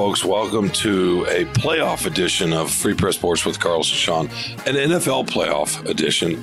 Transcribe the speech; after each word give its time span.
Folks, 0.00 0.24
welcome 0.24 0.70
to 0.70 1.26
a 1.28 1.44
playoff 1.44 2.06
edition 2.06 2.54
of 2.54 2.70
Free 2.70 2.94
Press 2.94 3.16
Sports 3.16 3.44
with 3.44 3.60
Carlos 3.60 3.90
and 3.90 3.98
Shawn, 3.98 4.26
an 4.66 4.74
NFL 4.76 5.28
playoff 5.28 5.86
edition, 5.86 6.42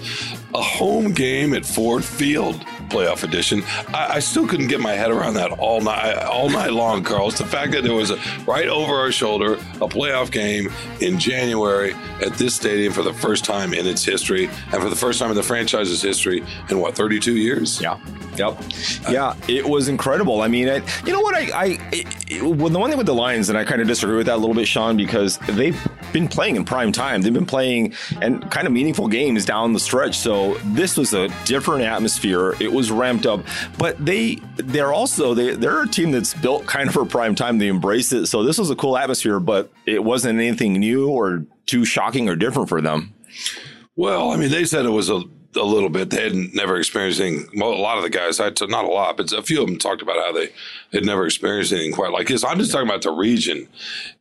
a 0.54 0.62
home 0.62 1.12
game 1.12 1.56
at 1.56 1.66
Ford 1.66 2.06
Field 2.06 2.54
playoff 2.90 3.24
edition. 3.24 3.64
I, 3.96 4.18
I, 4.18 4.20
still 4.20 4.48
couldn't 4.48 4.68
get 4.68 4.80
my 4.80 4.94
head 4.94 5.10
around 5.10 5.34
that 5.34 5.54
all 5.54 5.82
night, 5.82 6.18
all 6.18 6.50
night 6.52 6.72
long, 6.72 7.04
Carlos. 7.04 7.40
The 7.40 7.48
fact 7.48 7.72
that 7.72 7.82
there 7.82 7.96
was 7.96 8.12
a, 8.12 8.20
right 8.46 8.68
over 8.68 8.94
our 8.94 9.12
shoulder 9.12 9.54
a 9.54 9.88
playoff 9.88 10.30
game 10.30 10.72
in 11.02 11.18
January 11.18 11.96
at 12.24 12.34
this 12.34 12.56
stadium 12.56 12.94
for 12.94 13.02
the 13.02 13.14
first 13.14 13.44
time 13.44 13.74
in 13.74 13.88
its 13.88 14.04
history, 14.04 14.52
and 14.72 14.84
for 14.84 14.90
the 14.90 14.96
first 14.96 15.18
time 15.18 15.32
in 15.32 15.36
the 15.36 15.42
franchise's 15.42 16.04
history 16.04 16.44
in 16.70 16.78
what 16.80 16.96
32 16.96 17.36
years. 17.36 17.82
Yeah. 17.82 17.98
Yep. 18.38 18.62
Yeah, 19.10 19.36
it 19.48 19.68
was 19.68 19.88
incredible. 19.88 20.42
I 20.42 20.48
mean, 20.48 20.68
it, 20.68 20.84
you 21.06 21.12
know 21.12 21.22
what? 21.22 21.36
I, 21.36 21.50
I 21.54 21.78
it, 21.92 22.42
well, 22.44 22.70
the 22.70 22.80
one 22.80 22.90
thing 22.90 22.98
with 22.98 23.08
the 23.08 23.14
Lions, 23.14 23.50
and 23.50 23.58
I 23.58 23.64
kind 23.64 23.82
of 23.82 23.88
disagree 23.88 24.18
with 24.18 24.28
that 24.28 24.36
a 24.36 24.38
little 24.38 24.56
bit, 24.56 24.68
Shawn, 24.68 24.96
because 24.96 25.38
they've 25.50 25.80
been 26.14 26.28
playing 26.28 26.56
in 26.56 26.66
prime 26.66 26.92
time. 26.92 27.22
They've 27.22 27.34
been 27.34 27.46
playing 27.46 27.94
and 28.22 28.50
kind 28.52 28.68
of 28.68 28.74
meaningful 28.74 29.08
games 29.08 29.46
down 29.46 29.74
the 29.74 29.80
stretch. 29.80 30.18
So 30.18 30.56
this 30.66 30.98
was 30.98 31.14
a 31.14 31.30
different 31.46 31.84
atmosphere. 31.84 32.56
It 32.60 32.72
was 32.72 32.92
ramped 32.92 33.26
up, 33.26 33.42
but 33.78 34.04
they 34.04 34.36
they're 34.58 34.94
also 34.94 35.34
they 35.34 35.56
they're 35.56 35.84
a 35.84 35.88
team 35.88 36.12
that's 36.12 36.34
built 36.34 36.66
kind 36.66 36.88
of 36.88 36.94
for 36.94 37.06
prime 37.06 37.36
time. 37.36 37.58
They 37.58 37.68
embrace 37.68 38.12
it. 38.12 38.28
So 38.28 38.44
this 38.44 38.58
was 38.58 38.70
a 38.70 38.76
cool 38.76 38.98
atmosphere, 38.98 39.40
but 39.40 39.72
it 39.86 40.04
wasn't 40.04 40.40
anything 40.40 40.74
new 40.74 41.10
or 41.10 41.46
too 41.66 41.86
shocking 41.86 42.30
or 42.30 42.36
different 42.36 42.70
for 42.70 42.82
them. 42.82 43.14
Well, 43.96 44.30
I 44.32 44.38
mean, 44.38 44.52
they 44.52 44.66
said 44.66 44.86
it 44.86 44.90
was 44.90 45.10
a 45.10 45.24
a 45.58 45.64
little 45.64 45.90
bit. 45.90 46.10
They 46.10 46.24
hadn't 46.24 46.56
never 46.56 46.78
experienced 46.78 47.20
anything. 47.20 47.62
A 47.62 47.66
lot 47.66 47.98
of 47.98 48.04
the 48.04 48.10
guys, 48.10 48.40
I 48.40 48.52
not 48.68 48.86
a 48.86 48.90
lot, 48.90 49.18
but 49.18 49.32
a 49.34 49.42
few 49.42 49.62
of 49.62 49.68
them 49.68 49.78
talked 49.78 50.02
about 50.02 50.18
how 50.18 50.32
they 50.32 50.50
had 50.94 51.06
never 51.06 51.26
experienced 51.26 51.72
anything 51.74 51.92
quite 51.94 52.12
like 52.12 52.28
this. 52.28 52.44
I'm 52.44 52.58
just 52.60 52.72
talking 52.72 52.88
about 52.88 53.02
the 53.02 53.12
region 53.12 53.68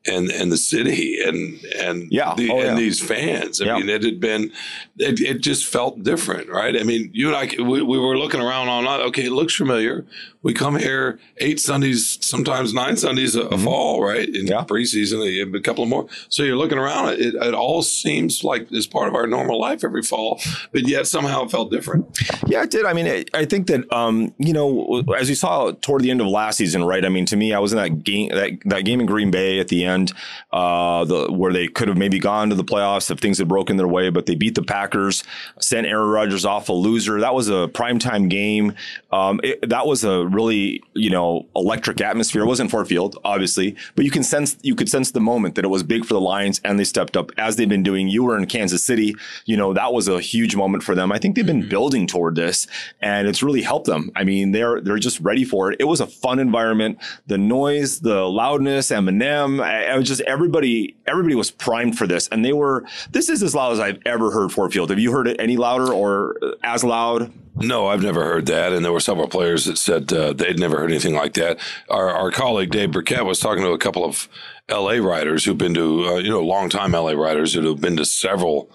and 0.06 0.30
and 0.30 0.50
the 0.52 0.56
city 0.56 1.20
and 1.24 1.62
and 1.76 2.10
yeah, 2.12 2.34
the, 2.36 2.50
oh, 2.50 2.56
and 2.58 2.66
yeah. 2.70 2.74
these 2.74 3.00
fans. 3.00 3.60
I 3.60 3.66
Yeah. 3.66 3.78
mean, 3.78 3.88
it 3.88 4.02
had 4.04 4.20
been, 4.20 4.52
it, 4.98 5.20
it 5.20 5.40
just 5.40 5.66
felt 5.66 6.02
different, 6.02 6.48
right? 6.48 6.78
I 6.78 6.82
mean, 6.84 7.10
you 7.12 7.28
and 7.32 7.36
I, 7.36 7.62
we, 7.62 7.82
we 7.82 7.98
were 7.98 8.16
looking 8.18 8.40
around 8.40 8.68
all 8.68 8.82
night. 8.82 9.00
Okay, 9.08 9.24
it 9.26 9.32
looks 9.32 9.54
familiar. 9.54 10.04
We 10.42 10.54
come 10.54 10.76
here 10.78 11.18
eight 11.38 11.58
Sundays, 11.58 12.18
sometimes 12.24 12.72
nine 12.72 12.96
Sundays 12.96 13.34
a, 13.34 13.42
a 13.42 13.58
fall, 13.58 14.02
right? 14.02 14.28
In 14.28 14.46
Mm-hmm. 14.46 14.52
Yeah. 14.52 14.64
preseason, 14.64 15.18
a, 15.26 15.56
a 15.56 15.60
couple 15.60 15.82
of 15.82 15.90
more. 15.90 16.06
So 16.28 16.42
you're 16.44 16.56
looking 16.56 16.78
around. 16.78 17.14
It, 17.14 17.34
it 17.34 17.54
all 17.54 17.82
seems 17.82 18.44
like 18.44 18.68
it's 18.70 18.86
part 18.86 19.08
of 19.08 19.14
our 19.16 19.26
normal 19.26 19.58
life 19.60 19.82
every 19.82 20.02
fall, 20.02 20.40
but 20.72 20.86
yet 20.86 21.06
somehow 21.08 21.44
it 21.44 21.50
felt 21.50 21.70
different. 21.72 22.06
Yeah, 22.46 22.62
it 22.62 22.70
did. 22.70 22.86
I 22.86 22.92
mean, 22.92 23.06
I, 23.08 23.24
I 23.34 23.44
think 23.44 23.66
that 23.68 23.92
um, 23.92 24.32
you 24.38 24.52
know, 24.52 25.02
as 25.18 25.28
you 25.28 25.34
saw 25.34 25.72
toward 25.72 26.02
the 26.02 26.10
end 26.12 26.20
of 26.20 26.28
last 26.28 26.55
season, 26.56 26.84
right? 26.84 27.04
I 27.04 27.08
mean, 27.08 27.26
to 27.26 27.36
me, 27.36 27.52
I 27.52 27.58
was 27.58 27.72
in 27.72 27.78
that 27.78 28.02
game 28.04 28.30
that, 28.30 28.58
that 28.64 28.84
game 28.84 29.00
in 29.00 29.06
Green 29.06 29.30
Bay 29.30 29.60
at 29.60 29.68
the 29.68 29.84
end, 29.84 30.12
uh, 30.52 31.04
the 31.04 31.32
where 31.32 31.52
they 31.52 31.68
could 31.68 31.88
have 31.88 31.96
maybe 31.96 32.18
gone 32.18 32.48
to 32.50 32.54
the 32.54 32.64
playoffs 32.64 33.10
if 33.10 33.18
things 33.18 33.38
had 33.38 33.48
broken 33.48 33.76
their 33.76 33.88
way, 33.88 34.10
but 34.10 34.26
they 34.26 34.34
beat 34.34 34.54
the 34.54 34.62
Packers, 34.62 35.22
sent 35.60 35.86
Aaron 35.86 36.08
Rodgers 36.08 36.44
off 36.44 36.68
a 36.68 36.72
loser. 36.72 37.20
That 37.20 37.34
was 37.34 37.48
a 37.48 37.68
primetime 37.68 38.28
game. 38.28 38.74
Um, 39.12 39.40
it, 39.42 39.68
that 39.68 39.86
was 39.86 40.04
a 40.04 40.26
really 40.26 40.82
you 40.94 41.10
know 41.10 41.46
electric 41.54 42.00
atmosphere. 42.00 42.42
It 42.42 42.46
wasn't 42.46 42.70
Ford 42.70 42.88
Field, 42.88 43.18
obviously, 43.24 43.76
but 43.94 44.04
you 44.04 44.10
can 44.10 44.22
sense 44.22 44.56
you 44.62 44.74
could 44.74 44.88
sense 44.88 45.12
the 45.12 45.20
moment 45.20 45.54
that 45.54 45.64
it 45.64 45.68
was 45.68 45.82
big 45.82 46.04
for 46.04 46.14
the 46.14 46.20
Lions, 46.20 46.60
and 46.64 46.78
they 46.78 46.84
stepped 46.84 47.16
up 47.16 47.30
as 47.38 47.56
they've 47.56 47.68
been 47.68 47.82
doing. 47.82 48.08
You 48.08 48.24
were 48.24 48.36
in 48.36 48.46
Kansas 48.46 48.84
City, 48.84 49.14
you 49.44 49.56
know 49.56 49.72
that 49.74 49.92
was 49.92 50.08
a 50.08 50.20
huge 50.20 50.56
moment 50.56 50.82
for 50.82 50.94
them. 50.94 51.12
I 51.12 51.18
think 51.18 51.36
they've 51.36 51.46
been 51.46 51.68
building 51.68 52.06
toward 52.06 52.34
this, 52.34 52.66
and 53.00 53.28
it's 53.28 53.42
really 53.42 53.62
helped 53.62 53.86
them. 53.86 54.10
I 54.16 54.24
mean, 54.24 54.52
they're 54.52 54.80
they're 54.80 54.98
just 54.98 55.20
ready 55.20 55.44
for 55.44 55.72
it. 55.72 55.76
It 55.80 55.84
was 55.84 56.00
a 56.00 56.06
fun 56.06 56.38
environment. 56.46 56.98
The 57.26 57.38
noise, 57.38 58.00
the 58.00 58.22
loudness, 58.22 58.88
Eminem, 58.88 59.62
I, 59.62 59.86
I 59.86 59.96
was 59.96 60.06
just 60.08 60.20
everybody 60.22 60.96
everybody 61.06 61.34
was 61.34 61.50
primed 61.50 61.98
for 61.98 62.06
this, 62.06 62.28
and 62.28 62.44
they 62.44 62.52
were. 62.52 62.84
This 63.10 63.28
is 63.28 63.42
as 63.42 63.54
loud 63.54 63.72
as 63.72 63.80
I've 63.80 64.00
ever 64.06 64.30
heard 64.30 64.52
Ford 64.52 64.72
Field. 64.72 64.90
Have 64.90 64.98
you 64.98 65.12
heard 65.12 65.28
it 65.28 65.36
any 65.40 65.56
louder 65.56 65.92
or 65.92 66.36
as 66.62 66.84
loud? 66.84 67.32
No, 67.58 67.86
I've 67.86 68.02
never 68.02 68.24
heard 68.24 68.46
that. 68.46 68.72
And 68.72 68.84
there 68.84 68.92
were 68.92 69.00
several 69.00 69.28
players 69.28 69.64
that 69.64 69.78
said 69.78 70.12
uh, 70.12 70.34
they'd 70.34 70.58
never 70.58 70.78
heard 70.78 70.90
anything 70.90 71.14
like 71.14 71.32
that. 71.34 71.58
Our, 71.88 72.10
our 72.10 72.30
colleague 72.30 72.70
Dave 72.70 72.92
Birkett 72.92 73.24
was 73.24 73.40
talking 73.40 73.62
to 73.64 73.70
a 73.70 73.78
couple 73.78 74.04
of 74.04 74.28
LA 74.68 74.94
writers 74.94 75.44
who've 75.44 75.56
been 75.58 75.74
to, 75.74 76.04
uh, 76.06 76.14
you 76.16 76.28
know, 76.30 76.40
longtime 76.40 76.92
LA 76.92 77.12
writers 77.12 77.54
who 77.54 77.64
have 77.68 77.80
been 77.80 77.96
to 77.96 78.04
several, 78.04 78.68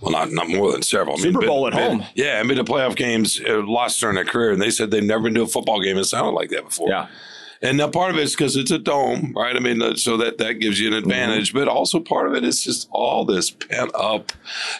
well, 0.00 0.10
not 0.10 0.30
not 0.32 0.48
more 0.48 0.72
than 0.72 0.82
several. 0.82 1.16
I 1.16 1.20
Super 1.20 1.40
been- 1.40 1.48
Bowl 1.48 1.66
at 1.66 1.74
been- 1.74 1.98
home. 2.00 2.04
Yeah, 2.14 2.38
and 2.40 2.48
been 2.48 2.56
to 2.56 2.64
playoff 2.64 2.96
games, 2.96 3.40
uh, 3.46 3.62
lost 3.66 4.00
during 4.00 4.14
their 4.16 4.24
career. 4.24 4.52
And 4.52 4.62
they 4.62 4.70
said 4.70 4.90
they've 4.90 5.02
never 5.04 5.24
been 5.24 5.34
to 5.34 5.42
a 5.42 5.46
football 5.46 5.80
game 5.82 5.96
that 5.96 6.04
sounded 6.04 6.30
like 6.32 6.48
that 6.50 6.64
before. 6.64 6.88
Yeah. 6.88 7.06
And 7.62 7.78
now 7.78 7.88
part 7.88 8.10
of 8.10 8.18
it 8.18 8.22
is 8.24 8.32
because 8.32 8.56
it's 8.56 8.70
a 8.70 8.78
dome, 8.78 9.32
right? 9.34 9.56
I 9.56 9.58
mean, 9.58 9.80
uh, 9.80 9.94
so 9.94 10.16
that 10.18 10.36
that 10.38 10.54
gives 10.54 10.78
you 10.80 10.88
an 10.88 10.94
advantage, 10.94 11.54
but 11.54 11.66
also 11.68 11.98
part 12.00 12.26
of 12.28 12.34
it 12.34 12.44
is 12.44 12.62
just 12.62 12.88
all 12.90 13.24
this 13.24 13.48
pent 13.50 13.90
up 13.94 14.32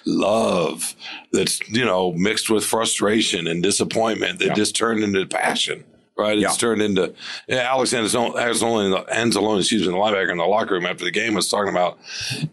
love 0.05 0.95
that's 1.33 1.61
you 1.69 1.85
know 1.85 2.13
mixed 2.13 2.51
with 2.51 2.65
frustration 2.65 3.47
and 3.47 3.63
disappointment 3.63 4.39
that 4.41 4.55
just 4.55 4.77
turned 4.77 5.03
into 5.03 5.25
passion. 5.27 5.85
Right, 6.17 6.39
it's 6.39 6.43
Yeah. 6.43 6.51
turned 6.57 6.81
into 6.81 7.13
yeah, 7.49 7.63
Alex 7.63 7.93
Anzalone, 7.93 8.35
Anzalone, 8.37 9.09
Anzalone, 9.09 9.59
excuse 9.59 9.83
me, 9.83 9.89
the 9.89 9.95
linebacker 9.99 10.31
in 10.31 10.39
the 10.39 10.45
locker 10.45 10.75
room 10.75 10.87
after 10.87 11.05
the 11.05 11.11
game 11.11 11.35
was 11.35 11.49
talking 11.49 11.71
about 11.71 11.99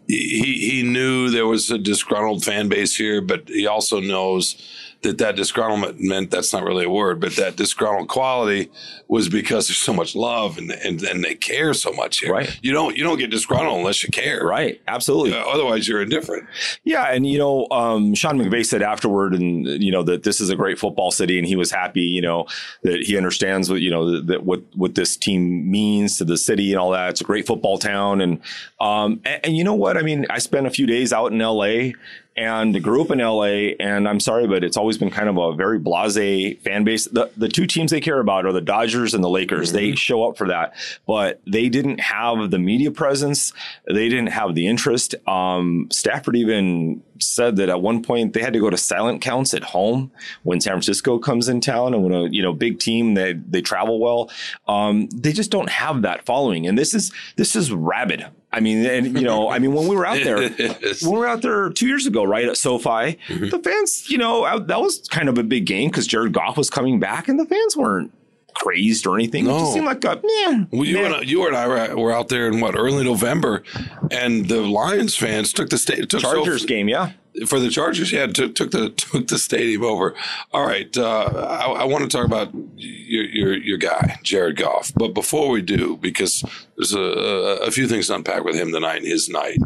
he 0.08 0.54
he 0.70 0.82
knew 0.82 1.30
there 1.30 1.46
was 1.46 1.70
a 1.70 1.78
disgruntled 1.78 2.44
fan 2.44 2.68
base 2.68 2.96
here, 2.96 3.20
but 3.20 3.48
he 3.48 3.66
also 3.68 4.00
knows 4.00 4.56
that 5.02 5.18
that 5.18 5.34
disgruntlement 5.34 5.98
meant 5.98 6.30
that's 6.30 6.52
not 6.52 6.62
really 6.62 6.84
a 6.84 6.90
word, 6.90 7.20
but 7.20 7.34
that 7.36 7.56
disgruntled 7.56 8.08
quality 8.08 8.70
was 9.08 9.28
because 9.28 9.66
there's 9.66 9.78
so 9.78 9.92
much 9.92 10.14
love 10.14 10.58
and 10.58 10.70
and, 10.70 11.02
and 11.02 11.24
they 11.24 11.34
care 11.34 11.74
so 11.74 11.92
much 11.92 12.20
here. 12.20 12.32
Right. 12.32 12.58
You 12.62 12.72
don't 12.72 12.96
you 12.96 13.02
don't 13.02 13.18
get 13.18 13.30
disgruntled 13.30 13.78
unless 13.78 14.02
you 14.02 14.10
care. 14.10 14.44
Right. 14.44 14.80
Absolutely. 14.86 15.34
Uh, 15.34 15.42
otherwise, 15.42 15.88
you're 15.88 16.02
indifferent. 16.02 16.46
Yeah, 16.84 17.04
and 17.12 17.26
you 17.26 17.38
know, 17.38 17.66
um, 17.70 18.14
Sean 18.14 18.38
McVay 18.38 18.64
said 18.64 18.82
afterward, 18.82 19.34
and 19.34 19.66
you 19.66 19.90
know 19.90 20.04
that 20.04 20.22
this 20.22 20.40
is 20.40 20.50
a 20.50 20.56
great 20.56 20.78
football 20.78 21.10
city, 21.10 21.38
and 21.38 21.46
he 21.46 21.56
was 21.56 21.70
happy, 21.70 22.02
you 22.02 22.22
know, 22.22 22.46
that 22.82 23.02
he 23.02 23.16
understands 23.16 23.68
what 23.68 23.80
you 23.80 23.90
know 23.90 24.20
that 24.20 24.44
what 24.44 24.62
what 24.74 24.94
this 24.94 25.16
team 25.16 25.70
means 25.70 26.16
to 26.18 26.24
the 26.24 26.36
city 26.36 26.72
and 26.72 26.80
all 26.80 26.90
that. 26.90 27.10
It's 27.10 27.20
a 27.20 27.24
great 27.24 27.46
football 27.46 27.78
town, 27.78 28.20
and 28.20 28.40
um, 28.80 29.20
and, 29.24 29.46
and 29.46 29.56
you 29.56 29.64
know 29.64 29.74
what? 29.74 29.96
I 29.96 30.02
mean, 30.02 30.26
I 30.30 30.38
spent 30.38 30.66
a 30.66 30.70
few 30.70 30.86
days 30.86 31.12
out 31.12 31.32
in 31.32 31.40
L.A. 31.40 31.94
and 32.36 32.82
grew 32.82 33.02
up 33.02 33.10
in 33.10 33.18
LA. 33.18 33.74
And 33.78 34.08
I'm 34.08 34.20
sorry, 34.20 34.46
but 34.46 34.64
it's 34.64 34.76
always 34.76 34.98
been 34.98 35.10
kind 35.10 35.28
of 35.28 35.36
a 35.36 35.54
very 35.54 35.78
blase 35.78 36.58
fan 36.62 36.84
base. 36.84 37.06
The, 37.06 37.30
the 37.36 37.48
two 37.48 37.66
teams 37.66 37.90
they 37.90 38.00
care 38.00 38.20
about 38.20 38.46
are 38.46 38.52
the 38.52 38.60
Dodgers 38.60 39.14
and 39.14 39.22
the 39.22 39.28
Lakers. 39.28 39.72
They 39.72 39.94
show 39.94 40.28
up 40.28 40.36
for 40.36 40.48
that, 40.48 40.74
but 41.06 41.40
they 41.46 41.68
didn't 41.68 42.00
have 42.00 42.50
the 42.50 42.58
media 42.58 42.90
presence. 42.90 43.52
They 43.86 44.08
didn't 44.08 44.28
have 44.28 44.54
the 44.54 44.66
interest. 44.66 45.14
Um, 45.26 45.88
Stafford 45.90 46.36
even 46.36 47.02
said 47.20 47.56
that 47.56 47.68
at 47.68 47.80
one 47.80 48.02
point 48.02 48.32
they 48.32 48.40
had 48.40 48.52
to 48.52 48.60
go 48.60 48.70
to 48.70 48.76
silent 48.76 49.22
counts 49.22 49.54
at 49.54 49.62
home 49.62 50.10
when 50.42 50.60
San 50.60 50.72
Francisco 50.72 51.18
comes 51.18 51.48
in 51.48 51.60
town 51.60 51.94
and 51.94 52.02
when 52.02 52.12
a 52.12 52.28
you 52.28 52.42
know 52.42 52.52
big 52.52 52.78
team 52.78 53.14
they 53.14 53.34
they 53.34 53.60
travel 53.60 54.00
well. 54.00 54.30
Um, 54.66 55.08
they 55.08 55.32
just 55.32 55.50
don't 55.50 55.70
have 55.70 56.02
that 56.02 56.24
following, 56.24 56.66
and 56.66 56.76
this 56.78 56.94
is 56.94 57.12
this 57.36 57.56
is 57.56 57.72
rabid. 57.72 58.26
I 58.52 58.60
mean, 58.60 58.84
and 58.84 59.18
you 59.18 59.24
know, 59.24 59.48
I 59.50 59.58
mean, 59.58 59.72
when 59.72 59.88
we 59.88 59.96
were 59.96 60.06
out 60.06 60.22
there, 60.22 60.48
when 60.50 60.76
we 61.02 61.10
were 61.10 61.26
out 61.26 61.42
there 61.42 61.70
two 61.70 61.86
years 61.86 62.06
ago, 62.06 62.22
right 62.22 62.46
at 62.46 62.56
SoFi, 62.56 62.86
mm-hmm. 62.88 63.48
the 63.48 63.58
fans, 63.58 64.10
you 64.10 64.18
know, 64.18 64.44
out- 64.44 64.66
that 64.66 64.80
was 64.80 65.08
kind 65.08 65.28
of 65.28 65.38
a 65.38 65.42
big 65.42 65.64
game 65.64 65.90
because 65.90 66.06
Jared 66.06 66.32
Goff 66.32 66.56
was 66.56 66.68
coming 66.68 67.00
back, 67.00 67.28
and 67.28 67.40
the 67.40 67.46
fans 67.46 67.76
weren't 67.76 68.12
crazed 68.54 69.06
or 69.06 69.14
anything. 69.14 69.46
It 69.46 69.50
just 69.50 69.72
seemed 69.72 69.86
like 69.86 70.04
a 70.04 70.20
yeah. 70.22 70.64
Well, 70.70 70.84
you, 70.84 70.98
and 71.04 71.14
I, 71.14 71.20
you 71.22 71.46
and 71.46 71.56
I 71.56 71.66
were, 71.66 71.96
were 71.96 72.12
out 72.12 72.28
there 72.28 72.48
in 72.48 72.60
what 72.60 72.76
early 72.76 73.04
November, 73.04 73.62
and 74.10 74.46
the 74.46 74.60
Lions 74.60 75.16
fans 75.16 75.52
took 75.52 75.70
the 75.70 75.78
state 75.78 76.10
took 76.10 76.20
Chargers 76.20 76.62
so, 76.62 76.68
game, 76.68 76.88
yeah. 76.88 77.12
For 77.46 77.58
the 77.58 77.70
Chargers, 77.70 78.12
yeah, 78.12 78.26
took, 78.26 78.54
took 78.54 78.70
the 78.70 78.90
took 78.96 79.28
the 79.28 79.38
stadium 79.38 79.84
over. 79.84 80.14
All 80.52 80.66
right, 80.66 80.94
uh, 80.96 81.24
I, 81.24 81.82
I 81.82 81.84
want 81.84 82.02
to 82.02 82.16
talk 82.16 82.26
about 82.26 82.50
your, 82.76 83.24
your 83.24 83.54
your 83.54 83.78
guy 83.78 84.18
Jared 84.22 84.56
Goff, 84.56 84.92
but 84.94 85.08
before 85.08 85.48
we 85.50 85.62
do, 85.62 85.96
because 85.96 86.44
there's 86.76 86.94
a, 86.94 87.00
a, 87.00 87.70
few 87.70 87.88
things 87.88 88.08
to 88.08 88.14
unpack 88.14 88.44
with 88.44 88.54
him 88.54 88.72
tonight 88.72 89.02
his 89.02 89.28
night, 89.28 89.58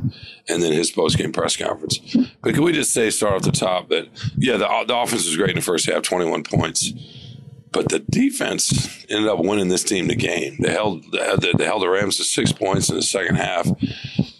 and 0.48 0.62
then 0.62 0.72
his 0.72 0.90
post 0.90 1.18
game 1.18 1.32
press 1.32 1.56
conference. 1.56 1.98
But 2.42 2.54
can 2.54 2.62
we 2.62 2.72
just 2.72 2.92
say, 2.92 3.10
start 3.10 3.34
off 3.34 3.42
the 3.42 3.52
top, 3.52 3.88
that 3.88 4.08
yeah, 4.36 4.56
the, 4.56 4.84
the 4.86 4.96
offense 4.96 5.26
was 5.26 5.36
great 5.36 5.50
in 5.50 5.56
the 5.56 5.62
first 5.62 5.86
half, 5.86 6.02
21 6.02 6.44
points. 6.44 6.92
But 7.72 7.90
the 7.90 7.98
defense 7.98 9.04
ended 9.10 9.28
up 9.28 9.40
winning 9.40 9.68
this 9.68 9.84
team 9.84 10.06
the 10.06 10.16
game. 10.16 10.56
They 10.60 10.70
held 10.70 11.04
they 11.12 11.18
held 11.18 11.42
the, 11.42 11.54
they 11.58 11.64
held 11.64 11.82
the 11.82 11.90
Rams 11.90 12.16
to 12.16 12.24
six 12.24 12.50
points 12.50 12.88
in 12.88 12.96
the 12.96 13.02
second 13.02 13.34
half. 13.36 13.68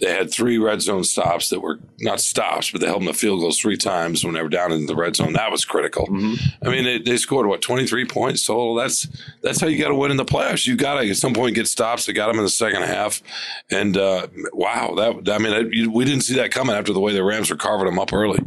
They 0.01 0.13
had 0.13 0.31
three 0.31 0.59
red 0.59 0.83
zone 0.83 1.05
stops 1.05 1.49
that 1.49 1.61
were 1.61 1.79
not 2.01 2.21
stops, 2.21 2.71
but 2.71 2.81
they 2.81 2.87
held 2.87 3.03
them 3.03 3.09
to 3.09 3.15
field 3.15 3.41
goals 3.41 3.59
three 3.59 3.77
times 3.77 4.25
when 4.25 4.35
they 4.35 4.43
were 4.43 4.49
down 4.49 4.73
in 4.73 4.87
the 4.87 4.95
red 4.95 5.17
zone. 5.17 5.33
That 5.33 5.51
was 5.51 5.65
critical. 5.65 6.07
Mm-hmm. 6.07 6.67
I 6.67 6.71
mean, 6.71 6.85
they, 6.85 6.99
they, 6.99 7.17
scored 7.17 7.47
what 7.47 7.63
twenty 7.63 7.87
three 7.87 8.05
points 8.05 8.45
total. 8.47 8.75
That's 8.75 9.09
that's 9.43 9.61
how 9.61 9.69
you 9.69 9.79
got 9.79 9.89
to 9.89 9.95
win 9.95 10.11
in 10.11 10.17
the 10.17 10.25
playoffs. 10.25 10.67
You 10.67 10.77
got 10.77 11.01
to 11.01 11.09
at 11.09 11.17
some 11.17 11.33
point 11.33 11.55
get 11.55 11.67
stops. 11.67 12.07
They 12.07 12.13
got 12.13 12.29
them 12.29 12.39
in 12.39 12.45
the 12.45 12.51
second 12.51 12.83
half, 12.83 13.23
and 13.71 13.97
uh, 13.97 14.27
wow, 14.53 14.95
that 14.97 15.33
I 15.33 15.39
mean, 15.39 15.53
I, 15.53 15.89
we 15.89 16.05
didn't 16.05 16.23
see 16.23 16.35
that 16.37 16.51
coming 16.51 16.77
after 16.77 16.93
the 16.93 17.01
way 17.01 17.13
the 17.13 17.25
Rams 17.25 17.51
were 17.51 17.57
carving 17.57 17.87
them 17.87 17.99
up 17.99 18.13
early. 18.13 18.41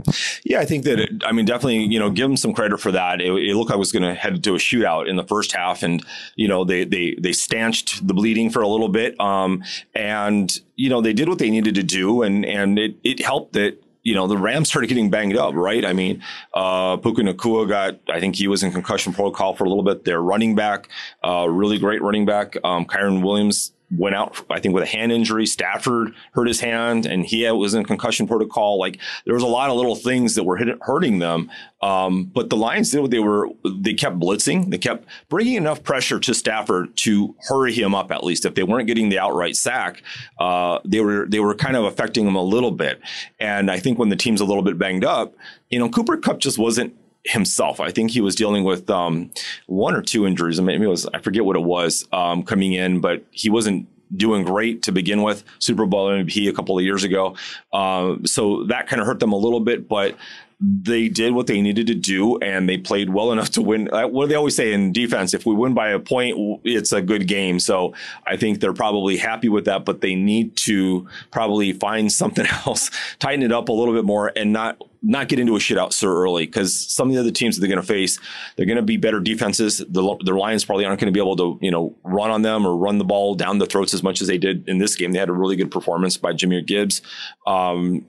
Yeah, 0.43 0.59
I 0.59 0.65
think 0.65 0.83
that 0.85 0.99
it, 0.99 1.23
I 1.25 1.31
mean, 1.31 1.45
definitely, 1.45 1.85
you 1.85 1.99
know, 1.99 2.09
give 2.09 2.27
them 2.27 2.37
some 2.37 2.53
credit 2.53 2.79
for 2.79 2.91
that. 2.91 3.21
It, 3.21 3.31
it 3.31 3.55
looked 3.55 3.69
like 3.69 3.77
it 3.77 3.79
was 3.79 3.91
going 3.91 4.03
to 4.03 4.13
head 4.13 4.43
to 4.43 4.55
a 4.55 4.57
shootout 4.57 5.07
in 5.07 5.15
the 5.15 5.25
first 5.25 5.51
half, 5.51 5.83
and 5.83 6.05
you 6.35 6.47
know, 6.47 6.63
they 6.63 6.83
they 6.83 7.15
they 7.19 7.33
stanched 7.33 8.07
the 8.07 8.13
bleeding 8.13 8.49
for 8.49 8.61
a 8.61 8.67
little 8.67 8.89
bit, 8.89 9.19
um, 9.19 9.63
and 9.95 10.59
you 10.79 10.89
know, 10.89 11.01
they 11.01 11.11
did 11.11 11.27
what 11.27 11.39
they 11.39 11.49
needed 11.49 11.75
to 11.75 11.83
do, 11.83 12.21
and 12.21 12.45
and 12.45 12.79
it 12.79 12.95
it 13.03 13.19
helped 13.21 13.53
that 13.53 13.83
you 14.01 14.15
know, 14.15 14.27
the 14.27 14.37
Rams 14.37 14.69
started 14.69 14.87
getting 14.87 15.09
banged 15.09 15.35
up, 15.35 15.53
right? 15.53 15.83
I 15.83 15.91
mean, 15.91 16.23
uh, 16.53 16.95
Puka 16.97 17.21
Nacua 17.21 17.67
got, 17.67 17.99
I 18.09 18.21
think 18.21 18.37
he 18.37 18.47
was 18.47 18.63
in 18.63 18.71
concussion 18.71 19.11
protocol 19.11 19.53
for 19.55 19.65
a 19.65 19.67
little 19.67 19.83
bit. 19.83 20.05
Their 20.05 20.21
running 20.21 20.55
back, 20.55 20.87
uh, 21.21 21.47
really 21.49 21.77
great 21.77 22.01
running 22.01 22.25
back, 22.25 22.55
um, 22.63 22.85
Kyren 22.85 23.21
Williams 23.21 23.73
went 23.91 24.15
out, 24.15 24.39
I 24.49 24.59
think, 24.59 24.73
with 24.73 24.83
a 24.83 24.87
hand 24.87 25.11
injury. 25.11 25.45
Stafford 25.45 26.13
hurt 26.33 26.47
his 26.47 26.59
hand, 26.59 27.05
and 27.05 27.25
he 27.25 27.49
was 27.51 27.73
in 27.73 27.83
concussion 27.85 28.27
protocol. 28.27 28.79
Like 28.79 28.99
there 29.25 29.33
was 29.33 29.43
a 29.43 29.47
lot 29.47 29.69
of 29.69 29.77
little 29.77 29.95
things 29.95 30.35
that 30.35 30.43
were 30.43 30.57
hurting 30.81 31.19
them. 31.19 31.49
Um, 31.81 32.25
but 32.25 32.49
the 32.49 32.57
Lions 32.57 32.91
did 32.91 32.99
what 32.99 33.11
they 33.11 33.19
were. 33.19 33.49
They 33.63 33.93
kept 33.93 34.19
blitzing. 34.19 34.69
They 34.69 34.77
kept 34.77 35.05
bringing 35.29 35.55
enough 35.55 35.81
pressure 35.81 36.19
to 36.19 36.33
Stafford 36.33 36.95
to 36.97 37.35
hurry 37.47 37.73
him 37.73 37.95
up. 37.95 38.11
At 38.11 38.23
least 38.23 38.45
if 38.45 38.55
they 38.55 38.63
weren't 38.63 38.87
getting 38.87 39.09
the 39.09 39.19
outright 39.19 39.55
sack, 39.55 40.03
uh, 40.39 40.79
they 40.83 40.99
were 40.99 41.25
they 41.27 41.39
were 41.39 41.55
kind 41.55 41.75
of 41.75 41.85
affecting 41.85 42.27
him 42.27 42.35
a 42.35 42.43
little 42.43 42.71
bit. 42.71 43.01
And 43.39 43.71
I 43.71 43.79
think 43.79 43.97
when 43.97 44.09
the 44.09 44.15
team's 44.15 44.41
a 44.41 44.45
little 44.45 44.63
bit 44.63 44.77
banged 44.77 45.05
up, 45.05 45.35
you 45.69 45.79
know, 45.79 45.89
Cooper 45.89 46.17
Kupp 46.17 46.39
just 46.39 46.57
wasn't 46.57 46.95
himself. 47.25 47.79
I 47.79 47.91
think 47.91 48.11
he 48.11 48.21
was 48.21 48.35
dealing 48.35 48.63
with 48.63 48.89
um, 48.89 49.31
one 49.67 49.95
or 49.95 50.01
two 50.01 50.25
injuries. 50.25 50.59
I 50.59 50.63
mean, 50.63 50.81
it 50.81 50.87
was 50.87 51.05
I 51.07 51.19
forget 51.19 51.45
what 51.45 51.55
it 51.55 51.63
was 51.63 52.07
um, 52.11 52.43
coming 52.43 52.73
in, 52.73 53.01
but 53.01 53.23
he 53.31 53.49
wasn't 53.49 53.87
doing 54.15 54.43
great 54.43 54.81
to 54.83 54.91
begin 54.91 55.21
with. 55.21 55.43
Super 55.59 55.85
Bowl 55.85 56.09
MVP 56.09 56.49
a 56.49 56.53
couple 56.53 56.77
of 56.77 56.83
years 56.83 57.03
ago, 57.03 57.35
uh, 57.73 58.15
so 58.25 58.63
that 58.65 58.87
kind 58.87 59.01
of 59.01 59.07
hurt 59.07 59.19
them 59.19 59.33
a 59.33 59.37
little 59.37 59.59
bit, 59.59 59.87
but. 59.87 60.17
They 60.61 61.07
did 61.07 61.33
what 61.33 61.47
they 61.47 61.61
needed 61.61 61.87
to 61.87 61.95
do, 61.95 62.37
and 62.39 62.67
they 62.67 62.77
played 62.77 63.13
well 63.13 63.31
enough 63.31 63.49
to 63.51 63.61
win. 63.61 63.89
Uh, 63.93 64.07
what 64.07 64.25
do 64.25 64.29
they 64.29 64.35
always 64.35 64.57
say 64.57 64.73
in 64.73 64.91
defense? 64.91 65.33
If 65.33 65.45
we 65.45 65.55
win 65.55 65.73
by 65.73 65.89
a 65.89 65.99
point, 65.99 66.35
it's 66.65 66.91
a 66.91 67.01
good 67.01 67.29
game. 67.29 67.61
So 67.61 67.93
I 68.27 68.35
think 68.35 68.59
they're 68.59 68.73
probably 68.73 69.15
happy 69.15 69.47
with 69.47 69.63
that, 69.65 69.85
but 69.85 70.01
they 70.01 70.15
need 70.15 70.57
to 70.57 71.07
probably 71.31 71.71
find 71.71 72.11
something 72.21 72.45
else, 72.65 72.91
tighten 73.19 73.41
it 73.41 73.53
up 73.53 73.69
a 73.69 73.71
little 73.71 73.93
bit 73.93 74.03
more, 74.03 74.33
and 74.35 74.51
not 74.51 74.81
not 75.01 75.29
get 75.29 75.39
into 75.39 75.55
a 75.55 75.59
shootout 75.59 75.93
so 75.93 76.09
early 76.09 76.45
because 76.45 76.77
some 76.77 77.07
of 77.07 77.13
the 77.13 77.19
other 77.19 77.31
teams 77.31 77.55
that 77.55 77.61
they're 77.61 77.73
going 77.73 77.81
to 77.81 77.87
face, 77.87 78.19
they're 78.55 78.65
going 78.65 78.75
to 78.75 78.81
be 78.81 78.97
better 78.97 79.19
defenses. 79.19 79.77
The, 79.77 80.17
the 80.25 80.33
Lions 80.33 80.65
probably 80.65 80.85
aren't 80.85 80.99
going 80.99 81.11
to 81.11 81.17
be 81.17 81.21
able 81.21 81.37
to, 81.37 81.57
you 81.61 81.71
know, 81.71 81.95
run 82.03 82.31
on 82.31 82.41
them 82.41 82.65
or 82.65 82.75
run 82.75 82.97
the 82.97 83.05
ball 83.05 83.35
down 83.35 83.59
the 83.59 83.65
throats 83.65 83.93
as 83.93 84.03
much 84.03 84.21
as 84.21 84.27
they 84.27 84.37
did 84.37 84.67
in 84.67 84.77
this 84.77 84.95
game. 84.95 85.13
They 85.13 85.19
had 85.19 85.29
a 85.29 85.33
really 85.33 85.55
good 85.55 85.71
performance 85.71 86.17
by 86.17 86.33
Jahmyr 86.33 86.65
Gibbs. 86.65 87.01
Um, 87.47 88.05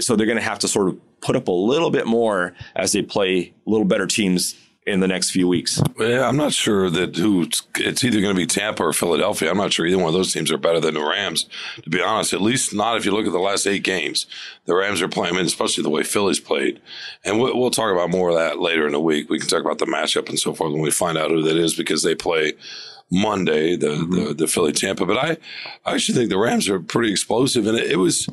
so 0.00 0.16
they're 0.16 0.26
going 0.26 0.38
to 0.38 0.42
have 0.42 0.58
to 0.60 0.68
sort 0.68 0.88
of 0.88 1.20
put 1.20 1.36
up 1.36 1.48
a 1.48 1.52
little 1.52 1.90
bit 1.90 2.06
more 2.06 2.54
as 2.76 2.92
they 2.92 3.02
play 3.02 3.52
a 3.66 3.70
little 3.70 3.86
better 3.86 4.06
teams 4.06 4.54
in 4.88 5.00
the 5.00 5.08
next 5.08 5.30
few 5.30 5.46
weeks. 5.46 5.82
Yeah, 5.98 6.26
I'm 6.26 6.36
not 6.36 6.52
sure 6.52 6.88
that 6.88 7.16
who 7.16 7.42
it's 7.76 8.02
either 8.02 8.20
going 8.20 8.34
to 8.34 8.40
be 8.40 8.46
Tampa 8.46 8.82
or 8.82 8.92
Philadelphia. 8.92 9.50
I'm 9.50 9.56
not 9.56 9.72
sure 9.72 9.86
either 9.86 9.98
one 9.98 10.08
of 10.08 10.14
those 10.14 10.32
teams 10.32 10.50
are 10.50 10.56
better 10.56 10.80
than 10.80 10.94
the 10.94 11.04
Rams, 11.04 11.46
to 11.82 11.90
be 11.90 12.00
honest. 12.00 12.32
At 12.32 12.40
least 12.40 12.74
not 12.74 12.96
if 12.96 13.04
you 13.04 13.12
look 13.12 13.26
at 13.26 13.32
the 13.32 13.38
last 13.38 13.66
eight 13.66 13.84
games. 13.84 14.26
The 14.64 14.74
Rams 14.74 15.02
are 15.02 15.08
playing, 15.08 15.36
especially 15.36 15.82
the 15.82 15.90
way 15.90 16.04
Philly's 16.04 16.40
played. 16.40 16.80
And 17.24 17.38
we'll, 17.38 17.58
we'll 17.58 17.70
talk 17.70 17.92
about 17.92 18.10
more 18.10 18.30
of 18.30 18.36
that 18.36 18.60
later 18.60 18.86
in 18.86 18.92
the 18.92 19.00
week. 19.00 19.28
We 19.28 19.38
can 19.38 19.48
talk 19.48 19.60
about 19.60 19.78
the 19.78 19.86
matchup 19.86 20.28
and 20.28 20.38
so 20.38 20.54
forth 20.54 20.72
when 20.72 20.82
we 20.82 20.90
find 20.90 21.18
out 21.18 21.30
who 21.30 21.42
that 21.42 21.56
is 21.56 21.74
because 21.74 22.02
they 22.02 22.14
play 22.14 22.54
Monday, 23.10 23.76
the, 23.76 23.88
mm-hmm. 23.88 24.14
the, 24.14 24.34
the 24.34 24.46
Philly 24.46 24.72
Tampa. 24.72 25.04
But 25.04 25.18
I, 25.18 25.36
I 25.84 25.94
actually 25.94 26.16
think 26.16 26.30
the 26.30 26.38
Rams 26.38 26.68
are 26.68 26.80
pretty 26.80 27.10
explosive, 27.10 27.66
and 27.66 27.76
it, 27.76 27.92
it 27.92 27.96
was 27.96 28.26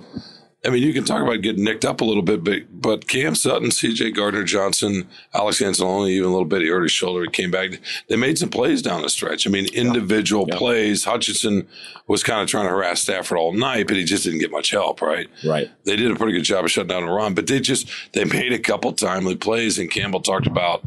I 0.66 0.70
mean, 0.70 0.82
you 0.82 0.94
can 0.94 1.04
talk 1.04 1.22
about 1.22 1.42
getting 1.42 1.64
nicked 1.64 1.86
up 1.86 2.02
a 2.02 2.06
little 2.06 2.24
bit, 2.24 2.44
but, 2.44 2.64
but 2.72 3.08
Cam 3.08 3.36
Sutton, 3.36 3.72
C.J. 3.72 4.12
Gardner 4.12 4.44
Johnson, 4.44 5.08
Alex 5.34 5.62
Anzalone, 5.62 6.10
even 6.10 6.30
a 6.30 6.32
little 6.32 6.46
bit. 6.46 6.62
He 6.62 6.70
hurt 6.70 6.84
his 6.84 6.92
shoulder. 6.92 7.24
He 7.24 7.30
came 7.30 7.52
back. 7.52 7.80
They 8.08 8.16
made 8.16 8.38
some 8.38 8.50
plays 8.50 8.82
down 8.82 9.02
the 9.02 9.10
stretch. 9.10 9.46
I 9.46 9.50
mean, 9.50 9.68
individual 9.74 10.46
yeah. 10.48 10.58
plays. 10.58 11.04
Hutchinson 11.04 11.68
was 12.08 12.24
kind 12.24 12.42
of 12.42 12.48
trying 12.48 12.66
to 12.66 12.72
harass 12.72 13.02
Stafford 13.02 13.38
all 13.38 13.54
night, 13.54 13.88
but 13.88 13.96
he 13.96 14.04
just 14.04 14.24
didn't 14.24 14.40
get 14.40 14.52
much 14.52 14.72
help. 14.72 15.02
Right. 15.02 15.28
Right. 15.44 15.70
They 15.86 15.96
did 15.96 16.12
a 16.12 16.16
pretty 16.16 16.34
good 16.34 16.44
job 16.44 16.66
of 16.66 16.72
shutting 16.72 16.90
down 16.90 17.06
the 17.06 17.12
run, 17.12 17.34
but 17.34 17.48
they 17.48 17.60
just 17.60 17.90
they 18.14 18.26
made 18.26 18.52
a 18.52 18.60
couple 18.60 18.92
timely 18.94 19.36
plays. 19.36 19.78
And 19.78 19.90
Campbell 19.90 20.22
talked 20.22 20.48
about 20.48 20.84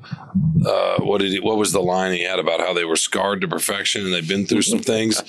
uh, 0.66 0.98
what 1.00 1.20
did 1.20 1.32
he, 1.32 1.40
what 1.40 1.56
was 1.56 1.72
the 1.72 1.80
line 1.80 2.12
he 2.12 2.22
had 2.22 2.38
about 2.38 2.60
how 2.60 2.72
they 2.72 2.84
were 2.84 2.96
scarred 2.96 3.40
to 3.40 3.48
perfection 3.48 4.04
and 4.04 4.12
they've 4.12 4.28
been 4.28 4.46
through 4.46 4.62
some 4.62 4.80
things, 4.80 5.22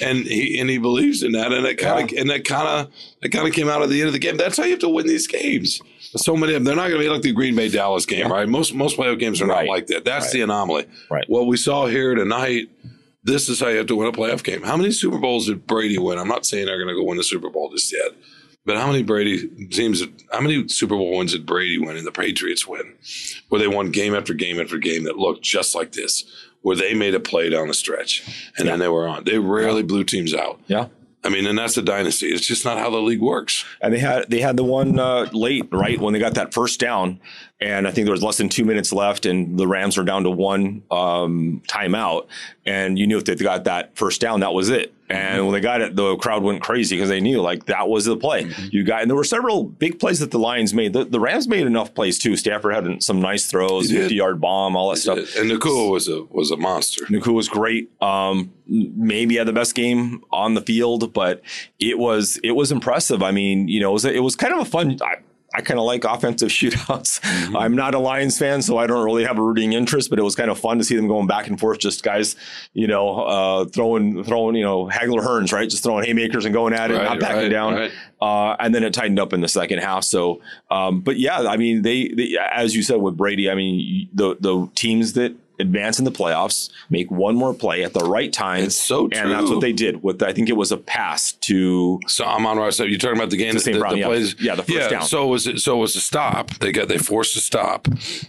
and 0.00 0.26
he 0.26 0.58
and 0.58 0.70
he 0.70 0.78
believes 0.78 1.22
in 1.22 1.32
that, 1.32 1.52
and 1.52 1.66
it 1.66 1.76
kind 1.76 2.04
of 2.04 2.12
yeah. 2.12 2.20
and 2.20 2.30
that 2.30 2.44
kind 2.44 2.68
of 2.68 2.92
it 3.22 3.30
kind 3.30 3.46
of 3.46 3.54
came 3.54 3.68
out 3.68 3.82
of 3.82 3.90
the 3.90 3.95
end 4.00 4.08
of 4.08 4.12
the 4.12 4.18
game. 4.18 4.36
That's 4.36 4.56
how 4.56 4.64
you 4.64 4.70
have 4.70 4.80
to 4.80 4.88
win 4.88 5.06
these 5.06 5.26
games. 5.26 5.80
So 6.16 6.36
many 6.36 6.54
of 6.54 6.56
them, 6.56 6.64
they're 6.64 6.76
not 6.76 6.88
going 6.88 7.00
to 7.00 7.06
be 7.06 7.10
like 7.10 7.22
the 7.22 7.32
Green 7.32 7.54
Bay 7.56 7.68
Dallas 7.68 8.06
game, 8.06 8.30
right? 8.30 8.48
Most 8.48 8.74
most 8.74 8.96
playoff 8.96 9.18
games 9.18 9.40
are 9.40 9.46
right. 9.46 9.66
not 9.66 9.72
like 9.72 9.86
that. 9.88 10.04
That's 10.04 10.26
right. 10.26 10.32
the 10.32 10.40
anomaly. 10.42 10.86
Right. 11.10 11.24
What 11.28 11.46
we 11.46 11.56
saw 11.56 11.86
here 11.86 12.14
tonight, 12.14 12.70
this 13.24 13.48
is 13.48 13.60
how 13.60 13.68
you 13.68 13.78
have 13.78 13.86
to 13.86 13.96
win 13.96 14.08
a 14.08 14.12
playoff 14.12 14.42
game. 14.42 14.62
How 14.62 14.76
many 14.76 14.90
Super 14.92 15.18
Bowls 15.18 15.46
did 15.46 15.66
Brady 15.66 15.98
win? 15.98 16.18
I'm 16.18 16.28
not 16.28 16.46
saying 16.46 16.66
they're 16.66 16.78
going 16.78 16.94
to 16.94 16.94
go 16.94 17.04
win 17.04 17.16
the 17.16 17.24
Super 17.24 17.50
Bowl 17.50 17.70
just 17.70 17.92
yet, 17.92 18.12
but 18.64 18.76
how 18.76 18.86
many 18.86 19.02
Brady 19.02 19.48
teams? 19.66 20.02
How 20.32 20.40
many 20.40 20.68
Super 20.68 20.96
Bowl 20.96 21.18
wins 21.18 21.32
did 21.32 21.44
Brady 21.44 21.78
win 21.78 21.96
and 21.96 22.06
the 22.06 22.12
Patriots 22.12 22.66
win, 22.66 22.94
where 23.48 23.60
they 23.60 23.68
won 23.68 23.90
game 23.90 24.14
after 24.14 24.32
game 24.32 24.60
after 24.60 24.78
game 24.78 25.04
that 25.04 25.16
looked 25.16 25.42
just 25.42 25.74
like 25.74 25.92
this? 25.92 26.24
Where 26.62 26.74
they 26.74 26.94
made 26.94 27.14
a 27.14 27.20
play 27.20 27.48
down 27.48 27.68
the 27.68 27.74
stretch 27.74 28.26
and 28.56 28.66
yeah. 28.66 28.72
then 28.72 28.80
they 28.80 28.88
were 28.88 29.06
on. 29.06 29.22
They 29.22 29.38
rarely 29.38 29.82
yeah. 29.82 29.86
blew 29.86 30.02
teams 30.02 30.34
out. 30.34 30.58
Yeah. 30.66 30.88
I 31.24 31.28
mean, 31.28 31.46
and 31.46 31.58
that's 31.58 31.76
a 31.76 31.82
dynasty. 31.82 32.28
It's 32.28 32.46
just 32.46 32.64
not 32.64 32.78
how 32.78 32.90
the 32.90 32.98
league 32.98 33.20
works. 33.20 33.64
And 33.80 33.92
they 33.92 33.98
had 33.98 34.30
they 34.30 34.40
had 34.40 34.56
the 34.56 34.64
one 34.64 34.98
uh, 34.98 35.28
late, 35.32 35.68
right 35.72 36.00
when 36.00 36.12
they 36.12 36.20
got 36.20 36.34
that 36.34 36.54
first 36.54 36.78
down, 36.78 37.20
and 37.60 37.88
I 37.88 37.90
think 37.90 38.04
there 38.04 38.12
was 38.12 38.22
less 38.22 38.36
than 38.36 38.48
two 38.48 38.64
minutes 38.64 38.92
left, 38.92 39.24
and 39.24 39.58
the 39.58 39.66
Rams 39.66 39.96
were 39.96 40.04
down 40.04 40.24
to 40.24 40.30
one 40.30 40.82
um, 40.90 41.62
timeout, 41.66 42.26
and 42.66 42.98
you 42.98 43.06
knew 43.06 43.16
if 43.16 43.24
they 43.24 43.34
got 43.34 43.64
that 43.64 43.96
first 43.96 44.20
down, 44.20 44.40
that 44.40 44.52
was 44.52 44.68
it. 44.68 44.92
And 45.08 45.44
when 45.44 45.52
they 45.52 45.60
got 45.60 45.80
it, 45.80 45.94
the 45.94 46.16
crowd 46.16 46.42
went 46.42 46.62
crazy 46.62 46.96
because 46.96 47.08
they 47.08 47.20
knew 47.20 47.40
like 47.40 47.66
that 47.66 47.88
was 47.88 48.06
the 48.06 48.16
play. 48.16 48.44
Mm-hmm. 48.44 48.66
You 48.72 48.82
got, 48.82 49.02
and 49.02 49.10
there 49.10 49.16
were 49.16 49.24
several 49.24 49.62
big 49.62 50.00
plays 50.00 50.18
that 50.18 50.32
the 50.32 50.38
Lions 50.38 50.74
made. 50.74 50.94
The, 50.94 51.04
the 51.04 51.20
Rams 51.20 51.46
made 51.46 51.64
enough 51.64 51.94
plays 51.94 52.18
too. 52.18 52.36
Stafford 52.36 52.74
had 52.74 53.02
some 53.02 53.20
nice 53.20 53.46
throws, 53.46 53.90
fifty 53.90 54.16
yard 54.16 54.40
bomb, 54.40 54.74
all 54.74 54.90
that 54.90 54.96
stuff. 54.96 55.36
And 55.36 55.50
Nacua 55.50 55.90
was 55.90 56.08
a 56.08 56.24
was 56.24 56.50
a 56.50 56.56
monster. 56.56 57.04
Nacua 57.06 57.34
was 57.34 57.48
great. 57.48 57.90
Um, 58.02 58.52
maybe 58.66 59.36
had 59.36 59.46
the 59.46 59.52
best 59.52 59.76
game 59.76 60.24
on 60.32 60.54
the 60.54 60.60
field, 60.60 61.12
but 61.12 61.40
it 61.78 61.98
was 61.98 62.40
it 62.42 62.52
was 62.52 62.72
impressive. 62.72 63.22
I 63.22 63.30
mean, 63.30 63.68
you 63.68 63.78
know, 63.78 63.90
it 63.90 63.94
was, 63.94 64.04
it 64.06 64.22
was 64.24 64.34
kind 64.34 64.54
of 64.54 64.60
a 64.60 64.64
fun. 64.64 64.98
I, 65.00 65.18
I 65.56 65.62
kind 65.62 65.80
of 65.80 65.86
like 65.86 66.04
offensive 66.04 66.48
shootouts. 66.50 67.20
Mm-hmm. 67.20 67.56
I'm 67.56 67.74
not 67.74 67.94
a 67.94 67.98
Lions 67.98 68.38
fan, 68.38 68.60
so 68.60 68.76
I 68.76 68.86
don't 68.86 69.02
really 69.04 69.24
have 69.24 69.38
a 69.38 69.42
rooting 69.42 69.72
interest, 69.72 70.10
but 70.10 70.18
it 70.18 70.22
was 70.22 70.34
kind 70.34 70.50
of 70.50 70.58
fun 70.58 70.76
to 70.78 70.84
see 70.84 70.94
them 70.94 71.08
going 71.08 71.26
back 71.26 71.46
and 71.46 71.58
forth, 71.58 71.78
just 71.78 72.02
guys, 72.02 72.36
you 72.74 72.86
know, 72.86 73.20
uh, 73.20 73.64
throwing, 73.64 74.22
throwing, 74.22 74.54
you 74.54 74.64
know, 74.64 74.86
Hagler 74.86 75.24
Hearns, 75.24 75.52
right? 75.52 75.68
Just 75.68 75.82
throwing 75.82 76.04
haymakers 76.04 76.44
and 76.44 76.52
going 76.52 76.74
at 76.74 76.90
it, 76.90 76.94
right, 76.94 77.04
not 77.04 77.20
backing 77.20 77.42
right, 77.42 77.48
down. 77.48 77.74
Right. 77.74 77.92
Uh, 78.20 78.56
and 78.58 78.74
then 78.74 78.84
it 78.84 78.92
tightened 78.92 79.18
up 79.18 79.32
in 79.32 79.40
the 79.40 79.48
second 79.48 79.78
half. 79.78 80.04
So, 80.04 80.42
um, 80.70 81.00
but 81.00 81.18
yeah, 81.18 81.40
I 81.40 81.56
mean, 81.56 81.82
they, 81.82 82.08
they, 82.08 82.36
as 82.52 82.76
you 82.76 82.82
said 82.82 83.00
with 83.00 83.16
Brady, 83.16 83.50
I 83.50 83.54
mean, 83.54 84.08
the, 84.12 84.36
the 84.38 84.68
teams 84.74 85.14
that 85.14 85.34
advance 85.58 85.98
in 85.98 86.04
the 86.04 86.10
playoffs, 86.12 86.70
make 86.90 87.10
one 87.10 87.34
more 87.34 87.54
play 87.54 87.82
at 87.84 87.92
the 87.92 88.00
right 88.04 88.32
time. 88.32 88.64
It's 88.64 88.76
so 88.76 89.08
true. 89.08 89.20
And 89.22 89.30
that's 89.30 89.48
what 89.50 89.60
they 89.60 89.72
did 89.72 90.02
with, 90.02 90.22
I 90.22 90.32
think 90.32 90.48
it 90.48 90.56
was 90.56 90.72
a 90.72 90.76
pass 90.76 91.32
to, 91.32 92.00
So 92.06 92.24
I'm 92.24 92.44
on 92.46 92.58
right. 92.58 92.72
So 92.72 92.84
you're 92.84 92.98
talking 92.98 93.16
about 93.16 93.30
the 93.30 93.36
game, 93.36 93.54
The 93.54 93.60
St. 93.60 93.78
Brown, 93.78 93.96
yeah. 93.96 94.06
plays- 94.06 94.34
Yeah, 94.40 94.54
the 94.54 94.62
first 94.62 94.90
down. 94.90 95.02
So 95.02 95.26
was 95.26 95.46
it? 95.46 95.60
So 95.60 95.76
it 95.76 95.80
was 95.80 95.96
a 95.96 96.00
stop. 96.00 96.50
They 96.58 96.72
got 96.72 96.88
they 96.88 96.98
forced 96.98 97.36
a 97.36 97.40
stop, 97.40 97.88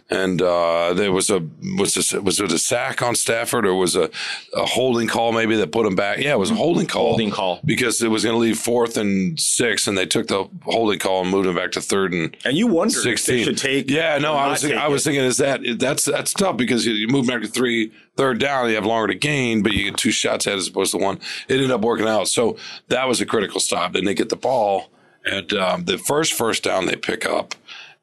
and 0.09 0.41
uh, 0.41 0.93
there 0.93 1.11
was 1.11 1.29
a 1.29 1.41
was 1.77 1.93
this, 1.93 2.13
was 2.13 2.39
it 2.39 2.51
a 2.51 2.57
sack 2.59 3.01
on 3.01 3.15
Stafford 3.15 3.65
or 3.65 3.75
was 3.75 3.95
a, 3.95 4.09
a 4.55 4.65
holding 4.65 5.07
call 5.07 5.31
maybe 5.31 5.55
that 5.57 5.71
put 5.71 5.85
him 5.85 5.95
back? 5.95 6.19
Yeah, 6.19 6.33
it 6.33 6.39
was 6.39 6.51
a 6.51 6.55
holding 6.55 6.87
call. 6.87 7.07
Holding 7.09 7.31
call. 7.31 7.59
because 7.65 8.01
it 8.01 8.09
was 8.09 8.23
going 8.23 8.33
to 8.35 8.39
leave 8.39 8.57
fourth 8.57 8.97
and 8.97 9.39
six, 9.39 9.87
and 9.87 9.97
they 9.97 10.05
took 10.05 10.27
the 10.27 10.47
holding 10.63 10.99
call 10.99 11.21
and 11.21 11.29
moved 11.31 11.47
him 11.47 11.55
back 11.55 11.71
to 11.73 11.81
third 11.81 12.13
and 12.13 12.35
and 12.45 12.57
you 12.57 12.67
wonder 12.67 12.97
if 12.97 13.03
they 13.03 13.43
16 13.43 13.43
should 13.45 13.57
take. 13.57 13.89
yeah 13.89 14.17
no 14.17 14.33
i 14.33 14.47
was 14.49 14.61
thinking, 14.61 14.77
i 14.79 14.87
was 14.87 15.03
thinking 15.03 15.23
is 15.23 15.37
that 15.37 15.59
that's 15.79 16.05
that's 16.05 16.33
tough 16.33 16.57
because 16.57 16.85
you, 16.85 16.93
you 16.93 17.07
move 17.17 17.27
back 17.27 17.41
to 17.41 17.47
three 17.47 17.91
third 18.15 18.39
down 18.39 18.69
you 18.69 18.75
have 18.75 18.85
longer 18.85 19.07
to 19.07 19.15
gain 19.15 19.61
but 19.63 19.73
you 19.73 19.83
get 19.85 19.97
two 19.97 20.11
shots 20.11 20.47
at 20.47 20.53
it 20.53 20.57
as 20.57 20.67
opposed 20.67 20.91
to 20.91 20.97
one. 20.97 21.17
It 21.47 21.55
ended 21.55 21.71
up 21.71 21.81
working 21.81 22.07
out. 22.07 22.27
So 22.27 22.57
that 22.87 23.07
was 23.07 23.21
a 23.21 23.25
critical 23.25 23.59
stop. 23.59 23.93
Then 23.93 24.05
they 24.05 24.13
get 24.13 24.29
the 24.29 24.35
ball 24.35 24.89
and 25.25 25.53
um, 25.53 25.85
the 25.85 25.97
first 25.97 26.33
first 26.33 26.63
down 26.63 26.85
they 26.85 26.95
pick 26.95 27.25
up 27.25 27.55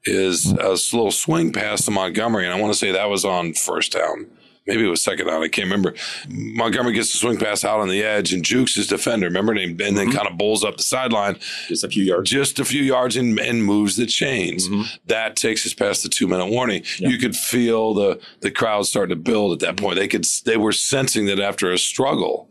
is 0.04 0.52
a 0.52 0.70
little 0.70 1.10
swing 1.10 1.52
pass 1.52 1.84
to 1.84 1.90
montgomery 1.90 2.44
and 2.44 2.54
i 2.54 2.60
want 2.60 2.72
to 2.72 2.78
say 2.78 2.92
that 2.92 3.08
was 3.08 3.24
on 3.24 3.54
first 3.54 3.92
down 3.92 4.26
Maybe 4.66 4.86
it 4.86 4.88
was 4.88 5.02
second 5.02 5.26
down. 5.26 5.42
I 5.42 5.48
can't 5.48 5.66
remember. 5.66 5.94
Montgomery 6.28 6.94
gets 6.94 7.12
the 7.12 7.18
swing 7.18 7.36
pass 7.36 7.64
out 7.64 7.80
on 7.80 7.88
the 7.88 8.02
edge 8.02 8.32
and 8.32 8.42
jukes 8.42 8.74
his 8.74 8.86
defender. 8.86 9.26
Remember, 9.26 9.52
and, 9.52 9.78
and 9.80 9.96
then 9.96 10.08
mm-hmm. 10.08 10.16
kind 10.16 10.28
of 10.28 10.38
bowls 10.38 10.64
up 10.64 10.78
the 10.78 10.82
sideline 10.82 11.36
just 11.68 11.84
a 11.84 11.88
few 11.88 12.02
yards. 12.02 12.30
just 12.30 12.58
a 12.58 12.64
few 12.64 12.82
yards 12.82 13.16
and, 13.16 13.38
and 13.38 13.62
moves 13.62 13.96
the 13.96 14.06
chains. 14.06 14.68
Mm-hmm. 14.68 14.82
That 15.06 15.36
takes 15.36 15.66
us 15.66 15.74
past 15.74 16.02
the 16.02 16.08
two 16.08 16.26
minute 16.26 16.46
warning. 16.46 16.82
You 16.98 17.18
could 17.18 17.36
feel 17.36 17.92
the 17.92 18.20
the 18.40 18.50
crowd 18.50 18.86
starting 18.86 19.14
to 19.14 19.22
build 19.22 19.52
at 19.52 19.66
that 19.66 19.76
point. 19.76 19.96
They 19.96 20.08
could 20.08 20.24
they 20.46 20.56
were 20.56 20.72
sensing 20.72 21.26
that 21.26 21.40
after 21.40 21.70
a 21.70 21.76
struggle, 21.78 22.48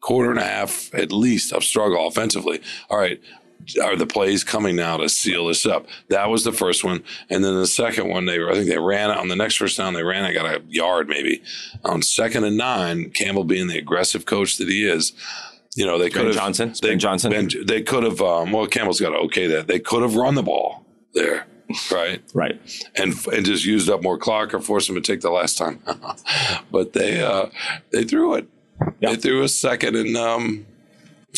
quarter 0.00 0.30
and 0.30 0.40
a 0.40 0.44
half 0.44 0.92
at 0.94 1.12
least 1.12 1.52
of 1.52 1.64
struggle 1.64 2.06
offensively. 2.06 2.60
All 2.90 2.98
right. 2.98 3.20
Are 3.82 3.96
the 3.96 4.06
plays 4.06 4.44
coming 4.44 4.76
now 4.76 4.98
to 4.98 5.08
seal 5.08 5.46
this 5.46 5.64
up? 5.64 5.86
That 6.08 6.28
was 6.28 6.44
the 6.44 6.52
first 6.52 6.84
one, 6.84 7.02
and 7.30 7.42
then 7.42 7.54
the 7.54 7.66
second 7.66 8.08
one. 8.08 8.26
They 8.26 8.38
were, 8.38 8.50
I 8.50 8.54
think 8.54 8.68
they 8.68 8.78
ran 8.78 9.10
on 9.10 9.28
the 9.28 9.36
next 9.36 9.56
first 9.56 9.78
down. 9.78 9.94
They 9.94 10.02
ran. 10.02 10.24
I 10.24 10.34
got 10.34 10.46
a 10.46 10.62
yard 10.68 11.08
maybe 11.08 11.42
on 11.82 12.02
second 12.02 12.44
and 12.44 12.58
nine. 12.58 13.10
Campbell 13.10 13.44
being 13.44 13.68
the 13.68 13.78
aggressive 13.78 14.26
coach 14.26 14.58
that 14.58 14.68
he 14.68 14.86
is, 14.86 15.12
you 15.74 15.86
know 15.86 15.98
they 15.98 16.10
could 16.10 16.26
have 16.26 16.34
Johnson? 16.34 16.74
They, 16.80 16.90
Ben 16.90 16.98
Johnson? 16.98 17.30
Ben, 17.32 17.48
they 17.66 17.82
could 17.82 18.04
have. 18.04 18.20
Um, 18.20 18.52
well, 18.52 18.66
Campbell's 18.66 19.00
got 19.00 19.10
to 19.10 19.16
okay 19.16 19.46
that. 19.48 19.66
They 19.66 19.80
could 19.80 20.02
have 20.02 20.14
run 20.14 20.34
the 20.34 20.42
ball 20.42 20.84
there, 21.14 21.46
right? 21.90 22.22
Right. 22.34 22.60
and 22.96 23.14
and 23.32 23.46
just 23.46 23.64
used 23.64 23.88
up 23.88 24.02
more 24.02 24.18
clock 24.18 24.54
or 24.54 24.60
forced 24.60 24.88
them 24.88 24.96
to 24.96 25.02
take 25.02 25.20
the 25.20 25.30
last 25.30 25.58
time. 25.58 25.80
but 26.70 26.92
they 26.92 27.22
uh, 27.22 27.46
they 27.92 28.04
threw 28.04 28.34
it. 28.34 28.48
Yeah. 29.00 29.10
They 29.10 29.16
threw 29.16 29.42
a 29.42 29.48
second 29.48 29.96
and 29.96 30.16
um, 30.16 30.66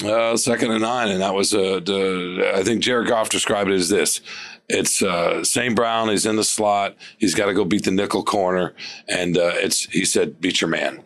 uh, 0.05 0.37
second 0.37 0.73
and 0.73 0.83
nine, 0.83 1.09
and 1.09 1.21
that 1.21 1.35
was 1.35 1.55
uh, 1.55 1.81
the, 1.81 2.53
I 2.55 2.63
think 2.63 2.83
Jared 2.83 3.09
Goff 3.09 3.29
described 3.29 3.71
it 3.71 3.75
as 3.75 3.89
this. 3.89 4.21
It's 4.69 5.01
uh, 5.01 5.45
St. 5.45 5.77
Brown. 5.77 6.09
He's 6.09 6.27
in 6.27 6.37
the 6.37 6.45
slot. 6.45 6.97
He's 7.19 7.35
got 7.35 7.47
to 7.47 7.55
go 7.55 7.65
beat 7.65 7.85
the 7.85 7.93
nickel 7.93 8.25
corner, 8.25 8.75
and 9.09 9.37
uh, 9.37 9.53
it's 9.55 9.85
he 9.85 10.05
said, 10.05 10.41
"Beat 10.41 10.61
your 10.61 10.69
man." 10.69 11.03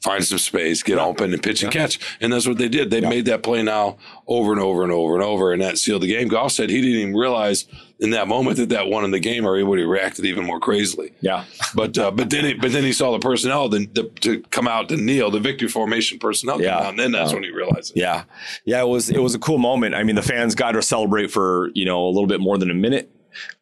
Find 0.00 0.24
some 0.24 0.38
space, 0.38 0.84
get 0.84 0.98
open, 0.98 1.32
and 1.32 1.42
pitch 1.42 1.64
and 1.64 1.72
catch, 1.72 1.98
and 2.20 2.32
that's 2.32 2.46
what 2.46 2.56
they 2.56 2.68
did. 2.68 2.88
They 2.90 3.00
made 3.00 3.24
that 3.24 3.42
play 3.42 3.64
now 3.64 3.96
over 4.28 4.52
and 4.52 4.60
over 4.60 4.84
and 4.84 4.92
over 4.92 5.14
and 5.16 5.24
over, 5.24 5.52
and 5.52 5.60
that 5.60 5.76
sealed 5.76 6.02
the 6.02 6.06
game. 6.06 6.28
Goff 6.28 6.52
said 6.52 6.70
he 6.70 6.80
didn't 6.80 7.00
even 7.00 7.16
realize 7.16 7.66
in 7.98 8.10
that 8.10 8.28
moment 8.28 8.58
that 8.58 8.68
that 8.68 8.86
won 8.86 9.04
in 9.04 9.10
the 9.10 9.18
game, 9.18 9.44
or 9.44 9.56
he 9.56 9.64
would 9.64 9.80
have 9.80 9.88
reacted 9.88 10.24
even 10.24 10.44
more 10.44 10.60
crazily. 10.60 11.12
Yeah. 11.20 11.46
But 11.74 11.98
uh, 11.98 12.12
but 12.12 12.30
then 12.30 12.44
he, 12.44 12.54
but 12.54 12.70
then 12.70 12.84
he 12.84 12.92
saw 12.92 13.10
the 13.10 13.18
personnel 13.18 13.68
then 13.68 13.90
the, 13.92 14.04
to 14.20 14.40
come 14.50 14.68
out 14.68 14.88
to 14.90 14.96
kneel 14.96 15.32
the 15.32 15.40
victory 15.40 15.66
formation 15.68 16.20
personnel 16.20 16.62
Yeah. 16.62 16.76
out, 16.78 16.90
and 16.90 16.98
then 17.00 17.10
that's 17.10 17.32
when 17.32 17.42
he 17.42 17.50
realized 17.50 17.96
it. 17.96 18.00
Yeah, 18.00 18.22
yeah, 18.64 18.80
it 18.80 18.86
was 18.88 19.10
it 19.10 19.20
was 19.20 19.34
a 19.34 19.38
cool 19.40 19.58
moment. 19.58 19.96
I 19.96 20.04
mean, 20.04 20.14
the 20.14 20.22
fans 20.22 20.54
got 20.54 20.72
to 20.72 20.82
celebrate 20.82 21.32
for 21.32 21.70
you 21.74 21.84
know 21.84 22.06
a 22.06 22.10
little 22.10 22.28
bit 22.28 22.38
more 22.40 22.56
than 22.56 22.70
a 22.70 22.74
minute, 22.74 23.10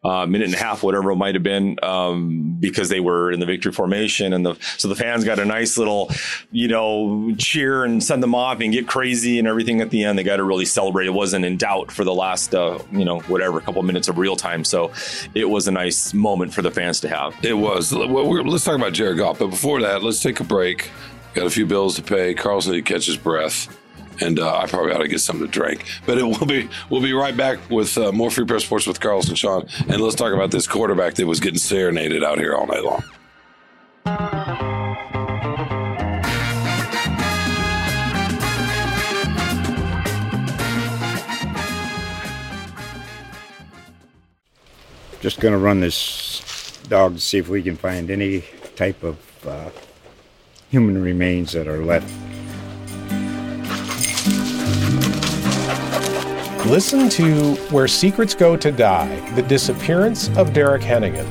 uh, 0.04 0.26
minute 0.26 0.46
and 0.46 0.54
a 0.54 0.58
half, 0.58 0.82
whatever 0.82 1.10
it 1.10 1.16
might 1.16 1.34
have 1.34 1.42
been, 1.42 1.78
um, 1.82 2.56
because 2.60 2.88
they 2.88 3.00
were 3.00 3.30
in 3.32 3.40
the 3.40 3.46
victory 3.46 3.72
formation, 3.72 4.32
and 4.32 4.44
the 4.46 4.54
so 4.76 4.88
the 4.88 4.94
fans 4.94 5.24
got 5.24 5.38
a 5.38 5.44
nice 5.44 5.76
little 5.76 6.10
you 6.50 6.68
know 6.68 7.34
cheer 7.38 7.84
and 7.84 8.02
send 8.02 8.22
them 8.22 8.34
off 8.34 8.60
and 8.60 8.72
get 8.72 8.86
crazy 8.86 9.38
and 9.38 9.48
everything 9.48 9.80
at 9.80 9.90
the 9.90 10.04
end. 10.04 10.18
They 10.18 10.22
got 10.22 10.36
to 10.36 10.44
really 10.44 10.64
celebrate. 10.64 11.06
It 11.06 11.14
wasn't 11.14 11.44
in 11.44 11.56
doubt 11.56 11.90
for 11.90 12.04
the 12.04 12.14
last 12.14 12.54
uh, 12.54 12.78
you 12.92 13.04
know 13.04 13.20
whatever 13.20 13.60
couple 13.60 13.82
minutes 13.82 14.08
of 14.08 14.18
real 14.18 14.36
time. 14.36 14.64
So 14.64 14.92
it 15.34 15.48
was 15.48 15.68
a 15.68 15.72
nice 15.72 16.14
moment 16.14 16.54
for 16.54 16.62
the 16.62 16.70
fans 16.70 17.00
to 17.00 17.08
have. 17.08 17.34
It 17.44 17.54
was. 17.54 17.92
Well, 17.92 18.44
let's 18.44 18.64
talk 18.64 18.76
about 18.76 18.92
Jared 18.92 19.18
Goff, 19.18 19.38
but 19.38 19.48
before 19.48 19.80
that, 19.82 20.02
let's 20.02 20.20
take 20.20 20.40
a 20.40 20.44
break. 20.44 20.90
Got 21.34 21.46
a 21.46 21.50
few 21.50 21.66
bills 21.66 21.96
to 21.96 22.02
pay. 22.02 22.32
Carlson 22.32 22.72
need 22.72 22.86
to 22.86 22.92
catch 22.94 23.06
his 23.06 23.16
breath. 23.16 23.68
And 24.20 24.38
uh, 24.38 24.56
I 24.56 24.66
probably 24.66 24.92
ought 24.92 24.98
to 24.98 25.08
get 25.08 25.20
something 25.20 25.46
to 25.46 25.52
drink, 25.52 25.84
but 26.06 26.18
it 26.18 26.24
will 26.24 26.46
be. 26.46 26.68
We'll 26.90 27.02
be 27.02 27.12
right 27.12 27.36
back 27.36 27.58
with 27.70 27.96
uh, 27.98 28.12
more 28.12 28.30
free 28.30 28.46
press 28.46 28.64
sports 28.64 28.86
with 28.86 29.00
Carlos 29.00 29.28
and 29.28 29.38
Shawn, 29.38 29.68
and 29.88 30.00
let's 30.00 30.14
talk 30.16 30.32
about 30.32 30.50
this 30.50 30.66
quarterback 30.66 31.14
that 31.14 31.26
was 31.26 31.40
getting 31.40 31.58
serenaded 31.58 32.24
out 32.24 32.38
here 32.38 32.54
all 32.54 32.66
night 32.66 32.84
long. 32.84 33.04
Just 45.20 45.40
to 45.40 45.58
run 45.58 45.80
this 45.80 46.80
dog 46.88 47.14
to 47.14 47.20
see 47.20 47.38
if 47.38 47.48
we 47.48 47.62
can 47.62 47.76
find 47.76 48.10
any 48.10 48.44
type 48.76 49.02
of 49.02 49.18
uh, 49.46 49.70
human 50.70 51.02
remains 51.02 51.52
that 51.52 51.66
are 51.66 51.84
left. 51.84 52.12
Listen 56.66 57.08
to 57.10 57.54
Where 57.70 57.86
Secrets 57.86 58.34
Go 58.34 58.56
to 58.56 58.72
Die 58.72 59.30
The 59.36 59.42
Disappearance 59.42 60.36
of 60.36 60.52
Derek 60.52 60.82
Hennigan. 60.82 61.24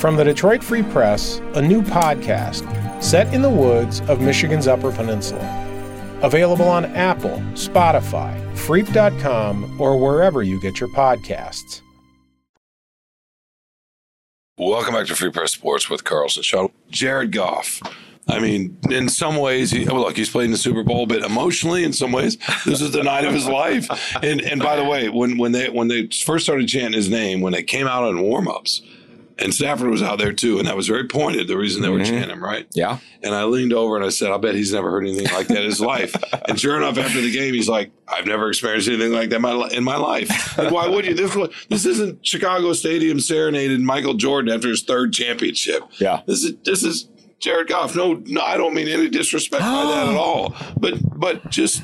From 0.00 0.16
the 0.16 0.24
Detroit 0.24 0.64
Free 0.64 0.82
Press, 0.82 1.38
a 1.54 1.62
new 1.62 1.80
podcast 1.80 2.64
set 3.00 3.32
in 3.32 3.40
the 3.40 3.48
woods 3.48 4.00
of 4.08 4.20
Michigan's 4.20 4.66
Upper 4.66 4.90
Peninsula. 4.90 5.40
Available 6.22 6.68
on 6.68 6.86
Apple, 6.86 7.38
Spotify, 7.52 8.36
Freep.com, 8.56 9.80
or 9.80 9.96
wherever 9.96 10.42
you 10.42 10.60
get 10.60 10.80
your 10.80 10.88
podcasts. 10.88 11.80
Welcome 14.58 14.94
back 14.94 15.06
to 15.06 15.14
Free 15.14 15.30
Press 15.30 15.52
Sports 15.52 15.88
with 15.88 16.02
Carlson 16.02 16.42
Shawn. 16.42 16.70
Jared 16.90 17.30
Goff. 17.30 17.80
I 18.26 18.40
mean, 18.40 18.78
in 18.90 19.08
some 19.08 19.36
ways, 19.36 19.70
he, 19.70 19.84
well, 19.84 20.00
look, 20.00 20.16
he's 20.16 20.30
played 20.30 20.46
in 20.46 20.50
the 20.50 20.56
Super 20.56 20.82
Bowl, 20.82 21.06
but 21.06 21.22
emotionally, 21.22 21.84
in 21.84 21.92
some 21.92 22.10
ways, 22.10 22.38
this 22.64 22.80
is 22.80 22.92
the 22.92 23.02
night 23.02 23.24
of 23.26 23.34
his 23.34 23.46
life. 23.46 23.88
And 24.22 24.40
and 24.40 24.62
by 24.62 24.76
the 24.76 24.84
way, 24.84 25.08
when 25.08 25.36
when 25.36 25.52
they 25.52 25.68
when 25.68 25.88
they 25.88 26.08
first 26.08 26.44
started 26.44 26.66
chanting 26.68 26.94
his 26.94 27.10
name, 27.10 27.42
when 27.42 27.52
they 27.52 27.62
came 27.62 27.86
out 27.86 28.04
on 28.04 28.16
warmups, 28.16 28.80
and 29.38 29.52
Stafford 29.52 29.90
was 29.90 30.02
out 30.02 30.18
there 30.18 30.32
too, 30.32 30.58
and 30.58 30.68
that 30.68 30.76
was 30.76 30.86
very 30.86 31.08
pointed. 31.08 31.48
The 31.48 31.56
reason 31.56 31.82
they 31.82 31.88
were 31.88 31.98
mm-hmm. 31.98 32.10
chanting 32.12 32.30
him, 32.30 32.42
right? 32.42 32.66
Yeah. 32.72 32.98
And 33.22 33.34
I 33.34 33.44
leaned 33.44 33.72
over 33.72 33.96
and 33.96 34.04
I 34.04 34.10
said, 34.10 34.30
I 34.30 34.36
bet 34.36 34.54
he's 34.54 34.72
never 34.72 34.90
heard 34.90 35.04
anything 35.04 35.32
like 35.34 35.48
that 35.48 35.58
in 35.58 35.64
his 35.64 35.80
life. 35.80 36.14
And 36.46 36.60
sure 36.60 36.76
enough, 36.76 36.98
after 36.98 37.22
the 37.22 37.32
game, 37.32 37.54
he's 37.54 37.70
like, 37.70 37.90
I've 38.06 38.26
never 38.26 38.48
experienced 38.50 38.86
anything 38.86 39.12
like 39.12 39.30
that 39.30 39.36
in 39.36 39.42
my, 39.42 39.68
in 39.72 39.82
my 39.82 39.96
life. 39.96 40.58
And 40.58 40.70
why 40.70 40.86
would 40.86 41.06
you? 41.06 41.14
This, 41.14 41.34
was- 41.34 41.54
this 41.70 41.86
isn't 41.86 42.24
Chicago 42.24 42.74
Stadium 42.74 43.18
serenaded 43.18 43.80
Michael 43.80 44.12
Jordan 44.12 44.54
after 44.54 44.68
his 44.68 44.82
third 44.82 45.14
championship. 45.14 45.84
Yeah. 45.98 46.20
This 46.26 46.44
is 46.44 46.56
this 46.64 46.82
is 46.82 47.08
Jared 47.44 47.68
Goff. 47.68 47.94
No, 47.94 48.22
no, 48.24 48.40
I 48.40 48.56
don't 48.56 48.72
mean 48.72 48.88
any 48.88 49.06
disrespect 49.10 49.62
by 49.62 49.68
that 49.68 50.08
at 50.08 50.16
all. 50.16 50.56
But 50.78 50.94
but 51.18 51.50
just 51.50 51.82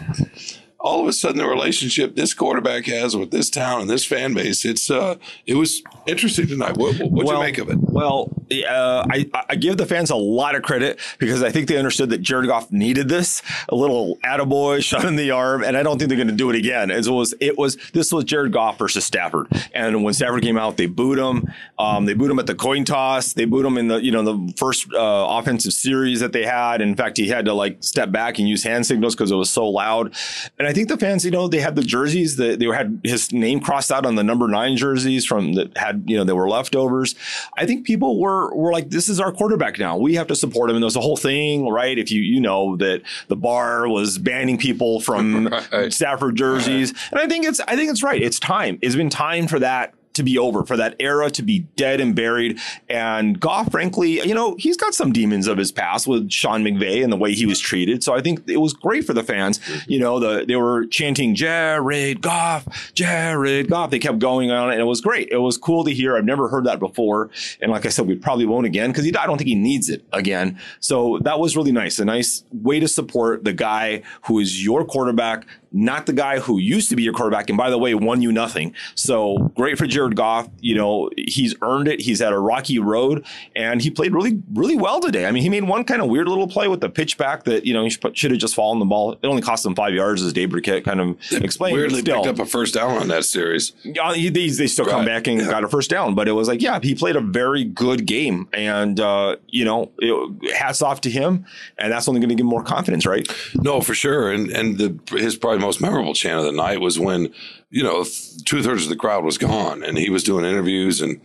all 0.78 1.02
of 1.02 1.06
a 1.06 1.12
sudden 1.12 1.36
the 1.36 1.46
relationship 1.46 2.16
this 2.16 2.32
quarterback 2.32 2.86
has 2.86 3.14
with 3.14 3.30
this 3.30 3.50
town 3.50 3.82
and 3.82 3.90
this 3.90 4.06
fan 4.06 4.32
base, 4.32 4.64
it's 4.64 4.90
uh 4.90 5.16
it 5.44 5.56
was 5.56 5.82
interesting 6.06 6.46
tonight. 6.46 6.78
What 6.78 6.96
what 7.02 7.26
you 7.26 7.38
make 7.38 7.58
of 7.58 7.68
it? 7.68 7.76
Well, 7.78 8.32
uh, 8.68 9.06
I, 9.10 9.30
I 9.48 9.56
give 9.56 9.76
the 9.76 9.86
fans 9.86 10.10
a 10.10 10.16
lot 10.16 10.54
of 10.54 10.62
credit 10.62 10.98
because 11.18 11.42
I 11.42 11.50
think 11.50 11.68
they 11.68 11.76
understood 11.76 12.10
that 12.10 12.20
Jared 12.20 12.48
Goff 12.48 12.70
needed 12.72 13.08
this 13.08 13.42
a 13.68 13.74
little 13.74 14.16
attaboy 14.24 14.82
shot 14.84 15.04
in 15.04 15.16
the 15.16 15.30
arm, 15.30 15.62
and 15.62 15.76
I 15.76 15.82
don't 15.82 15.98
think 15.98 16.08
they're 16.08 16.16
going 16.16 16.28
to 16.28 16.34
do 16.34 16.50
it 16.50 16.56
again. 16.56 16.90
It 16.90 17.06
was, 17.06 17.34
it 17.40 17.56
was 17.58 17.76
this 17.92 18.12
was 18.12 18.24
Jared 18.24 18.52
Goff 18.52 18.78
versus 18.78 19.04
Stafford, 19.04 19.46
and 19.72 20.02
when 20.02 20.14
Stafford 20.14 20.42
came 20.42 20.58
out, 20.58 20.76
they 20.76 20.86
booed 20.86 21.18
him. 21.18 21.52
Um, 21.78 22.06
they 22.06 22.14
booed 22.14 22.30
him 22.30 22.38
at 22.38 22.46
the 22.46 22.54
coin 22.54 22.84
toss. 22.84 23.32
They 23.32 23.44
booed 23.44 23.64
him 23.64 23.78
in 23.78 23.88
the 23.88 24.02
you 24.02 24.10
know 24.10 24.22
the 24.22 24.52
first 24.56 24.92
uh, 24.92 25.26
offensive 25.30 25.72
series 25.72 26.20
that 26.20 26.32
they 26.32 26.44
had. 26.44 26.80
In 26.80 26.94
fact, 26.94 27.16
he 27.16 27.28
had 27.28 27.44
to 27.44 27.54
like 27.54 27.82
step 27.82 28.10
back 28.10 28.38
and 28.38 28.48
use 28.48 28.64
hand 28.64 28.86
signals 28.86 29.14
because 29.14 29.30
it 29.30 29.36
was 29.36 29.50
so 29.50 29.68
loud. 29.68 30.14
And 30.58 30.66
I 30.66 30.72
think 30.72 30.88
the 30.88 30.96
fans, 30.96 31.24
you 31.24 31.30
know, 31.30 31.48
they 31.48 31.60
had 31.60 31.76
the 31.76 31.82
jerseys 31.82 32.36
that 32.36 32.58
they 32.58 32.66
had 32.66 33.00
his 33.04 33.32
name 33.32 33.60
crossed 33.60 33.92
out 33.92 34.06
on 34.06 34.14
the 34.14 34.24
number 34.24 34.48
nine 34.48 34.76
jerseys 34.76 35.24
from 35.24 35.54
that 35.54 35.76
had 35.76 36.04
you 36.06 36.16
know 36.16 36.24
they 36.24 36.32
were 36.32 36.48
leftovers. 36.48 37.14
I 37.56 37.66
think 37.66 37.86
people 37.86 38.20
were 38.20 38.39
were 38.54 38.72
like, 38.72 38.90
this 38.90 39.08
is 39.08 39.20
our 39.20 39.32
quarterback 39.32 39.78
now. 39.78 39.96
We 39.96 40.14
have 40.14 40.26
to 40.28 40.36
support 40.36 40.70
him. 40.70 40.76
And 40.76 40.82
there's 40.82 40.96
a 40.96 41.00
whole 41.00 41.16
thing, 41.16 41.68
right? 41.68 41.98
If 41.98 42.10
you 42.10 42.20
you 42.22 42.40
know 42.40 42.76
that 42.76 43.02
the 43.28 43.36
bar 43.36 43.88
was 43.88 44.18
banning 44.18 44.58
people 44.58 45.00
from 45.00 45.48
Right. 45.72 45.92
Stafford 45.92 46.36
jerseys, 46.36 46.92
and 47.10 47.20
I 47.20 47.26
think 47.26 47.44
it's 47.46 47.60
I 47.60 47.76
think 47.76 47.90
it's 47.90 48.02
right. 48.02 48.20
It's 48.22 48.38
time. 48.38 48.78
It's 48.82 48.96
been 48.96 49.10
time 49.10 49.46
for 49.46 49.58
that 49.58 49.94
to 50.14 50.22
be 50.22 50.38
over, 50.38 50.64
for 50.64 50.76
that 50.76 50.96
era 50.98 51.30
to 51.30 51.42
be 51.42 51.60
dead 51.76 52.00
and 52.00 52.14
buried. 52.14 52.58
And 52.88 53.38
Goff, 53.38 53.70
frankly, 53.70 54.26
you 54.26 54.34
know, 54.34 54.56
he's 54.58 54.76
got 54.76 54.94
some 54.94 55.12
demons 55.12 55.46
of 55.46 55.58
his 55.58 55.70
past 55.72 56.06
with 56.06 56.30
Sean 56.30 56.62
McVay 56.62 57.02
and 57.02 57.12
the 57.12 57.16
way 57.16 57.32
he 57.32 57.46
was 57.46 57.60
treated. 57.60 58.02
So 58.02 58.14
I 58.14 58.20
think 58.20 58.48
it 58.48 58.58
was 58.58 58.72
great 58.72 59.04
for 59.04 59.12
the 59.12 59.22
fans. 59.22 59.60
You 59.86 60.00
know, 60.00 60.18
the 60.18 60.44
they 60.46 60.56
were 60.56 60.86
chanting 60.86 61.34
Jared 61.34 62.22
Goff, 62.22 62.92
Jared 62.94 63.68
Goff. 63.68 63.90
They 63.90 63.98
kept 63.98 64.18
going 64.18 64.50
on, 64.50 64.70
and 64.70 64.80
it 64.80 64.84
was 64.84 65.00
great. 65.00 65.28
It 65.30 65.38
was 65.38 65.56
cool 65.56 65.84
to 65.84 65.92
hear. 65.92 66.16
I've 66.16 66.24
never 66.24 66.48
heard 66.48 66.64
that 66.64 66.78
before, 66.78 67.30
and 67.60 67.70
like 67.70 67.86
I 67.86 67.90
said, 67.90 68.06
we 68.06 68.16
probably 68.16 68.46
won't 68.46 68.66
again 68.66 68.90
because 68.90 69.06
I 69.06 69.26
don't 69.26 69.38
think 69.38 69.48
he 69.48 69.54
needs 69.54 69.88
it 69.88 70.04
again. 70.12 70.58
So 70.80 71.18
that 71.22 71.38
was 71.38 71.56
really 71.56 71.72
nice. 71.72 71.98
A 71.98 72.04
nice 72.04 72.44
way 72.52 72.80
to 72.80 72.88
support 72.88 73.44
the 73.44 73.52
guy 73.52 74.02
who 74.22 74.38
is 74.38 74.64
your 74.64 74.84
quarterback 74.84 75.46
not 75.72 76.06
the 76.06 76.12
guy 76.12 76.38
who 76.40 76.58
used 76.58 76.90
to 76.90 76.96
be 76.96 77.02
your 77.02 77.12
quarterback 77.12 77.48
and 77.48 77.56
by 77.56 77.70
the 77.70 77.78
way 77.78 77.94
won 77.94 78.20
you 78.22 78.32
nothing. 78.32 78.74
So 78.94 79.52
great 79.54 79.78
for 79.78 79.86
Jared 79.86 80.16
Goff. 80.16 80.48
You 80.60 80.74
know, 80.74 81.10
he's 81.16 81.54
earned 81.62 81.88
it. 81.88 82.00
He's 82.00 82.20
had 82.20 82.32
a 82.32 82.38
rocky 82.38 82.78
road 82.78 83.24
and 83.54 83.80
he 83.80 83.90
played 83.90 84.12
really, 84.12 84.42
really 84.52 84.76
well 84.76 85.00
today. 85.00 85.26
I 85.26 85.32
mean, 85.32 85.42
he 85.42 85.48
made 85.48 85.64
one 85.64 85.84
kind 85.84 86.02
of 86.02 86.08
weird 86.08 86.28
little 86.28 86.48
play 86.48 86.68
with 86.68 86.80
the 86.80 86.88
pitch 86.88 87.16
back 87.16 87.44
that, 87.44 87.64
you 87.64 87.72
know, 87.72 87.84
he 87.84 87.90
should 87.90 88.30
have 88.30 88.40
just 88.40 88.54
fallen 88.54 88.78
the 88.78 88.84
ball. 88.84 89.12
It 89.12 89.24
only 89.24 89.42
cost 89.42 89.64
him 89.64 89.74
five 89.74 89.94
yards 89.94 90.22
as 90.22 90.32
Dave 90.32 90.50
Birkett 90.50 90.84
kind 90.84 91.00
of 91.00 91.16
explained. 91.32 91.76
Weirdly 91.76 92.00
still, 92.00 92.24
picked 92.24 92.40
up 92.40 92.44
a 92.44 92.48
first 92.48 92.74
down 92.74 92.98
on 92.98 93.08
that 93.08 93.24
series. 93.24 93.72
Yeah, 93.84 94.12
they, 94.12 94.30
they 94.30 94.66
still 94.66 94.86
right. 94.86 94.92
come 94.92 95.04
back 95.04 95.26
and 95.26 95.40
yeah. 95.40 95.48
got 95.48 95.64
a 95.64 95.68
first 95.68 95.90
down, 95.90 96.14
but 96.14 96.26
it 96.26 96.32
was 96.32 96.48
like, 96.48 96.60
yeah, 96.60 96.80
he 96.82 96.94
played 96.94 97.16
a 97.16 97.20
very 97.20 97.64
good 97.64 98.06
game 98.06 98.48
and, 98.52 98.98
uh, 98.98 99.36
you 99.46 99.64
know, 99.64 99.92
it, 99.98 100.52
hats 100.52 100.82
off 100.82 101.00
to 101.02 101.10
him. 101.10 101.46
And 101.78 101.92
that's 101.92 102.08
only 102.08 102.20
going 102.20 102.30
to 102.30 102.34
give 102.34 102.44
him 102.44 102.50
more 102.50 102.64
confidence, 102.64 103.06
right? 103.06 103.28
No, 103.54 103.80
for 103.80 103.94
sure. 103.94 104.32
And, 104.32 104.50
and 104.50 104.78
the, 104.78 104.98
his 105.16 105.36
probably 105.36 105.59
most 105.60 105.80
memorable 105.80 106.14
chant 106.14 106.38
of 106.38 106.44
the 106.44 106.52
night 106.52 106.80
was 106.80 106.98
when, 106.98 107.32
you 107.70 107.82
know, 107.82 108.04
two 108.44 108.62
thirds 108.62 108.84
of 108.84 108.88
the 108.88 108.96
crowd 108.96 109.24
was 109.24 109.38
gone 109.38 109.82
and 109.82 109.98
he 109.98 110.10
was 110.10 110.24
doing 110.24 110.44
interviews 110.44 111.00
and 111.00 111.20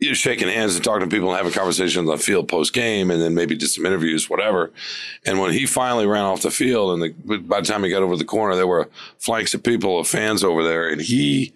you 0.00 0.08
know, 0.08 0.14
shaking 0.14 0.48
hands 0.48 0.74
and 0.74 0.84
talking 0.84 1.08
to 1.08 1.14
people 1.14 1.28
and 1.30 1.36
having 1.36 1.52
conversations 1.52 1.96
on 1.96 2.06
the 2.06 2.22
field 2.22 2.48
post 2.48 2.72
game 2.72 3.10
and 3.10 3.22
then 3.22 3.34
maybe 3.34 3.54
did 3.54 3.68
some 3.68 3.86
interviews, 3.86 4.28
whatever. 4.28 4.72
And 5.24 5.40
when 5.40 5.52
he 5.52 5.66
finally 5.66 6.06
ran 6.06 6.24
off 6.24 6.42
the 6.42 6.50
field 6.50 6.92
and 6.92 7.02
the, 7.02 7.38
by 7.38 7.60
the 7.60 7.66
time 7.66 7.84
he 7.84 7.90
got 7.90 8.02
over 8.02 8.16
the 8.16 8.24
corner, 8.24 8.56
there 8.56 8.66
were 8.66 8.90
flanks 9.18 9.54
of 9.54 9.62
people, 9.62 9.98
of 9.98 10.08
fans 10.08 10.42
over 10.42 10.64
there. 10.64 10.88
And 10.88 11.00
he, 11.00 11.52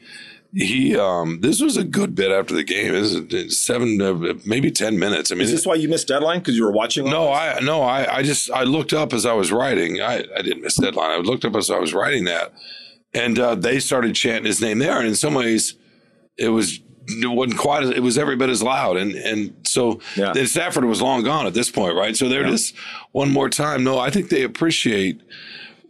he 0.55 0.97
um 0.97 1.41
this 1.41 1.61
was 1.61 1.77
a 1.77 1.85
good 1.85 2.15
bit 2.15 2.31
after 2.31 2.55
the 2.55 2.65
game. 2.65 2.93
This 2.93 3.13
is 3.13 3.61
seven 3.61 4.01
uh, 4.01 4.35
maybe 4.47 4.71
10 4.71 4.99
minutes. 4.99 5.31
I 5.31 5.35
mean 5.35 5.45
is 5.45 5.51
this 5.51 5.67
why 5.67 5.75
you 5.75 5.89
missed 5.89 6.09
deadline? 6.09 6.39
Because 6.39 6.57
you 6.57 6.65
were 6.65 6.73
watching 6.73 7.05
no 7.05 7.31
i 7.33 7.59
no 7.61 7.83
I, 7.83 8.17
I 8.17 8.23
just 8.23 8.51
i 8.51 8.63
looked 8.63 8.93
up 8.93 9.13
as 9.13 9.27
i 9.27 9.33
was 9.33 9.53
writing. 9.53 10.01
I 10.01 10.25
i 10.37 10.43
didn't 10.43 10.63
miss 10.63 10.77
deadline. 10.77 11.11
I 11.11 11.17
looked 11.19 11.45
up 11.45 11.55
as 11.55 11.71
i 11.71 11.79
was 11.79 11.93
writing 11.93 12.25
that. 12.25 12.53
And 13.15 13.39
uh, 13.39 13.55
they 13.55 13.81
started 13.81 14.15
chanting 14.15 14.45
his 14.45 14.61
name 14.61 14.79
there. 14.79 14.99
And 14.99 15.09
in 15.09 15.15
some 15.15 15.35
ways 15.35 15.75
it 16.39 16.49
was 16.49 16.81
it 17.09 17.27
wasn't 17.27 17.59
quite 17.59 17.83
as, 17.85 17.91
it 17.91 18.01
was 18.01 18.19
every 18.19 18.37
bit 18.37 18.49
as 18.49 18.63
loud. 18.63 18.97
And 18.97 19.15
and 19.15 19.55
so 19.67 20.01
yeah. 20.17 20.33
stafford 20.45 20.85
was 20.87 21.03
long 21.03 21.25
gone 21.25 21.47
at 21.47 21.53
this 21.53 21.71
point 21.71 21.95
right? 21.95 22.17
So 22.17 22.27
they're 22.29 22.45
yeah. 22.45 22.53
just 22.53 22.75
one 23.13 23.31
more 23.31 23.51
time. 23.51 23.85
No 23.85 23.99
i 23.99 24.09
think 24.09 24.31
they 24.31 24.45
appreciate 24.45 25.21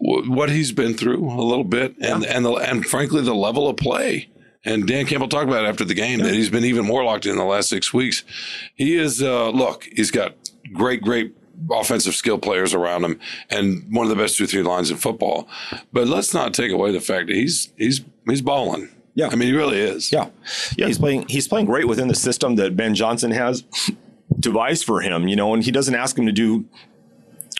what 0.00 0.48
he's 0.48 0.72
been 0.72 0.94
through 0.94 1.28
a 1.28 1.42
little 1.42 1.64
bit 1.64 1.94
and 2.00 2.22
yeah. 2.24 2.36
and 2.36 2.44
the, 2.44 2.52
and 2.54 2.86
frankly 2.86 3.20
the 3.20 3.34
level 3.34 3.68
of 3.68 3.76
play 3.76 4.28
and 4.68 4.86
Dan 4.86 5.06
Campbell 5.06 5.28
talked 5.28 5.48
about 5.48 5.64
it 5.64 5.68
after 5.68 5.84
the 5.84 5.94
game 5.94 6.20
yeah. 6.20 6.26
that 6.26 6.34
he's 6.34 6.50
been 6.50 6.64
even 6.64 6.84
more 6.84 7.04
locked 7.04 7.26
in 7.26 7.36
the 7.36 7.44
last 7.44 7.68
six 7.68 7.92
weeks. 7.92 8.22
He 8.74 8.96
is, 8.96 9.22
uh, 9.22 9.50
look, 9.50 9.84
he's 9.84 10.10
got 10.10 10.34
great, 10.72 11.02
great 11.02 11.34
offensive 11.70 12.14
skill 12.14 12.38
players 12.38 12.74
around 12.74 13.04
him 13.04 13.18
and 13.50 13.84
one 13.90 14.04
of 14.04 14.10
the 14.10 14.22
best 14.22 14.36
two 14.36 14.46
three 14.46 14.62
lines 14.62 14.90
in 14.90 14.96
football. 14.96 15.48
But 15.92 16.06
let's 16.06 16.34
not 16.34 16.54
take 16.54 16.70
away 16.70 16.92
the 16.92 17.00
fact 17.00 17.28
that 17.28 17.34
he's 17.34 17.72
he's 17.76 18.02
he's 18.28 18.42
balling. 18.42 18.90
Yeah, 19.14 19.28
I 19.32 19.34
mean 19.34 19.48
he 19.48 19.54
really 19.54 19.78
is. 19.78 20.12
Yeah, 20.12 20.28
yeah, 20.76 20.86
he's 20.86 20.98
playing 20.98 21.26
he's 21.28 21.48
playing 21.48 21.66
great 21.66 21.88
within 21.88 22.06
the 22.08 22.14
system 22.14 22.56
that 22.56 22.76
Ben 22.76 22.94
Johnson 22.94 23.32
has 23.32 23.64
devised 24.38 24.84
for 24.84 25.00
him. 25.00 25.26
You 25.26 25.34
know, 25.34 25.52
and 25.54 25.64
he 25.64 25.72
doesn't 25.72 25.94
ask 25.94 26.16
him 26.16 26.26
to 26.26 26.32
do 26.32 26.66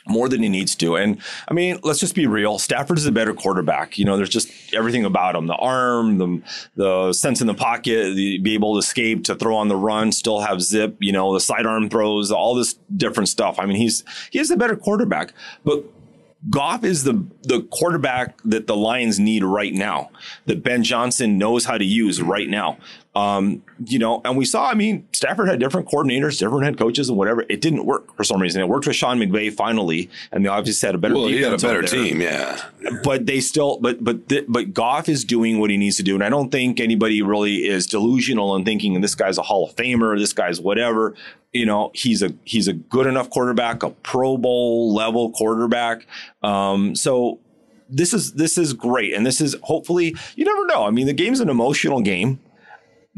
more 0.08 0.28
than 0.28 0.42
he 0.42 0.48
needs 0.48 0.74
to. 0.76 0.96
And 0.96 1.20
I 1.48 1.54
mean, 1.54 1.78
let's 1.82 2.00
just 2.00 2.14
be 2.14 2.26
real. 2.26 2.58
Stafford 2.58 2.98
is 2.98 3.06
a 3.06 3.12
better 3.12 3.34
quarterback. 3.34 3.98
You 3.98 4.04
know, 4.04 4.16
there's 4.16 4.28
just 4.28 4.50
everything 4.74 5.04
about 5.04 5.36
him: 5.36 5.46
the 5.46 5.54
arm, 5.54 6.18
the 6.18 6.42
the 6.76 7.12
sense 7.12 7.40
in 7.40 7.46
the 7.46 7.54
pocket, 7.54 8.14
the 8.14 8.38
be 8.38 8.54
able 8.54 8.74
to 8.74 8.78
escape, 8.78 9.24
to 9.24 9.34
throw 9.34 9.56
on 9.56 9.68
the 9.68 9.76
run, 9.76 10.12
still 10.12 10.40
have 10.40 10.62
zip. 10.62 10.96
You 11.00 11.12
know, 11.12 11.34
the 11.34 11.40
sidearm 11.40 11.88
throws, 11.88 12.30
all 12.30 12.54
this 12.54 12.74
different 12.96 13.28
stuff. 13.28 13.58
I 13.58 13.66
mean, 13.66 13.76
he's 13.76 14.04
he 14.30 14.38
is 14.38 14.48
the 14.48 14.56
better 14.56 14.76
quarterback, 14.76 15.32
but. 15.64 15.84
Goff 16.50 16.84
is 16.84 17.02
the 17.02 17.26
the 17.42 17.62
quarterback 17.62 18.40
that 18.44 18.68
the 18.68 18.76
Lions 18.76 19.18
need 19.18 19.42
right 19.42 19.74
now. 19.74 20.10
That 20.46 20.62
Ben 20.62 20.84
Johnson 20.84 21.36
knows 21.36 21.64
how 21.64 21.78
to 21.78 21.84
use 21.84 22.22
right 22.22 22.48
now. 22.48 22.78
Um, 23.16 23.64
you 23.84 23.98
know, 23.98 24.20
and 24.24 24.36
we 24.36 24.44
saw, 24.44 24.70
I 24.70 24.74
mean, 24.74 25.08
Stafford 25.12 25.48
had 25.48 25.58
different 25.58 25.88
coordinators, 25.88 26.38
different 26.38 26.62
head 26.62 26.78
coaches, 26.78 27.08
and 27.08 27.18
whatever. 27.18 27.44
It 27.48 27.60
didn't 27.60 27.84
work 27.84 28.14
for 28.16 28.22
some 28.22 28.40
reason. 28.40 28.62
It 28.62 28.68
worked 28.68 28.86
with 28.86 28.94
Sean 28.94 29.18
McVay 29.18 29.52
finally, 29.52 30.08
and 30.30 30.44
they 30.44 30.48
obviously 30.48 30.86
had 30.86 30.94
a 30.94 30.98
better. 30.98 31.14
Well, 31.14 31.26
he 31.26 31.42
had 31.42 31.52
a 31.52 31.58
better 31.58 31.82
team, 31.82 32.20
yeah. 32.20 32.62
But 33.02 33.26
they 33.26 33.40
still, 33.40 33.78
but 33.80 34.04
but 34.04 34.20
but 34.46 34.72
Goff 34.72 35.08
is 35.08 35.24
doing 35.24 35.58
what 35.58 35.70
he 35.70 35.76
needs 35.76 35.96
to 35.96 36.04
do, 36.04 36.14
and 36.14 36.22
I 36.22 36.28
don't 36.28 36.52
think 36.52 36.78
anybody 36.78 37.20
really 37.20 37.66
is 37.66 37.88
delusional 37.88 38.54
in 38.54 38.64
thinking 38.64 39.00
this 39.00 39.16
guy's 39.16 39.38
a 39.38 39.42
Hall 39.42 39.68
of 39.68 39.74
Famer, 39.74 40.16
this 40.16 40.32
guy's 40.32 40.60
whatever. 40.60 41.16
You 41.52 41.66
know, 41.66 41.90
he's 41.94 42.22
a 42.22 42.32
he's 42.44 42.68
a 42.68 42.74
good 42.74 43.06
enough 43.06 43.30
quarterback, 43.30 43.82
a 43.82 43.90
Pro 43.90 44.36
Bowl 44.36 44.94
level 44.94 45.30
quarterback. 45.32 46.06
Um, 46.42 46.94
so 46.94 47.40
this 47.88 48.12
is 48.12 48.32
this 48.32 48.58
is 48.58 48.74
great, 48.74 49.14
and 49.14 49.24
this 49.24 49.40
is 49.40 49.56
hopefully 49.62 50.14
you 50.36 50.44
never 50.44 50.66
know. 50.66 50.84
I 50.84 50.90
mean, 50.90 51.06
the 51.06 51.14
game's 51.14 51.40
an 51.40 51.48
emotional 51.48 52.00
game 52.00 52.38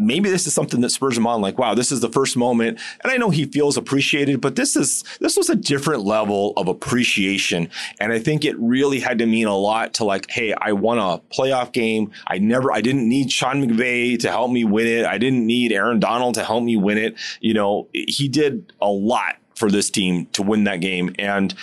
maybe 0.00 0.30
this 0.30 0.46
is 0.46 0.54
something 0.54 0.80
that 0.80 0.90
spurs 0.90 1.16
him 1.16 1.26
on 1.26 1.40
like 1.40 1.58
wow 1.58 1.74
this 1.74 1.92
is 1.92 2.00
the 2.00 2.08
first 2.08 2.36
moment. 2.36 2.80
And 3.02 3.12
i 3.12 3.16
know 3.16 3.30
he 3.30 3.44
feels 3.44 3.76
appreciated 3.76 4.40
but 4.40 4.56
this 4.56 4.74
is 4.74 5.04
this 5.20 5.36
was 5.36 5.50
a 5.50 5.54
different 5.54 6.04
level 6.04 6.54
of 6.56 6.66
appreciation. 6.66 7.68
And 8.00 8.12
i 8.12 8.18
think 8.18 8.44
it 8.44 8.58
really 8.58 9.00
had 9.00 9.18
to 9.18 9.26
mean 9.26 9.46
a 9.46 9.56
lot 9.56 9.94
to 9.94 10.04
like 10.04 10.30
hey 10.30 10.54
i 10.54 10.72
won 10.72 10.98
a 10.98 11.20
playoff 11.34 11.72
game. 11.72 12.10
I 12.26 12.38
never 12.38 12.72
i 12.72 12.80
didn't 12.80 13.08
need 13.08 13.30
sean 13.30 13.62
mcvay 13.62 14.18
to 14.20 14.30
help 14.30 14.50
me 14.50 14.64
win 14.64 14.86
it. 14.86 15.04
I 15.04 15.18
didn't 15.18 15.46
need 15.46 15.72
aaron 15.72 16.00
donald 16.00 16.34
to 16.36 16.44
help 16.44 16.64
me 16.64 16.76
win 16.76 16.98
it. 16.98 17.16
You 17.40 17.54
know 17.54 17.88
he 17.92 18.28
did 18.28 18.72
a 18.80 18.88
lot 18.88 19.36
for 19.54 19.70
this 19.70 19.90
team 19.90 20.26
to 20.32 20.42
win 20.42 20.64
that 20.64 20.80
game. 20.80 21.14
And 21.18 21.54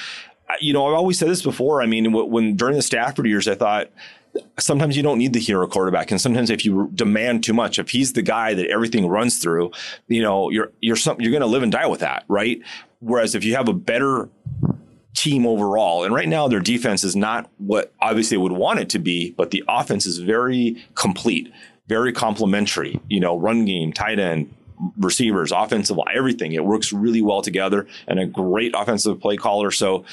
you 0.62 0.74
know 0.74 0.86
i've 0.88 0.94
always 0.94 1.18
said 1.18 1.30
this 1.30 1.42
before. 1.42 1.82
I 1.82 1.88
mean 1.88 2.12
when 2.14 2.56
during 2.56 2.76
the 2.76 2.82
stafford 2.82 3.26
years 3.26 3.48
i 3.48 3.56
thought 3.56 3.90
sometimes 4.60 4.98
you 4.98 5.04
don't 5.04 5.18
need 5.18 5.34
the 5.34 5.40
hero 5.40 5.68
quarterback. 5.68 6.12
And 6.12 6.20
sometimes 6.20 6.50
if 6.50 6.66
you 6.66 6.90
demand 6.94 7.44
too 7.44 7.54
much, 7.54 7.80
if 7.80 7.90
he's 7.90 8.14
the 8.14 8.22
guy 8.22 8.54
that 8.54 8.68
everything 8.70 9.08
runs 9.08 9.40
through, 9.40 9.72
you 10.08 10.22
know, 10.22 10.50
you're, 10.50 10.72
you're 10.82 10.96
something, 10.96 11.24
you're 11.24 11.32
going 11.32 11.42
to 11.42 11.48
live 11.48 11.64
and 11.64 11.72
die 11.72 11.88
with 11.88 12.02
that. 12.02 12.26
Right. 12.28 12.62
Whereas 13.00 13.36
if 13.36 13.44
you 13.44 13.56
have 13.56 13.68
a 13.68 13.74
better 13.74 14.30
team 15.16 15.46
overall, 15.46 16.04
and 16.04 16.14
right 16.14 16.28
now 16.28 16.48
their 16.48 16.60
defense 16.60 17.04
is 17.04 17.16
not 17.16 17.50
what 17.58 17.94
obviously 18.02 18.38
would 18.38 18.52
want 18.52 18.80
it 18.80 18.90
to 18.90 19.00
be, 19.00 19.32
but 19.32 19.52
the 19.52 19.64
offense 19.68 20.06
is 20.06 20.20
very 20.20 20.84
complete, 20.96 21.52
very 21.88 22.14
complementary, 22.14 23.00
you 23.10 23.20
know, 23.20 23.38
run 23.38 23.66
game, 23.66 23.94
tight 23.94 24.20
end, 24.20 24.54
receivers, 24.98 25.52
offensive, 25.52 25.98
everything. 26.14 26.54
It 26.54 26.66
works 26.66 26.94
really 26.94 27.22
well 27.22 27.42
together 27.42 27.88
and 28.08 28.20
a 28.20 28.26
great 28.26 28.74
offensive 28.76 29.20
play 29.20 29.38
caller. 29.38 29.72
So, 29.72 30.06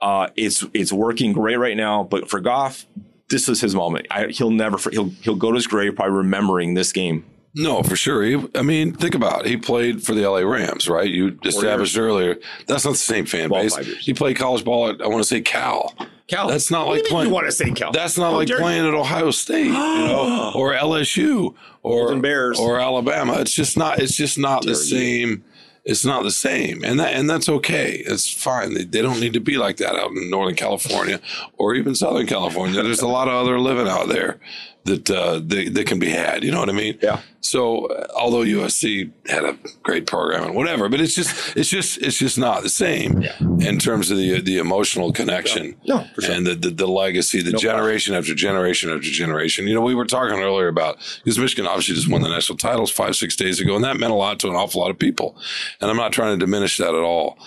uh, 0.00 0.28
it's, 0.36 0.64
it's 0.74 0.92
working 0.92 1.32
great 1.32 1.56
right 1.56 1.76
now, 1.76 2.02
but 2.02 2.28
for 2.28 2.40
Goff, 2.40 2.86
this 3.32 3.48
was 3.48 3.60
his 3.60 3.74
moment. 3.74 4.06
I, 4.10 4.26
he'll 4.26 4.50
never 4.50 4.78
he'll 4.90 5.08
he'll 5.22 5.34
go 5.34 5.50
to 5.50 5.56
his 5.56 5.66
grave 5.66 5.96
probably 5.96 6.16
remembering 6.16 6.74
this 6.74 6.92
game. 6.92 7.24
No, 7.54 7.82
for 7.82 7.96
sure. 7.96 8.22
He, 8.22 8.42
I 8.54 8.62
mean, 8.62 8.94
think 8.94 9.14
about 9.14 9.44
it. 9.44 9.48
He 9.48 9.58
played 9.58 10.02
for 10.02 10.14
the 10.14 10.26
LA 10.26 10.38
Rams, 10.38 10.88
right? 10.88 11.08
You 11.08 11.38
established 11.44 11.98
earlier. 11.98 12.36
That's 12.66 12.84
not 12.84 12.92
the 12.92 12.98
same 12.98 13.26
fan 13.26 13.50
base. 13.50 13.76
He 13.76 14.14
played 14.14 14.38
college 14.38 14.64
ball 14.64 14.88
at 14.88 15.02
I 15.02 15.06
want 15.08 15.22
to 15.22 15.28
say 15.28 15.42
Cal. 15.42 15.94
Cal. 16.28 16.48
That's 16.48 16.70
not 16.70 16.86
what 16.86 17.00
like 17.00 17.04
playing. 17.06 17.28
You 17.28 17.34
want 17.34 17.46
to 17.46 17.52
say 17.52 17.70
Cal? 17.72 17.92
That's 17.92 18.16
not 18.16 18.32
oh, 18.32 18.36
like 18.36 18.48
playing 18.48 18.86
at 18.86 18.94
Ohio 18.94 19.30
State, 19.30 19.66
you 19.66 19.72
know, 19.72 20.52
or 20.56 20.72
LSU, 20.72 21.54
or 21.82 22.16
Bears, 22.16 22.58
or 22.58 22.80
Alabama. 22.80 23.38
It's 23.40 23.52
just 23.52 23.76
not. 23.76 23.98
It's 23.98 24.16
just 24.16 24.38
not 24.38 24.64
the 24.64 24.74
same 24.74 25.44
it's 25.84 26.04
not 26.04 26.22
the 26.22 26.30
same, 26.30 26.84
and 26.84 27.00
that 27.00 27.14
and 27.14 27.28
that's 27.28 27.48
okay. 27.48 28.02
It's 28.06 28.32
fine. 28.32 28.74
They, 28.74 28.84
they 28.84 29.02
don't 29.02 29.20
need 29.20 29.32
to 29.32 29.40
be 29.40 29.56
like 29.56 29.78
that 29.78 29.96
out 29.96 30.12
in 30.12 30.30
Northern 30.30 30.54
California 30.54 31.20
or 31.58 31.74
even 31.74 31.94
Southern 31.94 32.26
California. 32.26 32.82
There's 32.82 33.02
a 33.02 33.08
lot 33.08 33.28
of 33.28 33.34
other 33.34 33.58
living 33.58 33.88
out 33.88 34.08
there 34.08 34.38
that 34.84 35.10
uh, 35.10 35.40
they, 35.42 35.68
they 35.68 35.84
can 35.84 35.98
be 35.98 36.10
had. 36.10 36.42
You 36.42 36.50
know 36.50 36.60
what 36.60 36.68
I 36.68 36.72
mean? 36.72 36.98
Yeah. 37.02 37.20
So 37.40 37.86
uh, 37.86 38.06
although 38.16 38.40
USC 38.40 39.10
had 39.26 39.44
a 39.44 39.56
great 39.82 40.06
program 40.06 40.44
and 40.44 40.54
whatever, 40.54 40.88
but 40.88 41.00
it's 41.00 41.14
just 41.14 41.56
it's 41.56 41.68
just 41.68 41.98
it's 41.98 42.18
just 42.18 42.38
not 42.38 42.62
the 42.62 42.68
same 42.68 43.20
yeah. 43.20 43.36
in 43.60 43.78
terms 43.78 44.10
of 44.10 44.16
the 44.16 44.40
the 44.40 44.58
emotional 44.58 45.12
connection 45.12 45.76
yeah. 45.82 45.94
no, 45.94 46.06
sure. 46.20 46.34
and 46.34 46.46
the, 46.46 46.54
the, 46.54 46.70
the 46.70 46.86
legacy, 46.86 47.42
the 47.42 47.52
no 47.52 47.58
generation 47.58 48.12
problem. 48.12 48.24
after 48.24 48.34
generation 48.34 48.90
after 48.90 49.10
generation. 49.10 49.66
You 49.66 49.74
know, 49.74 49.80
we 49.82 49.94
were 49.94 50.04
talking 50.04 50.38
earlier 50.38 50.68
about 50.68 50.98
because 51.24 51.38
Michigan 51.38 51.66
obviously 51.66 51.96
just 51.96 52.08
won 52.08 52.22
the 52.22 52.28
national 52.28 52.58
titles 52.58 52.90
five 52.90 53.16
six 53.16 53.36
days 53.36 53.60
ago, 53.60 53.74
and 53.74 53.84
that 53.84 53.98
meant 53.98 54.12
a 54.12 54.16
lot 54.16 54.38
to 54.40 54.48
an 54.48 54.54
awful 54.54 54.80
lot 54.80 54.90
of 54.90 54.98
people. 54.98 55.36
And 55.80 55.90
I'm 55.90 55.96
not 55.96 56.12
trying 56.12 56.38
to 56.38 56.44
diminish 56.44 56.76
that 56.78 56.94
at 56.94 57.02
all 57.02 57.38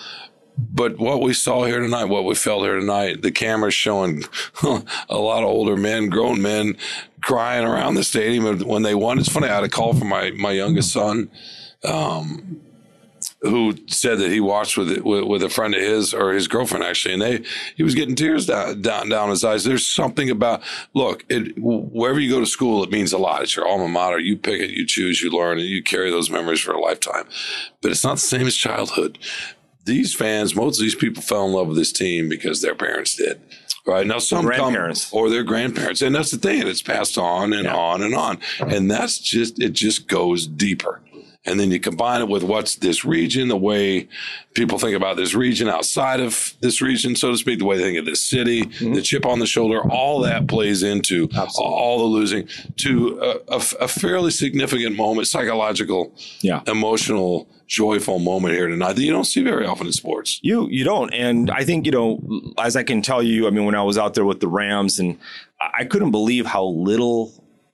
but 0.58 0.98
what 0.98 1.20
we 1.20 1.34
saw 1.34 1.64
here 1.64 1.80
tonight, 1.80 2.04
what 2.04 2.24
we 2.24 2.34
felt 2.34 2.62
here 2.62 2.78
tonight, 2.78 3.22
the 3.22 3.30
cameras 3.30 3.74
showing 3.74 4.24
a 4.62 5.18
lot 5.18 5.42
of 5.42 5.48
older 5.48 5.76
men, 5.76 6.08
grown 6.08 6.40
men 6.40 6.76
crying 7.22 7.66
around 7.66 7.94
the 7.94 8.04
stadium 8.04 8.60
when 8.60 8.82
they 8.82 8.94
won. 8.94 9.18
It's 9.18 9.28
funny. 9.28 9.48
I 9.48 9.54
had 9.54 9.64
a 9.64 9.68
call 9.68 9.94
from 9.94 10.08
my 10.08 10.30
my 10.30 10.52
youngest 10.52 10.92
son. 10.92 11.30
Um, 11.84 12.62
who 13.42 13.74
said 13.86 14.18
that 14.18 14.30
he 14.30 14.40
watched 14.40 14.76
with, 14.76 14.98
with, 14.98 15.24
with 15.24 15.42
a 15.42 15.48
friend 15.48 15.74
of 15.74 15.80
his 15.80 16.14
or 16.14 16.32
his 16.32 16.48
girlfriend 16.48 16.84
actually, 16.84 17.14
and 17.14 17.22
they 17.22 17.42
he 17.76 17.82
was 17.82 17.94
getting 17.94 18.14
tears 18.14 18.46
down 18.46 18.80
down 18.82 19.08
down 19.08 19.30
his 19.30 19.44
eyes. 19.44 19.64
There's 19.64 19.86
something 19.86 20.30
about 20.30 20.62
look, 20.94 21.24
it, 21.28 21.54
wherever 21.58 22.18
you 22.18 22.30
go 22.30 22.40
to 22.40 22.46
school, 22.46 22.82
it 22.82 22.90
means 22.90 23.12
a 23.12 23.18
lot. 23.18 23.42
It's 23.42 23.56
your 23.56 23.66
alma 23.66 23.88
mater. 23.88 24.18
You 24.18 24.36
pick 24.36 24.60
it, 24.60 24.70
you 24.70 24.86
choose, 24.86 25.22
you 25.22 25.30
learn, 25.30 25.58
and 25.58 25.66
you 25.66 25.82
carry 25.82 26.10
those 26.10 26.30
memories 26.30 26.60
for 26.60 26.72
a 26.72 26.80
lifetime. 26.80 27.26
But 27.80 27.90
it's 27.90 28.04
not 28.04 28.14
the 28.14 28.20
same 28.20 28.46
as 28.46 28.56
childhood. 28.56 29.18
These 29.86 30.14
fans, 30.14 30.54
most 30.54 30.78
of 30.78 30.82
these 30.82 30.96
people 30.96 31.22
fell 31.22 31.46
in 31.46 31.52
love 31.52 31.68
with 31.68 31.76
this 31.76 31.92
team 31.92 32.28
because 32.28 32.60
their 32.60 32.74
parents 32.74 33.14
did. 33.14 33.40
Right 33.86 34.04
now, 34.04 34.18
some 34.18 34.44
grandparents 34.44 35.10
come, 35.10 35.20
or 35.20 35.30
their 35.30 35.44
grandparents, 35.44 36.02
and 36.02 36.12
that's 36.12 36.32
the 36.32 36.38
thing. 36.38 36.66
It's 36.66 36.82
passed 36.82 37.16
on 37.16 37.52
and 37.52 37.66
yeah. 37.66 37.76
on 37.76 38.02
and 38.02 38.16
on, 38.16 38.40
and 38.58 38.90
that's 38.90 39.20
just 39.20 39.60
it. 39.62 39.74
Just 39.74 40.08
goes 40.08 40.48
deeper 40.48 41.00
and 41.46 41.60
then 41.60 41.70
you 41.70 41.78
combine 41.78 42.20
it 42.20 42.28
with 42.28 42.42
what's 42.42 42.74
this 42.76 43.04
region, 43.04 43.48
the 43.48 43.56
way 43.56 44.08
people 44.54 44.78
think 44.78 44.96
about 44.96 45.16
this 45.16 45.34
region 45.34 45.68
outside 45.68 46.20
of 46.20 46.54
this 46.60 46.82
region, 46.82 47.14
so 47.14 47.30
to 47.30 47.36
speak, 47.36 47.60
the 47.60 47.64
way 47.64 47.76
they 47.76 47.84
think 47.84 47.98
of 47.98 48.04
this 48.04 48.20
city, 48.20 48.62
mm-hmm. 48.62 48.94
the 48.94 49.02
chip 49.02 49.24
on 49.24 49.38
the 49.38 49.46
shoulder, 49.46 49.80
all 49.90 50.20
that 50.20 50.48
plays 50.48 50.82
into 50.82 51.28
Absolutely. 51.34 51.74
all 51.74 51.98
the 51.98 52.04
losing 52.04 52.48
to 52.76 53.18
a, 53.20 53.54
a, 53.54 53.62
a, 53.80 53.88
fairly 53.88 54.30
significant 54.30 54.96
moment, 54.96 55.28
psychological, 55.28 56.12
yeah. 56.40 56.62
emotional, 56.66 57.48
joyful 57.68 58.18
moment 58.18 58.54
here 58.54 58.68
tonight 58.68 58.94
that 58.94 59.02
you 59.02 59.12
don't 59.12 59.24
see 59.24 59.42
very 59.42 59.66
often 59.66 59.86
in 59.86 59.92
sports. 59.92 60.38
You 60.42 60.68
you 60.68 60.84
don't, 60.84 61.12
and 61.12 61.50
I 61.50 61.64
think 61.64 61.84
you 61.86 61.92
know, 61.92 62.20
as 62.58 62.76
I 62.76 62.82
can 62.82 63.02
tell 63.02 63.22
you, 63.22 63.46
I 63.46 63.50
mean, 63.50 63.64
when 63.64 63.74
I 63.74 63.82
was 63.82 63.98
out 63.98 64.14
there 64.14 64.24
with 64.24 64.40
the 64.40 64.48
Rams, 64.48 64.98
and 64.98 65.18
I 65.60 65.84
couldn't 65.84 66.12
believe 66.12 66.46
how 66.46 66.64
little 66.64 67.32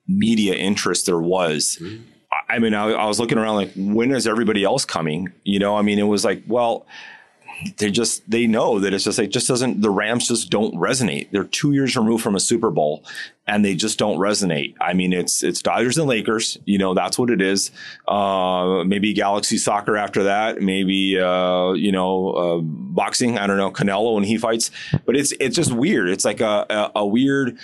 media 0.09 0.55
interest 0.55 1.07
there 1.07 1.21
was. 1.21 1.79
Mm-hmm 1.81 2.09
I 2.49 2.59
mean, 2.59 2.75
I, 2.75 2.91
I 2.91 3.07
was 3.07 3.21
looking 3.21 3.39
around 3.39 3.57
like, 3.57 3.73
when 3.77 4.11
is 4.11 4.27
everybody 4.27 4.65
else 4.65 4.85
coming? 4.85 5.33
You 5.45 5.59
know, 5.59 5.77
I 5.77 5.83
mean, 5.83 5.99
it 5.99 6.05
was 6.05 6.25
like, 6.25 6.43
well, 6.47 6.87
they 7.77 7.91
just 7.91 8.29
they 8.31 8.47
know 8.47 8.79
that 8.79 8.93
it's 8.93 9.05
just 9.05 9.19
like 9.19 9.31
just 9.31 9.49
doesn't 9.49 9.81
the 9.81 9.91
Rams 9.91 10.29
just 10.29 10.51
don't 10.51 10.75
resonate. 10.75 11.31
They're 11.31 11.45
two 11.45 11.73
years 11.73 11.97
removed 11.97 12.23
from 12.23 12.35
a 12.35 12.41
Super 12.41 12.71
Bowl, 12.71 13.05
and 13.47 13.65
they 13.65 13.75
just 13.75 13.99
don't 13.99 14.19
resonate. 14.19 14.75
I 14.81 14.93
mean, 14.93 15.13
it's 15.13 15.43
it's 15.43 15.63
Dodgers 15.63 15.99
and 15.99 16.07
Lakers. 16.07 16.59
You 16.65 16.79
know, 16.79 16.95
that's 16.95 17.19
what 17.19 17.31
it 17.31 17.41
is. 17.41 17.71
Uh, 18.09 18.85
maybe 18.85 19.13
Galaxy 19.13 19.59
Soccer 19.59 19.97
after 19.97 20.25
that. 20.25 20.61
Maybe 20.61 21.19
uh, 21.19 21.73
you 21.73 21.93
know 21.93 22.31
uh, 22.31 22.61
boxing. 22.61 23.39
I 23.39 23.47
don't 23.47 23.57
know 23.57 23.71
Canelo 23.71 24.15
when 24.15 24.25
he 24.25 24.39
fights. 24.39 24.71
But 25.05 25.17
it's 25.17 25.33
it's 25.41 25.57
just 25.57 25.73
weird. 25.73 26.09
It's 26.09 26.25
like 26.25 26.41
a 26.41 26.67
a, 26.71 27.01
a 27.01 27.07
weird. 27.07 27.59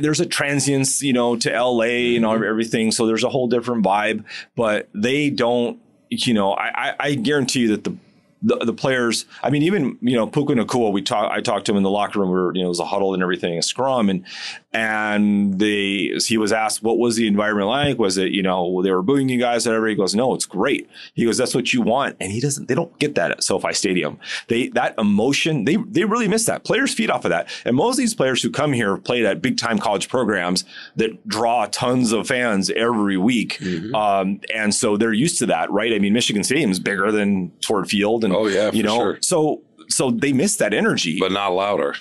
There's 0.00 0.20
a 0.20 0.26
transience, 0.26 1.02
you 1.02 1.12
know, 1.12 1.36
to 1.36 1.50
LA 1.50 2.16
and 2.16 2.24
everything. 2.24 2.90
So 2.90 3.06
there's 3.06 3.24
a 3.24 3.30
whole 3.30 3.48
different 3.48 3.84
vibe. 3.84 4.24
But 4.56 4.88
they 4.94 5.30
don't. 5.30 5.80
You 6.12 6.34
know, 6.34 6.54
I, 6.54 6.94
I 6.98 7.14
guarantee 7.14 7.60
you 7.60 7.68
that 7.68 7.84
the 7.84 7.96
the, 8.42 8.56
the 8.56 8.72
players, 8.72 9.26
I 9.42 9.50
mean, 9.50 9.62
even, 9.62 9.98
you 10.00 10.16
know, 10.16 10.26
Puka 10.26 10.54
Nacua, 10.54 10.92
we 10.92 11.02
talked, 11.02 11.32
I 11.32 11.40
talked 11.40 11.66
to 11.66 11.72
him 11.72 11.76
in 11.76 11.82
the 11.82 11.90
locker 11.90 12.20
room 12.20 12.30
where, 12.30 12.52
you 12.54 12.62
know, 12.62 12.66
it 12.66 12.68
was 12.68 12.80
a 12.80 12.84
huddle 12.84 13.12
and 13.12 13.22
everything, 13.22 13.58
a 13.58 13.62
scrum. 13.62 14.08
And, 14.08 14.24
and 14.72 15.58
they, 15.58 16.12
he 16.24 16.38
was 16.38 16.52
asked, 16.52 16.82
what 16.82 16.98
was 16.98 17.16
the 17.16 17.26
environment 17.26 17.68
like? 17.68 17.98
Was 17.98 18.16
it, 18.16 18.32
you 18.32 18.42
know, 18.42 18.82
they 18.82 18.90
were 18.90 19.02
booing 19.02 19.28
you 19.28 19.38
guys, 19.38 19.66
whatever. 19.66 19.88
He 19.88 19.94
goes, 19.94 20.14
no, 20.14 20.32
it's 20.34 20.46
great. 20.46 20.88
He 21.14 21.24
goes, 21.24 21.36
that's 21.36 21.54
what 21.54 21.72
you 21.72 21.82
want. 21.82 22.16
And 22.20 22.32
he 22.32 22.40
doesn't, 22.40 22.68
they 22.68 22.74
don't 22.74 22.96
get 22.98 23.14
that 23.16 23.30
at 23.30 23.42
SoFi 23.42 23.72
Stadium. 23.74 24.18
They, 24.48 24.68
that 24.68 24.94
emotion, 24.98 25.64
they, 25.64 25.76
they 25.76 26.04
really 26.04 26.28
miss 26.28 26.46
that. 26.46 26.64
Players 26.64 26.94
feed 26.94 27.10
off 27.10 27.24
of 27.24 27.30
that. 27.30 27.48
And 27.64 27.76
most 27.76 27.94
of 27.94 27.98
these 27.98 28.14
players 28.14 28.42
who 28.42 28.50
come 28.50 28.72
here 28.72 28.94
have 28.94 29.04
played 29.04 29.24
at 29.24 29.42
big 29.42 29.58
time 29.58 29.78
college 29.78 30.08
programs 30.08 30.64
that 30.96 31.26
draw 31.28 31.66
tons 31.66 32.12
of 32.12 32.28
fans 32.28 32.70
every 32.70 33.16
week. 33.16 33.58
Mm-hmm. 33.58 33.94
Um, 33.94 34.40
and 34.54 34.74
so 34.74 34.96
they're 34.96 35.12
used 35.12 35.38
to 35.38 35.46
that, 35.46 35.70
right? 35.70 35.92
I 35.92 35.98
mean, 35.98 36.12
Michigan 36.12 36.44
Stadium 36.44 36.70
is 36.70 36.78
bigger 36.78 37.12
than 37.12 37.52
Ford 37.64 37.88
Field. 37.88 38.24
And, 38.24 38.29
oh, 38.32 38.46
yeah, 38.46 38.70
you 38.72 38.82
know, 38.82 38.96
sure. 38.96 39.18
so, 39.22 39.62
so 39.88 40.10
they 40.10 40.32
miss 40.32 40.56
that 40.56 40.72
energy, 40.72 41.18
but 41.18 41.32
not 41.32 41.52
louder 41.52 41.94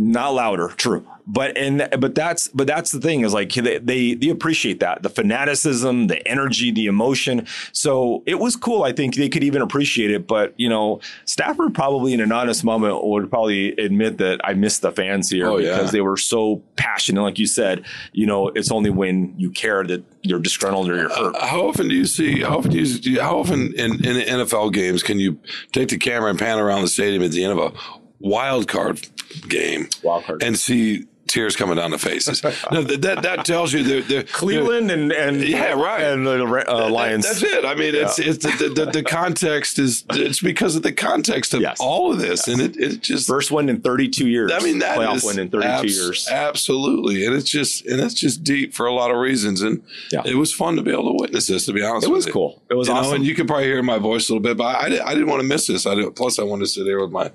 not 0.00 0.32
louder 0.32 0.68
true. 0.68 1.06
But 1.26 1.56
and 1.58 1.86
but 2.00 2.14
that's 2.14 2.48
but 2.48 2.66
that's 2.66 2.90
the 2.90 3.00
thing 3.00 3.20
is 3.20 3.34
like 3.34 3.52
they, 3.52 3.78
they, 3.78 4.14
they 4.14 4.30
appreciate 4.30 4.80
that 4.80 5.02
the 5.02 5.10
fanaticism 5.10 6.06
the 6.06 6.26
energy 6.26 6.72
the 6.72 6.86
emotion. 6.86 7.46
So 7.72 8.22
it 8.26 8.38
was 8.38 8.56
cool 8.56 8.82
i 8.82 8.92
think 8.92 9.14
they 9.14 9.28
could 9.28 9.44
even 9.44 9.60
appreciate 9.60 10.10
it 10.10 10.26
but 10.26 10.54
you 10.56 10.68
know 10.68 11.00
stafford 11.26 11.74
probably 11.74 12.14
in 12.14 12.20
an 12.20 12.32
honest 12.32 12.64
moment 12.64 13.04
would 13.04 13.28
probably 13.28 13.72
admit 13.72 14.18
that 14.18 14.40
i 14.42 14.54
missed 14.54 14.82
the 14.82 14.90
fans 14.90 15.28
here 15.28 15.46
oh, 15.46 15.58
because 15.58 15.86
yeah. 15.86 15.90
they 15.90 16.00
were 16.00 16.16
so 16.16 16.62
passionate. 16.76 17.22
Like 17.22 17.38
you 17.38 17.46
said 17.46 17.84
you 18.12 18.26
know 18.26 18.48
it's 18.48 18.70
only 18.70 18.90
when 18.90 19.34
you 19.36 19.50
care 19.50 19.84
that 19.84 20.02
you're 20.22 20.40
disgruntled 20.40 20.88
or 20.88 20.96
you're 20.96 21.08
hurt. 21.08 21.34
Uh, 21.36 21.46
how 21.46 21.68
often 21.68 21.88
do 21.88 21.94
you 21.94 22.06
see 22.06 22.40
how 22.40 22.58
often 22.58 22.70
do 22.70 22.78
you 22.80 23.20
how 23.20 23.38
often 23.38 23.72
in, 23.74 24.04
in 24.04 24.16
nfl 24.40 24.72
games 24.72 25.02
can 25.02 25.20
you 25.20 25.38
take 25.72 25.88
the 25.88 25.98
camera 25.98 26.30
and 26.30 26.38
pan 26.38 26.58
around 26.58 26.82
the 26.82 26.88
stadium 26.88 27.22
at 27.22 27.30
the 27.30 27.44
end 27.44 27.58
of 27.58 27.58
a 27.58 27.99
wild 28.20 28.68
card 28.68 29.08
game 29.48 29.88
wild 30.02 30.24
card. 30.24 30.42
and 30.42 30.58
see 30.58 31.06
tears 31.30 31.54
coming 31.54 31.76
down 31.76 31.92
the 31.92 31.98
faces. 31.98 32.42
no, 32.72 32.82
that 32.82 33.22
that 33.22 33.44
tells 33.44 33.72
you 33.72 33.82
the, 33.82 34.00
the 34.00 34.24
Cleveland 34.24 34.90
and 34.90 35.12
and 35.12 35.42
yeah, 35.42 35.72
right, 35.72 36.02
and 36.02 36.26
the 36.26 36.64
uh, 36.68 36.88
Lions. 36.88 37.24
That, 37.24 37.40
that's 37.40 37.42
it. 37.42 37.64
I 37.64 37.74
mean, 37.74 37.94
it's 37.94 38.18
yeah. 38.18 38.30
it's 38.30 38.44
the, 38.44 38.68
the, 38.68 38.86
the, 38.86 39.02
context 39.02 39.78
is 39.78 40.04
it's 40.10 40.40
because 40.40 40.76
of 40.76 40.82
the 40.82 40.92
context 40.92 41.54
of 41.54 41.60
yes. 41.60 41.78
all 41.80 42.12
of 42.12 42.18
this, 42.18 42.46
yes. 42.46 42.48
and 42.48 42.60
it, 42.60 42.76
it 42.76 43.02
just 43.02 43.28
first 43.28 43.50
one 43.50 43.68
in 43.68 43.80
32 43.80 44.28
years. 44.28 44.52
I 44.52 44.58
mean, 44.60 44.80
that 44.80 44.98
playoff 44.98 45.16
is 45.16 45.24
win 45.24 45.38
in 45.38 45.50
32 45.50 45.68
abs- 45.68 45.96
years. 45.96 46.28
Absolutely, 46.30 47.24
and 47.24 47.34
it's 47.34 47.48
just 47.48 47.86
and 47.86 48.00
it's 48.00 48.14
just 48.14 48.42
deep 48.42 48.74
for 48.74 48.86
a 48.86 48.92
lot 48.92 49.10
of 49.10 49.16
reasons, 49.16 49.62
and 49.62 49.82
yeah. 50.10 50.22
it 50.24 50.34
was 50.34 50.52
fun 50.52 50.76
to 50.76 50.82
be 50.82 50.90
able 50.90 51.16
to 51.16 51.22
witness 51.22 51.46
this. 51.46 51.66
To 51.66 51.72
be 51.72 51.82
honest, 51.82 52.06
it 52.06 52.10
was 52.10 52.26
you. 52.26 52.32
cool. 52.32 52.62
It 52.68 52.74
was 52.74 52.88
you 52.88 52.94
awesome, 52.94 53.10
know, 53.10 53.16
and 53.16 53.24
you 53.24 53.34
could 53.34 53.46
probably 53.46 53.66
hear 53.66 53.82
my 53.82 53.98
voice 53.98 54.28
a 54.28 54.32
little 54.32 54.42
bit, 54.42 54.56
but 54.56 54.76
I, 54.76 54.86
I 55.06 55.14
didn't 55.14 55.28
want 55.28 55.40
to 55.40 55.46
miss 55.46 55.66
this. 55.66 55.86
I 55.86 55.94
didn't, 55.94 56.16
plus 56.16 56.38
I 56.38 56.42
wanted 56.42 56.64
to 56.64 56.70
sit 56.70 56.84
there 56.84 57.00
with 57.00 57.10
my 57.10 57.30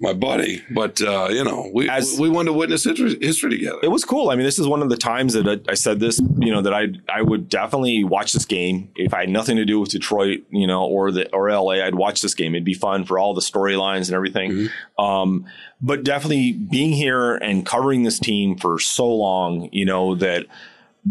my 0.00 0.12
buddy. 0.12 0.62
But 0.70 1.00
uh, 1.00 1.28
you 1.30 1.44
know, 1.44 1.70
we 1.72 1.88
As, 1.88 2.18
we 2.18 2.28
wanted 2.28 2.50
to 2.50 2.52
witness 2.54 2.84
history, 2.84 3.16
history, 3.20 3.50
together. 3.50 3.78
It 3.82 3.88
was 3.88 4.04
cool. 4.04 4.30
I 4.30 4.34
mean, 4.34 4.44
this 4.44 4.58
is 4.58 4.66
one 4.66 4.82
of 4.82 4.90
the 4.90 4.96
times 4.96 5.34
that 5.34 5.46
I, 5.46 5.70
I, 5.70 5.74
said 5.74 6.00
this. 6.00 6.20
You 6.38 6.52
know, 6.52 6.62
that 6.62 6.74
I 6.74 6.88
I 7.08 7.22
would 7.22 7.48
definitely 7.48 8.04
watch 8.04 8.32
this 8.32 8.44
game 8.44 8.90
if 8.96 9.14
I 9.14 9.20
had 9.20 9.30
nothing 9.30 9.56
to 9.56 9.64
do 9.64 9.78
with 9.80 9.90
Detroit, 9.90 10.40
you 10.50 10.66
know, 10.66 10.84
or 10.84 11.12
the 11.12 11.32
or 11.32 11.50
LA. 11.50 11.84
I'd 11.84 11.94
watch 11.94 12.20
this 12.20 12.34
game. 12.34 12.54
It'd 12.54 12.64
be 12.64 12.74
fun 12.74 13.04
for 13.04 13.18
all 13.18 13.34
the 13.34 13.40
storylines 13.40 14.08
and 14.08 14.14
everything. 14.14 14.50
Mm-hmm. 14.50 15.04
Um, 15.04 15.46
but 15.80 16.04
definitely 16.04 16.52
being 16.52 16.92
here 16.92 17.34
and 17.36 17.64
covering 17.66 18.02
this 18.02 18.18
team 18.18 18.56
for 18.56 18.78
so 18.78 19.06
long, 19.06 19.68
you 19.72 19.84
know, 19.84 20.14
that 20.16 20.46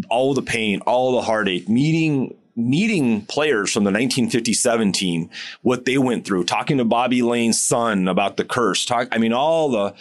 all 0.09 0.33
the 0.33 0.41
pain, 0.41 0.79
all 0.81 1.13
the 1.13 1.21
heartache, 1.21 1.67
meeting 1.67 2.35
meeting 2.55 3.25
players 3.25 3.71
from 3.71 3.83
the 3.83 3.91
1957 3.91 4.91
team, 4.91 5.29
what 5.61 5.85
they 5.85 5.97
went 5.97 6.25
through, 6.25 6.43
talking 6.45 6.77
to 6.77 6.85
Bobby 6.85 7.21
Layne's 7.21 7.61
son 7.61 8.07
about 8.07 8.37
the 8.37 8.45
curse, 8.45 8.85
talk, 8.85 9.07
I 9.11 9.17
mean, 9.17 9.33
all 9.33 9.69
the 9.69 9.93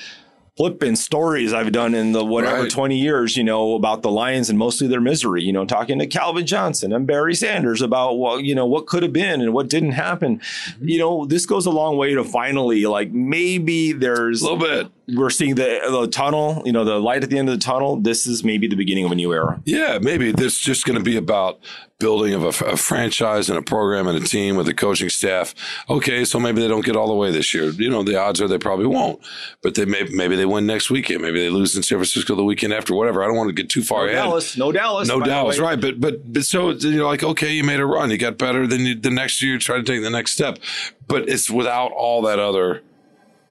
flipping 0.61 0.95
stories 0.95 1.55
I've 1.55 1.73
done 1.73 1.95
in 1.95 2.13
the 2.13 2.23
whatever 2.23 2.65
right. 2.65 2.71
20 2.71 2.99
years, 2.99 3.35
you 3.35 3.43
know, 3.43 3.75
about 3.75 4.03
the 4.03 4.11
Lions 4.11 4.51
and 4.51 4.59
mostly 4.59 4.87
their 4.87 5.01
misery, 5.01 5.43
you 5.43 5.55
know, 5.55 5.65
talking 5.65 5.99
to 6.01 6.07
Calvin 6.07 6.45
Johnson 6.45 6.93
and 6.93 7.07
Barry 7.07 7.35
Sanders 7.35 7.81
about 7.81 8.19
what, 8.19 8.45
you 8.45 8.55
know, 8.55 8.67
what 8.67 8.87
could 8.87 9.03
have 9.03 9.13
been 9.13 9.41
and 9.41 9.55
what 9.55 9.71
didn't 9.71 9.93
happen. 9.93 10.39
Mm-hmm. 10.39 10.89
You 10.89 10.99
know, 10.99 11.25
this 11.25 11.47
goes 11.47 11.65
a 11.65 11.71
long 11.71 11.97
way 11.97 12.15
to 12.15 12.25
finally 12.25 12.85
like 12.85 13.11
maybe 13.11 13.93
there's 13.93 14.43
a 14.43 14.53
little 14.53 14.59
bit 14.59 14.93
we're 15.15 15.31
seeing 15.31 15.55
the, 15.55 15.81
the 15.91 16.09
tunnel, 16.09 16.63
you 16.65 16.73
know, 16.73 16.85
the 16.85 16.99
light 16.99 17.23
at 17.23 17.31
the 17.31 17.39
end 17.39 17.49
of 17.49 17.55
the 17.59 17.65
tunnel. 17.65 17.97
This 17.97 18.27
is 18.27 18.45
maybe 18.45 18.67
the 18.67 18.77
beginning 18.77 19.05
of 19.05 19.13
a 19.13 19.15
new 19.15 19.33
era. 19.33 19.61
Yeah, 19.65 19.99
maybe 20.01 20.33
this 20.33 20.55
is 20.55 20.59
just 20.59 20.85
going 20.85 20.99
to 20.99 21.05
be 21.05 21.17
about 21.17 21.61
building 22.01 22.35
of 22.35 22.43
a, 22.43 22.65
a, 22.65 22.77
franchise 22.77 23.49
and 23.49 23.59
a 23.59 23.63
program 23.63 24.09
and 24.09 24.17
a 24.17 24.27
team 24.27 24.57
with 24.57 24.67
a 24.69 24.75
coaching 24.75 25.09
staff. 25.09 25.55
Okay, 25.89 26.25
so 26.25 26.41
maybe 26.41 26.61
they 26.61 26.67
don't 26.67 26.85
get 26.85 26.97
all 26.97 27.07
the 27.07 27.15
way 27.15 27.31
this 27.31 27.55
year. 27.55 27.71
You 27.71 27.91
know, 27.91 28.03
the 28.03 28.19
odds 28.19 28.41
are 28.41 28.49
they 28.49 28.59
probably 28.59 28.87
won't, 28.87 29.21
but 29.63 29.77
they 29.77 29.85
may 29.85 30.05
maybe 30.11 30.35
they 30.35 30.47
win 30.47 30.67
next 30.67 30.91
weekend. 30.91 31.23
Maybe 31.23 31.41
they 31.41 31.51
lose 31.51 31.77
in 31.77 31.83
San 31.83 31.99
Francisco 31.99 32.35
the 32.35 32.43
weekend 32.43 32.73
after. 32.73 32.95
Whatever. 32.95 33.23
I 33.23 33.27
don't 33.27 33.37
want 33.37 33.49
to 33.49 33.55
get 33.55 33.71
too 33.71 33.83
far 33.83 34.01
no 34.01 34.05
ahead. 34.07 34.17
Dallas, 34.17 34.57
no 34.57 34.73
Dallas, 34.73 35.09
no 35.09 35.21
Dallas. 35.21 35.59
Right, 35.59 35.81
but 35.81 36.01
but 36.01 36.33
but 36.33 36.45
so 36.45 36.71
you're 36.71 37.07
like, 37.07 37.23
okay, 37.23 37.53
you 37.53 37.63
made 37.63 37.81
a 37.81 37.87
run, 37.87 38.11
you 38.11 38.19
got 38.19 38.39
better. 38.39 38.67
Then 38.67 38.81
you, 38.81 38.95
the 38.95 39.11
next 39.11 39.43
year, 39.43 39.53
you 39.53 39.59
try 39.59 39.77
to 39.77 39.83
take 39.83 40.03
the 40.03 40.11
next 40.11 40.33
step, 40.33 40.59
but 41.07 41.29
it's 41.29 41.51
without 41.51 41.93
all 41.93 42.23
that 42.23 42.39
other 42.39 42.83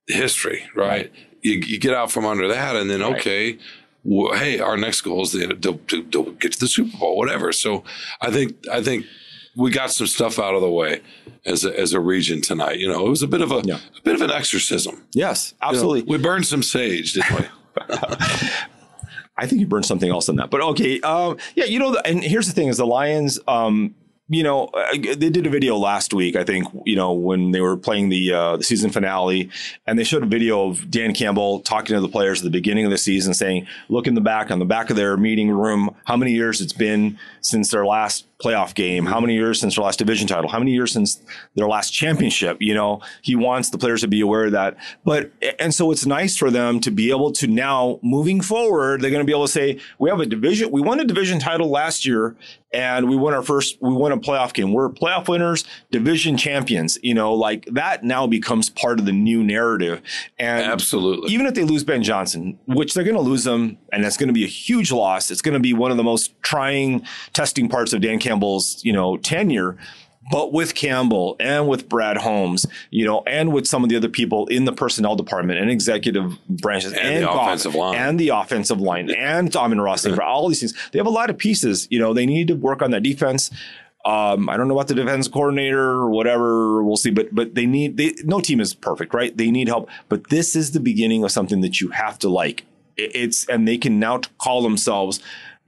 history, 0.08 0.68
right? 0.76 1.12
right 1.12 1.29
you, 1.42 1.54
you 1.54 1.80
get 1.80 1.94
out 1.94 2.12
from 2.12 2.26
under 2.26 2.48
that, 2.48 2.76
and 2.76 2.90
then 2.90 3.02
right. 3.02 3.16
okay, 3.18 3.60
well, 4.04 4.38
hey, 4.38 4.60
our 4.60 4.78
next 4.78 5.02
goal 5.02 5.24
is 5.24 5.32
to, 5.32 5.48
to, 5.48 6.04
to, 6.04 6.38
get 6.40 6.54
to 6.54 6.60
the 6.60 6.68
Super 6.68 6.98
Bowl, 6.98 7.18
whatever. 7.18 7.52
So 7.52 7.84
I 8.22 8.32
think 8.32 8.56
I 8.72 8.82
think 8.82 9.06
we 9.56 9.72
got 9.72 9.92
some 9.92 10.08
stuff 10.08 10.40
out 10.40 10.56
of 10.56 10.62
the 10.62 10.70
way 10.70 11.02
as 11.46 11.66
a, 11.66 11.78
as 11.78 11.94
a 11.94 12.00
region 12.00 12.42
tonight. 12.42 12.80
You 12.80 12.88
know, 12.88 13.06
it 13.06 13.10
was 13.10 13.24
a 13.24 13.28
bit 13.28 13.42
of 13.42 13.52
a, 13.52 13.62
yeah. 13.64 13.80
a 13.98 14.02
bit 14.02 14.16
of 14.16 14.22
an 14.22 14.32
exorcism. 14.32 15.06
Yes, 15.14 15.54
absolutely. 15.62 16.02
You 16.02 16.06
know, 16.06 16.12
we 16.12 16.18
burned 16.24 16.46
some 16.46 16.64
sage, 16.64 17.14
didn't 17.14 17.40
we? 17.40 17.46
I 19.38 19.46
think 19.46 19.62
you 19.62 19.68
burned 19.68 19.86
something 19.86 20.10
else 20.10 20.28
in 20.28 20.36
that, 20.36 20.50
but 20.50 20.62
okay. 20.62 21.00
Um, 21.02 21.38
yeah, 21.56 21.66
you 21.66 21.80
know, 21.80 21.96
and 22.06 22.24
here's 22.24 22.48
the 22.48 22.54
thing: 22.54 22.68
is 22.68 22.78
the 22.78 22.86
Lions. 22.86 23.40
Um, 23.48 23.96
you 24.30 24.44
know, 24.44 24.66
uh, 24.66 24.92
they 24.94 25.30
did 25.30 25.48
a 25.48 25.50
video 25.50 25.76
last 25.76 26.14
week, 26.14 26.36
I 26.36 26.44
think, 26.44 26.68
you 26.86 26.96
know, 26.96 27.14
when 27.14 27.50
they 27.50 27.62
were 27.62 27.76
playing 27.76 28.10
the 28.10 28.32
uh, 28.32 28.58
the 28.58 28.64
season 28.64 28.92
finale, 28.92 29.50
and 29.88 29.98
they 29.98 30.04
showed 30.04 30.22
a 30.22 30.28
video 30.28 30.70
of 30.70 30.90
Dan 30.92 31.16
Campbell 31.16 31.62
talking 31.62 31.96
to 31.96 32.02
the 32.02 32.08
players 32.08 32.40
at 32.40 32.44
the 32.44 32.52
beginning 32.52 32.86
of 32.86 32.92
the 32.92 32.98
season, 32.98 33.34
saying, 33.34 33.66
"Look 33.90 34.06
in 34.06 34.14
the 34.14 34.22
back 34.22 34.52
on 34.52 34.60
the 34.60 34.66
back 34.66 34.92
of 34.92 34.96
their 34.96 35.18
meeting 35.18 35.50
room, 35.50 35.96
how 36.06 36.16
many 36.16 36.34
years 36.34 36.62
it's 36.62 36.74
been 36.74 37.18
since 37.42 37.72
their 37.72 37.86
last 37.86 38.26
playoff 38.40 38.74
game, 38.74 39.06
how 39.06 39.20
many 39.20 39.34
years 39.34 39.60
since 39.60 39.76
their 39.76 39.84
last 39.84 40.00
division 40.00 40.28
title, 40.28 40.50
how 40.50 40.60
many 40.60 40.72
years 40.72 40.94
since 40.94 41.22
their 41.56 41.68
last 41.68 41.92
championship." 41.92 42.58
You 42.60 42.74
know, 42.74 43.02
he 43.22 43.36
wants 43.36 43.70
the 43.70 43.78
players 43.78 44.02
to 44.02 44.08
be 44.08 44.22
aware 44.22 44.46
of 44.46 44.52
that. 44.54 44.78
But 45.04 45.32
and 45.60 45.74
so 45.74 45.92
it's 45.92 46.06
nice 46.06 46.38
for 46.38 46.50
them 46.50 46.80
to 46.82 46.92
be 46.92 47.10
able 47.10 47.32
to 47.34 47.48
now 47.48 48.00
moving 48.02 48.42
forward, 48.42 49.02
they're 49.02 49.12
going 49.12 49.26
to 49.26 49.28
be 49.28 49.34
able 49.34 49.46
to 49.46 49.52
say, 49.52 49.80
"We 50.00 50.10
have 50.10 50.20
a 50.20 50.26
division, 50.26 50.72
we 50.72 50.82
won 50.82 51.00
a 51.00 51.06
division 51.06 51.40
title 51.40 51.70
last 51.70 52.06
year, 52.06 52.36
and 52.72 53.10
we 53.10 53.16
won 53.16 53.34
our 53.34 53.42
first, 53.42 53.78
we 53.82 53.94
won 53.94 54.12
a 54.12 54.18
playoff 54.18 54.54
game. 54.54 54.74
We're 54.74 54.90
playoff 54.90 55.28
winners, 55.28 55.66
division 55.92 56.38
champions. 56.38 57.00
You 57.02 57.14
know, 57.14 57.34
like 57.34 57.66
that 57.72 58.04
now 58.04 58.28
becomes 58.28 58.70
part 58.70 59.00
of 59.00 59.06
the 59.06 59.12
new 59.12 59.44
narrative. 59.44 60.02
And 60.38 60.64
Absolutely. 60.66 61.34
even 61.34 61.46
if 61.48 61.56
they 61.56 61.64
lose 61.64 61.84
Ben 61.84 62.04
Johnson, 62.04 62.60
which 62.68 62.94
they're 62.94 63.04
going 63.04 63.16
to 63.16 63.22
lose 63.22 63.46
him, 63.46 63.78
and 63.92 64.04
that's 64.04 64.18
going 64.18 64.28
to 64.28 64.34
be 64.34 64.44
a 64.44 64.48
huge 64.48 64.92
loss. 64.92 65.32
It's 65.32 65.42
going 65.42 65.56
to 65.56 65.60
be 65.60 65.74
one 65.74 65.92
of 65.92 65.98
the 65.98 66.04
most 66.04 66.40
trying 66.42 67.06
testing 67.34 67.70
parts 67.70 67.94
of 67.94 68.02
Dan 68.02 68.20
Campbell's, 68.20 68.84
you 68.84 68.94
know, 68.94 69.18
tenure. 69.18 69.78
But 70.32 70.54
with 70.54 70.76
Campbell 70.76 71.36
and 71.40 71.68
with 71.68 71.90
Brad 71.90 72.18
Holmes, 72.18 72.66
you 72.92 73.04
know, 73.04 73.24
and 73.26 73.52
with 73.52 73.66
some 73.66 73.84
of 73.84 73.90
the 73.90 73.96
other 73.96 74.10
people 74.10 74.46
in 74.48 74.66
the 74.66 74.72
personnel 74.74 75.16
department 75.16 75.60
and 75.60 75.72
executive 75.72 76.38
branches 76.48 76.94
And 76.94 77.24
the 77.24 77.26
Goff 77.26 77.48
offensive 77.48 77.74
line. 77.74 77.96
and 77.96 78.20
the 78.20 78.30
offensive 78.30 78.80
line 78.80 79.10
and 79.10 79.52
Dominic 79.52 79.84
Rossi 79.84 80.14
for 80.14 80.22
all 80.22 80.48
these 80.48 80.60
things, 80.60 80.76
they 80.92 81.00
have 81.00 81.08
a 81.08 81.10
lot 81.12 81.32
of 81.32 81.38
pieces. 81.40 81.88
You 81.90 81.98
know, 82.00 82.14
they 82.14 82.28
need 82.28 82.48
to 82.50 82.56
work 82.56 82.84
on 82.84 82.92
that 82.92 83.02
defense. 83.02 83.50
Um, 84.06 84.50
I 84.50 84.56
don't 84.58 84.68
know 84.68 84.76
about 84.76 84.88
the 84.88 84.96
defense 84.96 85.28
coordinator 85.28 85.82
or 85.84 86.10
whatever. 86.12 86.84
We'll 86.84 86.96
see, 86.98 87.10
but 87.12 87.34
but 87.34 87.56
they 87.56 87.66
need 87.66 87.98
they 87.98 88.14
no 88.24 88.40
team 88.40 88.62
is 88.62 88.74
perfect, 88.74 89.14
right? 89.16 89.36
They 89.36 89.50
need 89.52 89.68
help, 89.68 89.90
but 90.10 90.30
this 90.30 90.56
is 90.56 90.72
the 90.72 90.80
beginning 90.80 91.24
of 91.24 91.32
something 91.32 91.62
that 91.62 91.82
you 91.82 91.90
have 91.90 92.20
to 92.20 92.30
like. 92.30 92.66
It- 92.98 93.12
It's 93.16 93.48
and 93.50 93.68
they 93.68 93.78
can 93.78 94.00
now 94.00 94.20
call 94.38 94.62
themselves. 94.62 95.20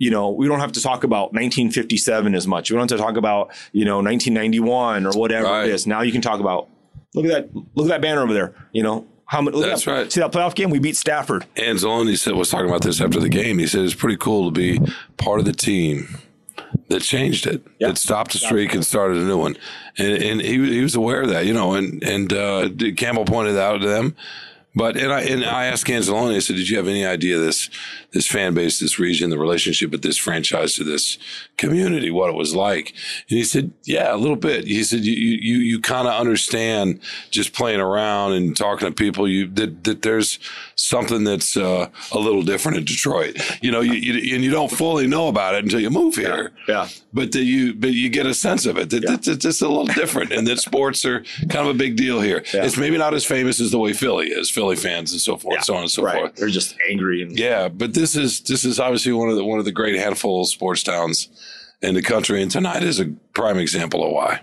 You 0.04 0.10
know, 0.10 0.32
we 0.32 0.48
don't 0.48 0.60
have 0.60 0.72
to 0.72 0.82
talk 0.82 1.04
about 1.04 1.32
1957 1.34 2.34
as 2.34 2.48
much. 2.48 2.72
We 2.72 2.76
don't 2.76 2.90
have 2.90 2.98
to 2.98 3.04
talk 3.04 3.18
about 3.18 3.52
you 3.72 3.86
know 3.86 3.98
1991 3.98 5.06
or 5.06 5.12
whatever 5.12 5.46
Right. 5.48 5.68
it 5.68 5.74
is. 5.76 5.86
Now 5.86 6.02
you 6.02 6.12
can 6.12 6.22
talk 6.22 6.40
about 6.40 6.68
look 7.14 7.26
at 7.26 7.32
that 7.32 7.56
look 7.76 7.86
at 7.86 7.90
that 7.90 8.02
banner 8.02 8.22
over 8.24 8.34
there. 8.34 8.56
You 8.72 8.82
know 8.82 9.06
how 9.26 9.42
many? 9.42 9.62
That's 9.62 9.86
that, 9.86 9.92
right. 9.92 10.12
See 10.12 10.20
that 10.20 10.32
playoff 10.32 10.56
game? 10.56 10.72
We 10.72 10.80
beat 10.80 10.98
Stafford. 10.98 11.46
And 11.56 11.78
Anzalone 11.78 12.18
said 12.18 12.34
was 12.34 12.50
talking 12.50 12.68
about 12.68 12.82
this 12.82 13.00
after 13.00 13.20
the 13.20 13.30
game. 13.30 13.60
He 13.60 13.68
said 13.68 13.82
it's 13.86 13.94
pretty 13.94 14.18
cool 14.18 14.52
to 14.52 14.52
be 14.52 14.80
part 15.18 15.40
of 15.40 15.46
the 15.46 15.54
team 15.54 16.18
that 16.88 17.02
changed 17.02 17.46
it, 17.48 17.62
Yeah. 17.80 17.90
that 17.90 17.98
stopped 18.00 18.32
the 18.32 18.38
streak 18.40 18.74
and 18.74 18.84
started 18.86 19.18
a 19.18 19.26
new 19.26 19.38
one. 19.38 19.56
And, 19.98 20.24
and 20.24 20.42
he 20.42 20.54
he 20.74 20.82
was 20.82 20.96
aware 20.96 21.22
of 21.22 21.30
that, 21.30 21.46
you 21.46 21.54
know. 21.54 21.74
And 21.76 22.02
and 22.04 22.34
uh, 22.34 22.70
Campbell 22.98 23.26
pointed 23.26 23.58
out 23.58 23.82
to 23.82 23.88
them. 23.88 24.16
But 24.74 24.96
and 24.96 25.12
I 25.12 25.22
and 25.22 25.44
I 25.44 25.66
asked 25.66 25.88
Anzalone. 25.88 26.34
I 26.34 26.40
said, 26.40 26.56
"Did 26.56 26.70
you 26.70 26.78
have 26.78 26.88
any 26.88 27.06
idea 27.06 27.38
this 27.38 27.70
this 28.12 28.26
fan 28.26 28.54
base, 28.54 28.80
this 28.80 29.00
region, 29.00 29.30
the 29.30 29.38
relationship 29.38 29.92
with 29.92 30.02
this 30.02 30.18
franchise 30.18 30.76
to 30.76 30.86
this 30.86 31.18
community, 31.58 32.10
what 32.10 32.30
it 32.30 32.36
was 32.36 32.56
like?" 32.56 32.94
And 33.30 33.38
he 33.38 33.44
said, 33.44 33.72
"Yeah, 33.84 34.16
a 34.16 34.16
little 34.16 34.38
bit." 34.38 34.66
He 34.66 34.84
said, 34.84 35.04
"You 35.04 35.14
you 35.14 35.58
you 35.58 35.82
kind 35.82 36.08
of 36.08 36.14
understand 36.14 37.02
just 37.32 37.52
playing 37.52 37.82
around 37.82 38.32
and 38.32 38.56
talking 38.56 38.88
to 38.88 38.94
people. 38.94 39.28
You 39.28 39.48
that 39.48 39.84
that 39.84 40.04
there's 40.04 40.40
something 40.82 41.24
that's 41.24 41.56
uh, 41.58 41.90
a 42.12 42.20
little 42.20 42.42
different 42.42 42.78
in 42.78 42.86
Detroit. 42.86 43.38
You 43.62 43.72
know, 43.72 43.82
you, 43.82 43.94
you 43.94 44.36
and 44.36 44.44
you 44.44 44.52
don't 44.52 44.72
fully 44.72 45.08
know 45.08 45.28
about 45.28 45.56
it 45.56 45.64
until 45.64 45.80
you 45.80 45.90
move 45.90 46.16
here. 46.16 46.52
Yeah. 46.68 46.90
But 47.14 47.32
that 47.34 47.44
you 47.44 47.74
but 47.74 47.92
you 47.92 48.10
get 48.10 48.26
a 48.26 48.34
sense 48.34 48.66
of 48.66 48.78
it 48.78 48.90
that 48.90 49.02
that 49.02 49.46
it's 49.46 49.62
a 49.62 49.68
little 49.68 49.86
different, 50.02 50.32
and 50.32 50.48
that 50.48 50.60
sports 50.60 51.06
are 51.06 51.24
kind 51.50 51.68
of 51.68 51.76
a 51.76 51.78
big 51.78 51.96
deal 51.96 52.22
here. 52.22 52.44
Yeah. 52.54 52.66
It's 52.66 52.78
maybe 52.78 52.98
not 52.98 53.14
as 53.14 53.26
famous 53.26 53.60
as 53.60 53.72
the 53.72 53.80
way 53.80 53.94
Philly 53.94 54.28
is, 54.28 54.50
Philly 54.50 54.76
fans 54.76 55.12
and 55.12 55.22
so 55.22 55.38
forth, 55.38 55.64
so 55.64 55.76
on 55.76 55.82
and 55.82 55.92
so 55.92 56.04
right. 56.04 56.16
forth. 56.16 56.36
They're 56.36 56.50
just 56.50 56.76
angry 56.90 57.22
and 57.22 57.38
Yeah, 57.38 57.68
but 57.70 57.94
this 57.94 58.16
is 58.16 58.42
this 58.42 58.66
is 58.66 58.80
obviously 58.80 59.14
one 59.14 59.30
of 59.30 59.36
the 59.36 59.44
one 59.44 59.60
of 59.60 59.66
the 59.66 59.72
great 59.72 59.96
handful 59.96 60.42
of 60.42 60.48
sports 60.48 60.84
towns 60.84 61.30
in 61.82 61.96
the 61.96 62.02
country, 62.02 62.42
and 62.42 62.52
tonight 62.52 62.84
is 62.84 63.00
a 63.00 63.06
prime 63.34 63.58
example 63.58 64.06
of 64.06 64.12
why. 64.12 64.42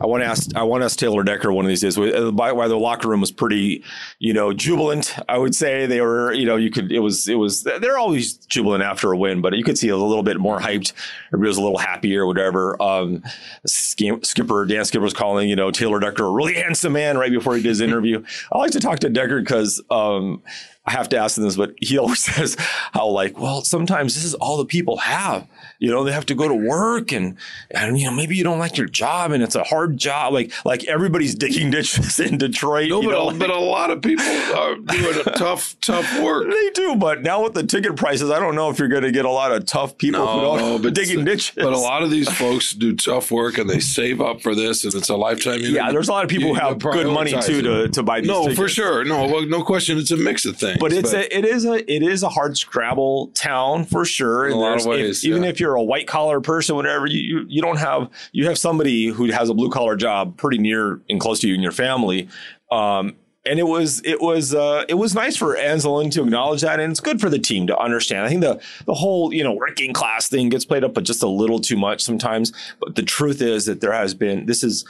I 0.00 0.06
want 0.06 0.22
to 0.22 0.26
ask. 0.26 0.54
I 0.54 0.62
want 0.62 0.82
to 0.82 0.86
ask 0.86 0.98
Taylor 0.98 1.22
Decker 1.22 1.52
one 1.52 1.64
of 1.64 1.68
these 1.68 1.80
days. 1.80 1.96
By 1.96 2.52
why 2.52 2.68
the 2.68 2.76
locker 2.76 3.08
room 3.08 3.20
was 3.20 3.30
pretty, 3.30 3.82
you 4.18 4.32
know, 4.32 4.52
jubilant. 4.52 5.16
I 5.28 5.38
would 5.38 5.54
say 5.54 5.86
they 5.86 6.00
were. 6.00 6.32
You 6.32 6.46
know, 6.46 6.56
you 6.56 6.70
could. 6.70 6.92
It 6.92 7.00
was. 7.00 7.28
It 7.28 7.36
was. 7.36 7.62
They're 7.62 7.98
always 7.98 8.34
jubilant 8.34 8.82
after 8.82 9.12
a 9.12 9.16
win, 9.16 9.40
but 9.40 9.54
you 9.54 9.64
could 9.64 9.78
see 9.78 9.88
a 9.88 9.96
little 9.96 10.22
bit 10.22 10.38
more 10.38 10.58
hyped. 10.58 10.92
Everybody 11.28 11.48
was 11.48 11.58
a 11.58 11.62
little 11.62 11.78
happier, 11.78 12.26
whatever. 12.26 12.80
Um, 12.82 13.22
Skipper 13.66 14.66
Dan 14.66 14.84
Skipper 14.84 15.04
was 15.04 15.14
calling. 15.14 15.48
You 15.48 15.56
know, 15.56 15.70
Taylor 15.70 16.00
Decker 16.00 16.24
a 16.24 16.30
really 16.30 16.54
handsome 16.54 16.92
man 16.92 17.18
right 17.18 17.32
before 17.32 17.56
he 17.56 17.62
did 17.62 17.68
his 17.70 17.80
interview. 17.82 18.24
I 18.52 18.58
like 18.58 18.72
to 18.72 18.80
talk 18.80 19.00
to 19.00 19.10
Decker 19.10 19.40
because. 19.40 19.82
Um, 19.90 20.42
I 20.86 20.92
have 20.92 21.08
to 21.10 21.16
ask 21.16 21.38
him 21.38 21.44
this, 21.44 21.56
but 21.56 21.74
he 21.80 21.98
always 21.98 22.22
says 22.24 22.56
how 22.92 23.08
like, 23.08 23.38
well, 23.38 23.62
sometimes 23.62 24.14
this 24.14 24.24
is 24.24 24.34
all 24.34 24.56
the 24.58 24.64
people 24.64 24.98
have. 24.98 25.46
You 25.78 25.90
know, 25.90 26.04
they 26.04 26.12
have 26.12 26.26
to 26.26 26.34
go 26.34 26.48
to 26.48 26.54
work 26.54 27.12
and 27.12 27.36
and 27.70 27.98
you 27.98 28.06
know 28.06 28.12
maybe 28.12 28.36
you 28.36 28.44
don't 28.44 28.58
like 28.58 28.76
your 28.76 28.86
job 28.86 29.32
and 29.32 29.42
it's 29.42 29.53
a 29.54 29.62
hard 29.64 29.96
job. 29.96 30.32
Like 30.32 30.52
like 30.64 30.84
everybody's 30.84 31.34
digging 31.34 31.70
ditches 31.70 32.18
in 32.26 32.38
Detroit. 32.38 32.88
No, 32.90 33.00
you 33.00 33.08
but, 33.08 33.12
know, 33.14 33.22
a, 33.22 33.24
like- 33.24 33.38
but 33.38 33.50
a 33.50 33.58
lot 33.58 33.90
of 33.90 34.02
people 34.02 34.24
are 34.24 34.74
doing 34.76 35.20
a 35.26 35.30
tough, 35.36 35.76
tough 35.80 36.20
work. 36.20 36.48
they 36.50 36.70
do, 36.70 36.96
but 36.96 37.22
now 37.22 37.42
with 37.42 37.54
the 37.54 37.62
ticket 37.64 37.96
prices, 37.96 38.30
I 38.30 38.38
don't 38.38 38.54
know 38.54 38.70
if 38.70 38.78
you're 38.78 38.88
going 38.88 39.02
to 39.02 39.12
get 39.12 39.24
a 39.24 39.30
lot 39.30 39.52
of 39.52 39.66
tough 39.66 39.96
people 39.98 40.26
who 40.26 40.40
don't 40.40 40.82
but 40.82 40.94
digging 40.94 41.24
ditches. 41.24 41.52
But 41.56 41.72
a 41.72 41.78
lot 41.78 42.02
of 42.02 42.10
these 42.10 42.28
folks 42.30 42.72
do 42.72 42.94
tough 42.96 43.30
work 43.30 43.58
and 43.58 43.68
they 43.68 43.80
save 43.80 44.20
up 44.20 44.40
for 44.42 44.54
this, 44.54 44.84
and 44.84 44.94
it's 44.94 45.08
a 45.08 45.16
lifetime. 45.16 45.60
yeah, 45.60 45.90
there's 45.92 46.08
a 46.08 46.12
lot 46.12 46.24
of 46.24 46.30
people 46.30 46.48
you- 46.48 46.54
who 46.54 46.60
have 46.60 46.78
good 46.78 47.06
money 47.06 47.32
too 47.42 47.62
to, 47.62 47.88
to 47.88 48.02
buy 48.02 48.20
these 48.20 48.28
No, 48.28 48.42
tickets. 48.42 48.58
for 48.60 48.68
sure. 48.68 49.04
No, 49.04 49.26
well, 49.26 49.46
no 49.46 49.62
question. 49.62 49.98
It's 49.98 50.10
a 50.10 50.16
mix 50.16 50.44
of 50.46 50.56
things. 50.56 50.78
But 50.80 50.92
it's 50.92 51.12
a 51.12 51.36
it 51.36 51.44
is 51.44 51.64
a 51.64 51.74
it 51.92 52.02
is 52.02 52.22
a 52.22 52.28
hard 52.28 52.56
scrabble 52.58 53.28
town 53.34 53.84
for 53.84 54.04
sure. 54.04 54.46
In 54.46 54.52
a 54.52 54.56
lot 54.56 54.76
of 54.78 54.84
there's- 54.84 55.00
if- 55.00 55.06
ways, 55.06 55.24
even 55.24 55.44
if 55.44 55.60
you're 55.60 55.74
a 55.74 55.82
white 55.82 56.06
collar 56.06 56.40
person, 56.40 56.76
whatever, 56.76 57.06
you, 57.06 57.18
you 57.40 57.46
you 57.48 57.62
don't 57.62 57.78
have 57.78 58.08
you 58.32 58.46
have 58.46 58.58
somebody 58.58 59.06
who 59.08 59.30
has 59.32 59.43
a 59.48 59.54
blue 59.54 59.70
collar 59.70 59.96
job 59.96 60.36
pretty 60.36 60.58
near 60.58 61.00
and 61.08 61.20
close 61.20 61.40
to 61.40 61.48
you 61.48 61.54
and 61.54 61.62
your 61.62 61.72
family. 61.72 62.28
Um, 62.70 63.16
and 63.46 63.58
it 63.58 63.66
was 63.66 64.00
it 64.04 64.20
was 64.22 64.54
uh, 64.54 64.84
it 64.88 64.94
was 64.94 65.14
nice 65.14 65.36
for 65.36 65.54
Anzalone 65.56 66.10
to 66.12 66.22
acknowledge 66.22 66.62
that, 66.62 66.80
and 66.80 66.90
it's 66.90 67.00
good 67.00 67.20
for 67.20 67.28
the 67.28 67.38
team 67.38 67.66
to 67.66 67.78
understand. 67.78 68.24
I 68.24 68.28
think 68.28 68.40
the 68.40 68.60
the 68.86 68.94
whole 68.94 69.34
you 69.34 69.44
know 69.44 69.52
working 69.52 69.92
class 69.92 70.28
thing 70.28 70.48
gets 70.48 70.64
played 70.64 70.82
up, 70.82 70.94
but 70.94 71.04
just 71.04 71.22
a 71.22 71.28
little 71.28 71.58
too 71.58 71.76
much 71.76 72.02
sometimes. 72.02 72.52
But 72.80 72.96
the 72.96 73.02
truth 73.02 73.42
is 73.42 73.66
that 73.66 73.80
there 73.80 73.92
has 73.92 74.14
been 74.14 74.46
this 74.46 74.64
is 74.64 74.84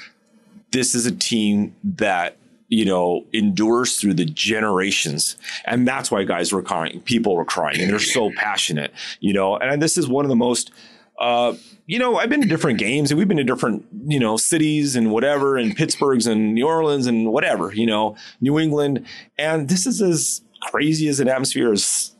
this 0.70 0.94
is 0.94 1.06
a 1.06 1.12
team 1.12 1.74
that 1.82 2.36
you 2.68 2.84
know 2.84 3.24
endures 3.32 3.96
through 3.96 4.14
the 4.14 4.24
generations 4.24 5.36
and 5.66 5.86
that's 5.86 6.10
why 6.10 6.24
guys 6.24 6.52
were 6.52 6.62
crying 6.62 7.00
people 7.02 7.36
were 7.36 7.44
crying 7.44 7.78
and 7.78 7.90
they're 7.90 7.98
so 7.98 8.30
passionate 8.36 8.90
you 9.20 9.34
know 9.34 9.56
and 9.58 9.82
this 9.82 9.98
is 9.98 10.08
one 10.08 10.24
of 10.24 10.30
the 10.30 10.36
most 10.36 10.72
uh, 11.18 11.54
you 11.86 11.98
know, 11.98 12.16
I've 12.16 12.28
been 12.28 12.40
to 12.40 12.48
different 12.48 12.78
games 12.78 13.10
and 13.10 13.18
we've 13.18 13.28
been 13.28 13.36
to 13.36 13.44
different, 13.44 13.86
you 14.06 14.18
know, 14.18 14.36
cities 14.36 14.96
and 14.96 15.10
whatever, 15.10 15.56
and 15.56 15.76
Pittsburgh's 15.76 16.26
and 16.26 16.54
New 16.54 16.66
Orleans 16.66 17.06
and 17.06 17.32
whatever, 17.32 17.72
you 17.72 17.86
know, 17.86 18.16
New 18.40 18.58
England. 18.58 19.06
And 19.38 19.68
this 19.68 19.86
is 19.86 20.02
as 20.02 20.42
crazy 20.62 21.08
as 21.08 21.20
an 21.20 21.28
atmosphere 21.28 21.72
as, 21.72 22.16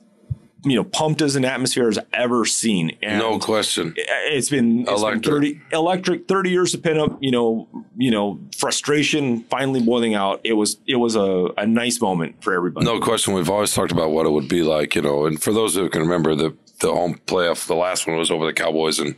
you 0.64 0.76
know, 0.76 0.84
pumped 0.84 1.22
as 1.22 1.34
an 1.34 1.44
atmosphere 1.44 1.88
as 1.88 1.98
ever 2.12 2.44
seen. 2.44 2.96
And 3.02 3.18
no 3.18 3.38
question. 3.38 3.94
it's 3.96 4.48
been, 4.48 4.80
it's 4.80 4.90
been 4.90 4.94
Electric. 4.94 5.24
30 5.24 5.60
electric 5.72 6.28
30 6.28 6.50
years 6.50 6.74
of 6.74 6.82
pin 6.82 6.98
up 6.98 7.18
you 7.20 7.30
know 7.30 7.68
you 7.96 8.10
know 8.10 8.38
frustration 8.56 9.42
finally 9.44 9.82
boiling 9.82 10.14
out 10.14 10.40
it 10.44 10.54
was 10.54 10.78
it 10.86 10.96
was 10.96 11.16
a, 11.16 11.48
a 11.58 11.66
nice 11.66 12.00
moment 12.00 12.42
for 12.42 12.54
everybody 12.54 12.86
No 12.86 13.00
question. 13.00 13.34
We've 13.34 13.50
always 13.50 13.74
talked 13.74 13.92
about 13.92 14.10
what 14.10 14.24
it 14.26 14.30
would 14.30 14.48
be 14.48 14.62
like, 14.62 14.94
you 14.94 15.02
know. 15.02 15.26
And 15.26 15.42
for 15.42 15.52
those 15.52 15.74
who 15.74 15.88
can 15.88 16.00
remember, 16.02 16.34
the 16.34 16.56
the 16.84 16.92
home 16.92 17.20
playoff, 17.26 17.66
the 17.66 17.74
last 17.74 18.06
one 18.06 18.16
was 18.16 18.30
over 18.30 18.46
the 18.46 18.52
Cowboys, 18.52 18.98
and 18.98 19.16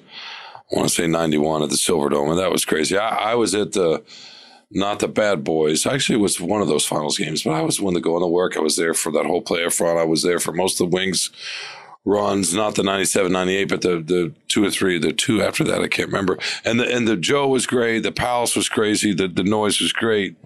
I 0.73 0.77
want 0.77 0.89
to 0.89 0.95
say 0.95 1.07
'91 1.07 1.63
at 1.63 1.71
the 1.71 1.77
Silverdome, 1.77 2.31
and 2.31 2.39
that 2.39 2.53
was 2.53 2.65
crazy. 2.65 2.97
I, 2.97 3.33
I 3.33 3.35
was 3.35 3.55
at 3.55 3.73
the 3.73 4.03
not 4.71 4.99
the 4.99 5.09
Bad 5.09 5.45
Boys. 5.45 5.87
Actually, 5.87 6.19
it 6.19 6.23
was 6.23 6.41
one 6.41 6.61
of 6.61 6.69
those 6.69 6.87
finals 6.87 7.19
games, 7.19 7.43
but 7.43 7.53
I 7.53 7.63
was 7.63 7.81
one 7.81 7.95
to 7.95 8.01
go 8.01 8.17
into 8.17 8.27
work. 8.27 8.57
I 8.57 8.61
was 8.61 8.77
there 8.77 8.95
for 8.95 9.13
that 9.13 9.27
whole 9.27 9.43
playoff 9.43 9.81
run. 9.81 9.97
I 9.97 10.05
was 10.05 10.23
there 10.23 10.41
for 10.41 10.53
most 10.53 10.81
of 10.81 10.91
the 10.91 10.97
Wings 10.97 11.31
runs, 12.05 12.55
not 12.55 12.77
the 12.77 12.83
97, 12.85 13.33
98, 13.33 13.69
but 13.69 13.83
the 13.83 14.01
the 14.01 14.33
two 14.49 14.65
or 14.65 14.71
three, 14.71 14.99
the 14.99 15.13
two 15.13 15.43
after 15.43 15.65
that, 15.65 15.83
I 15.83 15.89
can't 15.89 16.09
remember. 16.09 16.39
And 16.65 16.81
the 16.81 16.89
and 16.93 17.07
the 17.07 17.17
Joe 17.17 17.49
was 17.49 17.67
great. 17.67 18.01
The 18.01 18.13
Palace 18.13 18.57
was 18.57 18.69
crazy. 18.69 19.13
The 19.13 19.29
the 19.29 19.45
noise 19.45 19.81
was 19.81 19.93
great 19.93 20.37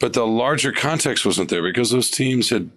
but 0.00 0.12
the 0.12 0.26
larger 0.26 0.72
context 0.72 1.24
wasn't 1.24 1.48
there 1.48 1.62
because 1.62 1.90
those 1.90 2.10
teams 2.10 2.50
had 2.50 2.70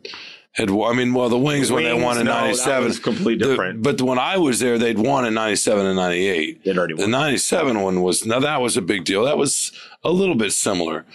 had 0.53 0.69
won- 0.71 0.91
I 0.93 0.97
mean, 0.97 1.13
well, 1.13 1.29
the 1.29 1.37
Wings, 1.37 1.71
when 1.71 1.83
they 1.83 1.93
won 1.93 2.17
in 2.17 2.25
no, 2.25 2.31
that 2.33 2.41
'97 2.41 2.87
was 2.87 2.99
completely 2.99 3.35
the- 3.35 3.45
different. 3.51 3.83
but 3.83 4.01
when 4.01 4.17
I 4.17 4.37
was 4.37 4.59
there, 4.59 4.77
they'd 4.77 4.97
won 4.97 5.25
in 5.25 5.33
'97 5.35 5.85
and 5.85 5.95
'98. 5.95 6.63
They'd 6.63 6.77
already 6.77 6.95
The 6.95 7.07
'97 7.07 7.79
one 7.81 8.01
was 8.01 8.25
now 8.25 8.39
that 8.39 8.61
was 8.61 8.75
a 8.77 8.81
big 8.81 9.03
deal. 9.05 9.23
That 9.25 9.37
was 9.37 9.71
a 10.03 10.11
little 10.11 10.35
bit 10.35 10.51
similar, 10.53 11.05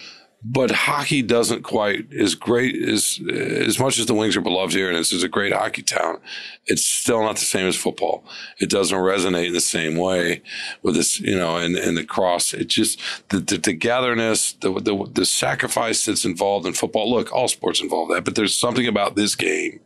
but 0.45 0.71
hockey 0.71 1.21
doesn't 1.21 1.63
quite 1.63 2.11
as 2.13 2.35
great 2.35 2.75
as 2.75 3.19
as 3.29 3.79
much 3.79 3.97
as 3.97 4.07
the 4.07 4.13
Wings 4.13 4.35
are 4.35 4.41
beloved 4.41 4.73
here, 4.73 4.89
and 4.89 4.97
this 4.97 5.13
is 5.13 5.23
a 5.23 5.29
great 5.29 5.53
hockey 5.53 5.81
town. 5.81 6.19
It's 6.65 6.83
still 6.83 7.21
not 7.21 7.35
the 7.35 7.45
same 7.45 7.65
as 7.65 7.77
football. 7.77 8.25
It 8.59 8.69
doesn't 8.69 8.97
resonate 8.97 9.47
in 9.47 9.53
the 9.53 9.61
same 9.61 9.95
way 9.95 10.41
with 10.81 10.95
this, 10.95 11.19
you 11.19 11.35
know, 11.35 11.55
and 11.55 11.77
and 11.77 11.95
the 11.95 12.03
cross. 12.03 12.53
It 12.53 12.65
just 12.65 12.99
the 13.29 13.39
the 13.39 13.57
togetherness, 13.57 14.53
the 14.53 14.73
the 14.73 15.09
the 15.13 15.25
sacrifice 15.25 16.05
that's 16.05 16.25
involved 16.25 16.67
in 16.67 16.73
football. 16.73 17.09
Look, 17.09 17.31
all 17.31 17.47
sports 17.47 17.81
involve 17.81 18.09
that, 18.09 18.25
but 18.25 18.35
there's 18.35 18.57
something 18.57 18.87
about 18.87 19.15
this 19.15 19.35
game 19.35 19.79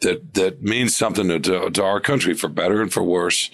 that 0.00 0.34
that 0.34 0.62
means 0.62 0.96
something 0.96 1.28
to, 1.28 1.38
to, 1.38 1.70
to 1.70 1.82
our 1.82 2.00
country 2.00 2.34
for 2.34 2.48
better 2.48 2.82
and 2.82 2.92
for 2.92 3.02
worse. 3.02 3.50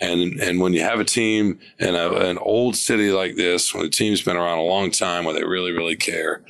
And 0.00 0.40
and 0.40 0.60
when 0.60 0.72
you 0.72 0.80
have 0.80 0.98
a 0.98 1.04
team 1.04 1.58
in 1.78 1.94
a, 1.94 2.10
an 2.10 2.38
old 2.38 2.76
city 2.76 3.10
like 3.10 3.36
this, 3.36 3.74
when 3.74 3.82
the 3.82 3.90
team's 3.90 4.22
been 4.22 4.36
around 4.36 4.58
a 4.58 4.62
long 4.62 4.90
time, 4.90 5.24
where 5.24 5.34
they 5.34 5.44
really 5.44 5.72
really 5.72 5.96
care, 5.96 6.42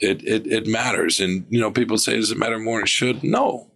it 0.00 0.22
it, 0.24 0.46
it 0.46 0.66
matters. 0.66 1.20
And 1.20 1.44
you 1.50 1.60
know, 1.60 1.70
people 1.70 1.98
say, 1.98 2.16
does 2.16 2.30
it 2.30 2.38
matter 2.38 2.58
more 2.58 2.78
than 2.78 2.84
it 2.84 2.88
should? 2.88 3.22
No, 3.22 3.68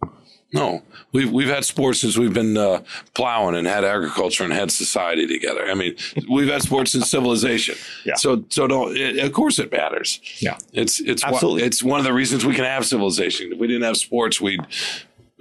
no. 0.53 0.81
We've 1.13 1.31
we've 1.31 1.49
had 1.49 1.65
sports 1.65 2.01
since 2.01 2.17
we've 2.17 2.33
been 2.33 2.57
uh, 2.57 2.83
plowing 3.13 3.55
and 3.55 3.67
had 3.67 3.83
agriculture 3.83 4.43
and 4.43 4.53
had 4.53 4.71
society 4.71 5.27
together. 5.27 5.69
I 5.69 5.73
mean, 5.73 5.95
we've 6.29 6.47
had 6.47 6.61
sports 6.61 6.93
since 6.93 7.11
civilization. 7.11 7.75
Yeah. 8.05 8.15
So 8.15 8.45
so 8.49 8.65
don't. 8.65 8.95
It, 8.95 9.19
of 9.19 9.33
course, 9.33 9.59
it 9.59 9.71
matters. 9.71 10.19
Yeah. 10.39 10.57
It's 10.73 10.99
it's 11.01 11.23
Absolutely. 11.23 11.61
One, 11.61 11.67
it's 11.67 11.83
one 11.83 11.99
of 11.99 12.05
the 12.05 12.13
reasons 12.13 12.45
we 12.45 12.55
can 12.55 12.63
have 12.63 12.85
civilization. 12.85 13.51
If 13.51 13.59
we 13.59 13.67
didn't 13.67 13.83
have 13.83 13.97
sports, 13.97 14.39
we'd 14.39 14.65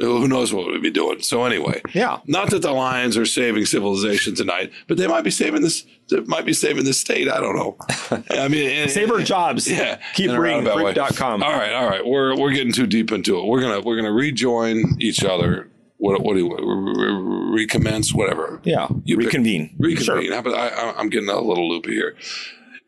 who 0.00 0.26
knows 0.28 0.52
what 0.52 0.66
we'd 0.66 0.82
be 0.82 0.90
doing. 0.90 1.20
So 1.22 1.44
anyway, 1.44 1.82
Yeah. 1.94 2.20
Not 2.26 2.50
that 2.50 2.62
the 2.62 2.72
Lions 2.72 3.16
are 3.16 3.26
saving 3.26 3.66
civilization 3.66 4.34
tonight, 4.34 4.72
but 4.88 4.96
they 4.96 5.06
might 5.06 5.24
be 5.24 5.30
saving 5.30 5.62
this. 5.62 5.84
They 6.08 6.20
might 6.20 6.44
be 6.46 6.52
saving 6.54 6.84
the 6.84 6.92
state. 6.94 7.28
I 7.28 7.38
don't 7.38 7.54
know. 7.54 7.76
I 8.30 8.48
mean, 8.48 8.70
and- 8.70 8.90
Save 8.90 9.10
our 9.12 9.20
jobs. 9.22 9.70
yeah, 9.70 10.00
Keep 10.14 10.30
reading 10.32 10.64
freep.com. 10.64 11.42
All 11.42 11.52
right, 11.52 11.72
all 11.72 11.86
right. 11.88 12.04
We're 12.04 12.36
we're 12.36 12.52
getting 12.52 12.72
too 12.72 12.86
deep 12.86 13.12
into 13.12 13.38
it. 13.38 13.44
We're 13.46 13.60
gonna 13.60 13.80
we're 13.80 13.96
gonna 13.96 14.12
rejoin 14.12 14.96
each 15.00 15.22
other. 15.24 15.68
What 15.98 16.22
what 16.22 16.32
do 16.34 16.40
you 16.40 16.48
re- 16.56 17.04
re- 17.04 17.60
recommence? 17.62 18.14
Whatever. 18.14 18.60
Yeah. 18.64 18.88
You 19.04 19.16
pick- 19.18 19.26
Reconvene. 19.26 19.74
Reconvene. 19.78 20.32
Sure. 20.32 20.56
I, 20.56 20.94
I'm 20.96 21.10
getting 21.10 21.28
a 21.28 21.38
little 21.40 21.68
loopy 21.68 21.92
here. 21.92 22.16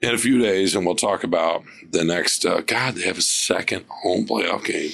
In 0.01 0.15
a 0.15 0.19
few 0.19 0.39
days, 0.41 0.75
and 0.75 0.85
we'll 0.85 0.97
talk 0.97 1.23
about 1.23 1.63
the 1.91 2.03
next. 2.03 2.45
Uh, 2.45 2.61
God, 2.63 2.95
they 2.97 3.03
have 3.03 3.19
a 3.19 3.23
second 3.23 3.85
home 4.03 4.27
playoff 4.27 4.65
game 4.65 4.91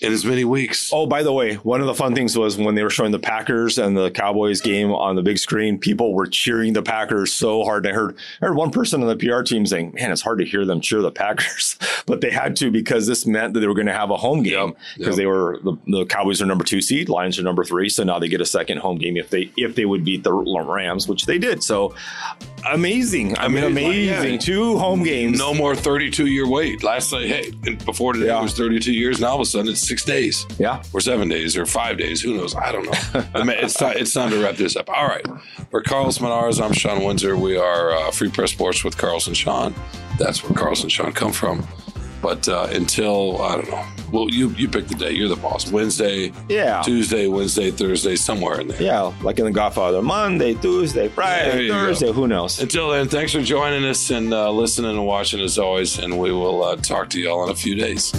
in 0.00 0.12
as 0.12 0.24
many 0.24 0.44
weeks. 0.44 0.90
Oh, 0.92 1.06
by 1.06 1.22
the 1.22 1.32
way, 1.32 1.54
one 1.56 1.80
of 1.80 1.86
the 1.86 1.94
fun 1.94 2.14
things 2.14 2.36
was 2.36 2.56
when 2.56 2.74
they 2.74 2.82
were 2.82 2.90
showing 2.90 3.12
the 3.12 3.18
Packers 3.18 3.78
and 3.78 3.96
the 3.96 4.10
Cowboys 4.10 4.60
game 4.60 4.92
on 4.92 5.16
the 5.16 5.22
big 5.22 5.38
screen, 5.38 5.78
people 5.78 6.14
were 6.14 6.26
cheering 6.26 6.72
the 6.72 6.82
Packers 6.82 7.32
so 7.32 7.64
hard. 7.64 7.86
I 7.86 7.92
heard 7.92 8.16
I 8.40 8.46
heard 8.46 8.56
one 8.56 8.70
person 8.70 9.02
on 9.02 9.08
the 9.08 9.16
PR 9.16 9.42
team 9.42 9.66
saying, 9.66 9.92
"Man, 9.94 10.10
it's 10.10 10.22
hard 10.22 10.38
to 10.38 10.44
hear 10.44 10.64
them 10.64 10.80
cheer 10.80 11.00
the 11.00 11.10
Packers," 11.10 11.78
but 12.06 12.20
they 12.20 12.30
had 12.30 12.56
to 12.56 12.70
because 12.70 13.06
this 13.06 13.26
meant 13.26 13.54
that 13.54 13.60
they 13.60 13.66
were 13.66 13.74
going 13.74 13.86
to 13.86 13.92
have 13.92 14.10
a 14.10 14.16
home 14.16 14.42
game 14.42 14.54
Yep, 14.54 14.76
because 14.96 15.06
yep. 15.12 15.16
they 15.16 15.26
were 15.26 15.60
the, 15.62 15.76
the 15.86 16.06
Cowboys 16.06 16.42
are 16.42 16.46
number 16.46 16.64
two 16.64 16.80
seed, 16.80 17.08
Lions 17.08 17.38
are 17.38 17.42
number 17.42 17.64
three, 17.64 17.88
so 17.88 18.04
now 18.04 18.18
they 18.18 18.28
get 18.28 18.40
a 18.40 18.46
second 18.46 18.78
home 18.78 18.98
game 18.98 19.16
if 19.16 19.30
they 19.30 19.50
if 19.56 19.74
they 19.74 19.84
would 19.84 20.04
beat 20.04 20.22
the 20.24 20.32
Rams, 20.32 21.08
which 21.08 21.26
they 21.26 21.38
did. 21.38 21.62
So 21.62 21.94
amazing! 22.66 23.36
I 23.38 23.48
mean, 23.48 23.64
Amazing. 23.64 24.32
Yeah. 24.32 24.38
Two 24.38 24.78
home 24.78 25.02
games. 25.02 25.38
No 25.38 25.54
more 25.54 25.74
32 25.76 26.26
year 26.26 26.46
wait. 26.48 26.82
Last 26.82 27.12
night, 27.12 27.26
hey, 27.28 27.50
before 27.84 28.12
today 28.12 28.26
Yeah. 28.26 28.40
it 28.40 28.42
was 28.42 28.54
32 28.54 28.92
years. 28.92 29.20
Now 29.20 29.28
all 29.28 29.34
of 29.36 29.40
a 29.40 29.44
sudden 29.44 29.70
it's 29.72 29.80
six 29.86 30.04
days. 30.04 30.46
Yeah. 30.58 30.82
or 30.92 31.00
seven 31.00 31.28
days 31.28 31.56
or 31.56 31.66
five 31.66 31.98
days. 31.98 32.20
Who 32.22 32.36
knows? 32.36 32.54
I 32.54 32.72
don't 32.72 32.84
know. 32.84 33.24
I 33.34 33.44
mean, 33.44 33.56
it's 33.58 33.74
time, 33.74 33.96
it's 33.96 34.12
time 34.12 34.30
to 34.30 34.42
wrap 34.42 34.56
this 34.56 34.76
up. 34.76 34.88
All 34.88 35.06
right. 35.06 35.26
For 35.70 35.82
Carlos 35.82 36.18
Monarrez, 36.18 36.60
I'm 36.64 36.72
Shawn 36.72 37.02
Windsor. 37.04 37.36
We 37.36 37.56
are 37.56 37.92
uh, 37.96 38.10
Free 38.10 38.30
Press 38.30 38.50
Sports 38.52 38.84
with 38.84 38.96
Carlos 38.96 39.26
and 39.26 39.36
Shawn. 39.36 39.74
That's 40.18 40.42
where 40.44 40.52
Carlos 40.56 40.82
and 40.82 40.90
Shawn 40.92 41.12
come 41.12 41.32
from. 41.32 41.66
But 42.22 42.48
uh, 42.48 42.68
until 42.70 43.42
I 43.42 43.56
don't 43.56 43.70
know. 43.70 43.84
Well, 44.14 44.30
you 44.30 44.50
you 44.50 44.68
pick 44.68 44.86
the 44.86 44.94
day. 44.94 45.10
You're 45.10 45.28
the 45.28 45.34
boss. 45.34 45.72
Wednesday, 45.72 46.30
Yeah. 46.48 46.82
Tuesday, 46.82 47.26
Wednesday, 47.26 47.72
Thursday, 47.72 48.14
somewhere 48.14 48.60
in 48.60 48.68
there. 48.68 48.80
Yeah, 48.80 49.12
like 49.22 49.40
in 49.40 49.44
The 49.44 49.50
Godfather, 49.50 50.00
Monday, 50.02 50.54
Tuesday, 50.54 51.08
Friday, 51.08 51.62
you 51.64 51.68
go. 51.72 51.74
Thursday. 51.86 52.12
Who 52.12 52.28
knows? 52.28 52.60
Until 52.60 52.90
then, 52.92 53.08
thanks 53.08 53.32
for 53.32 53.42
joining 53.42 53.84
us 53.84 54.10
and 54.10 54.32
uh, 54.32 54.52
listening 54.52 54.92
and 54.92 55.04
watching 55.04 55.40
as 55.40 55.58
always. 55.58 55.98
And 55.98 56.16
we 56.16 56.30
will 56.30 56.62
uh, 56.62 56.76
talk 56.76 57.10
to 57.10 57.20
y'all 57.20 57.42
in 57.42 57.50
a 57.50 57.56
few 57.56 57.74
days. 57.74 58.12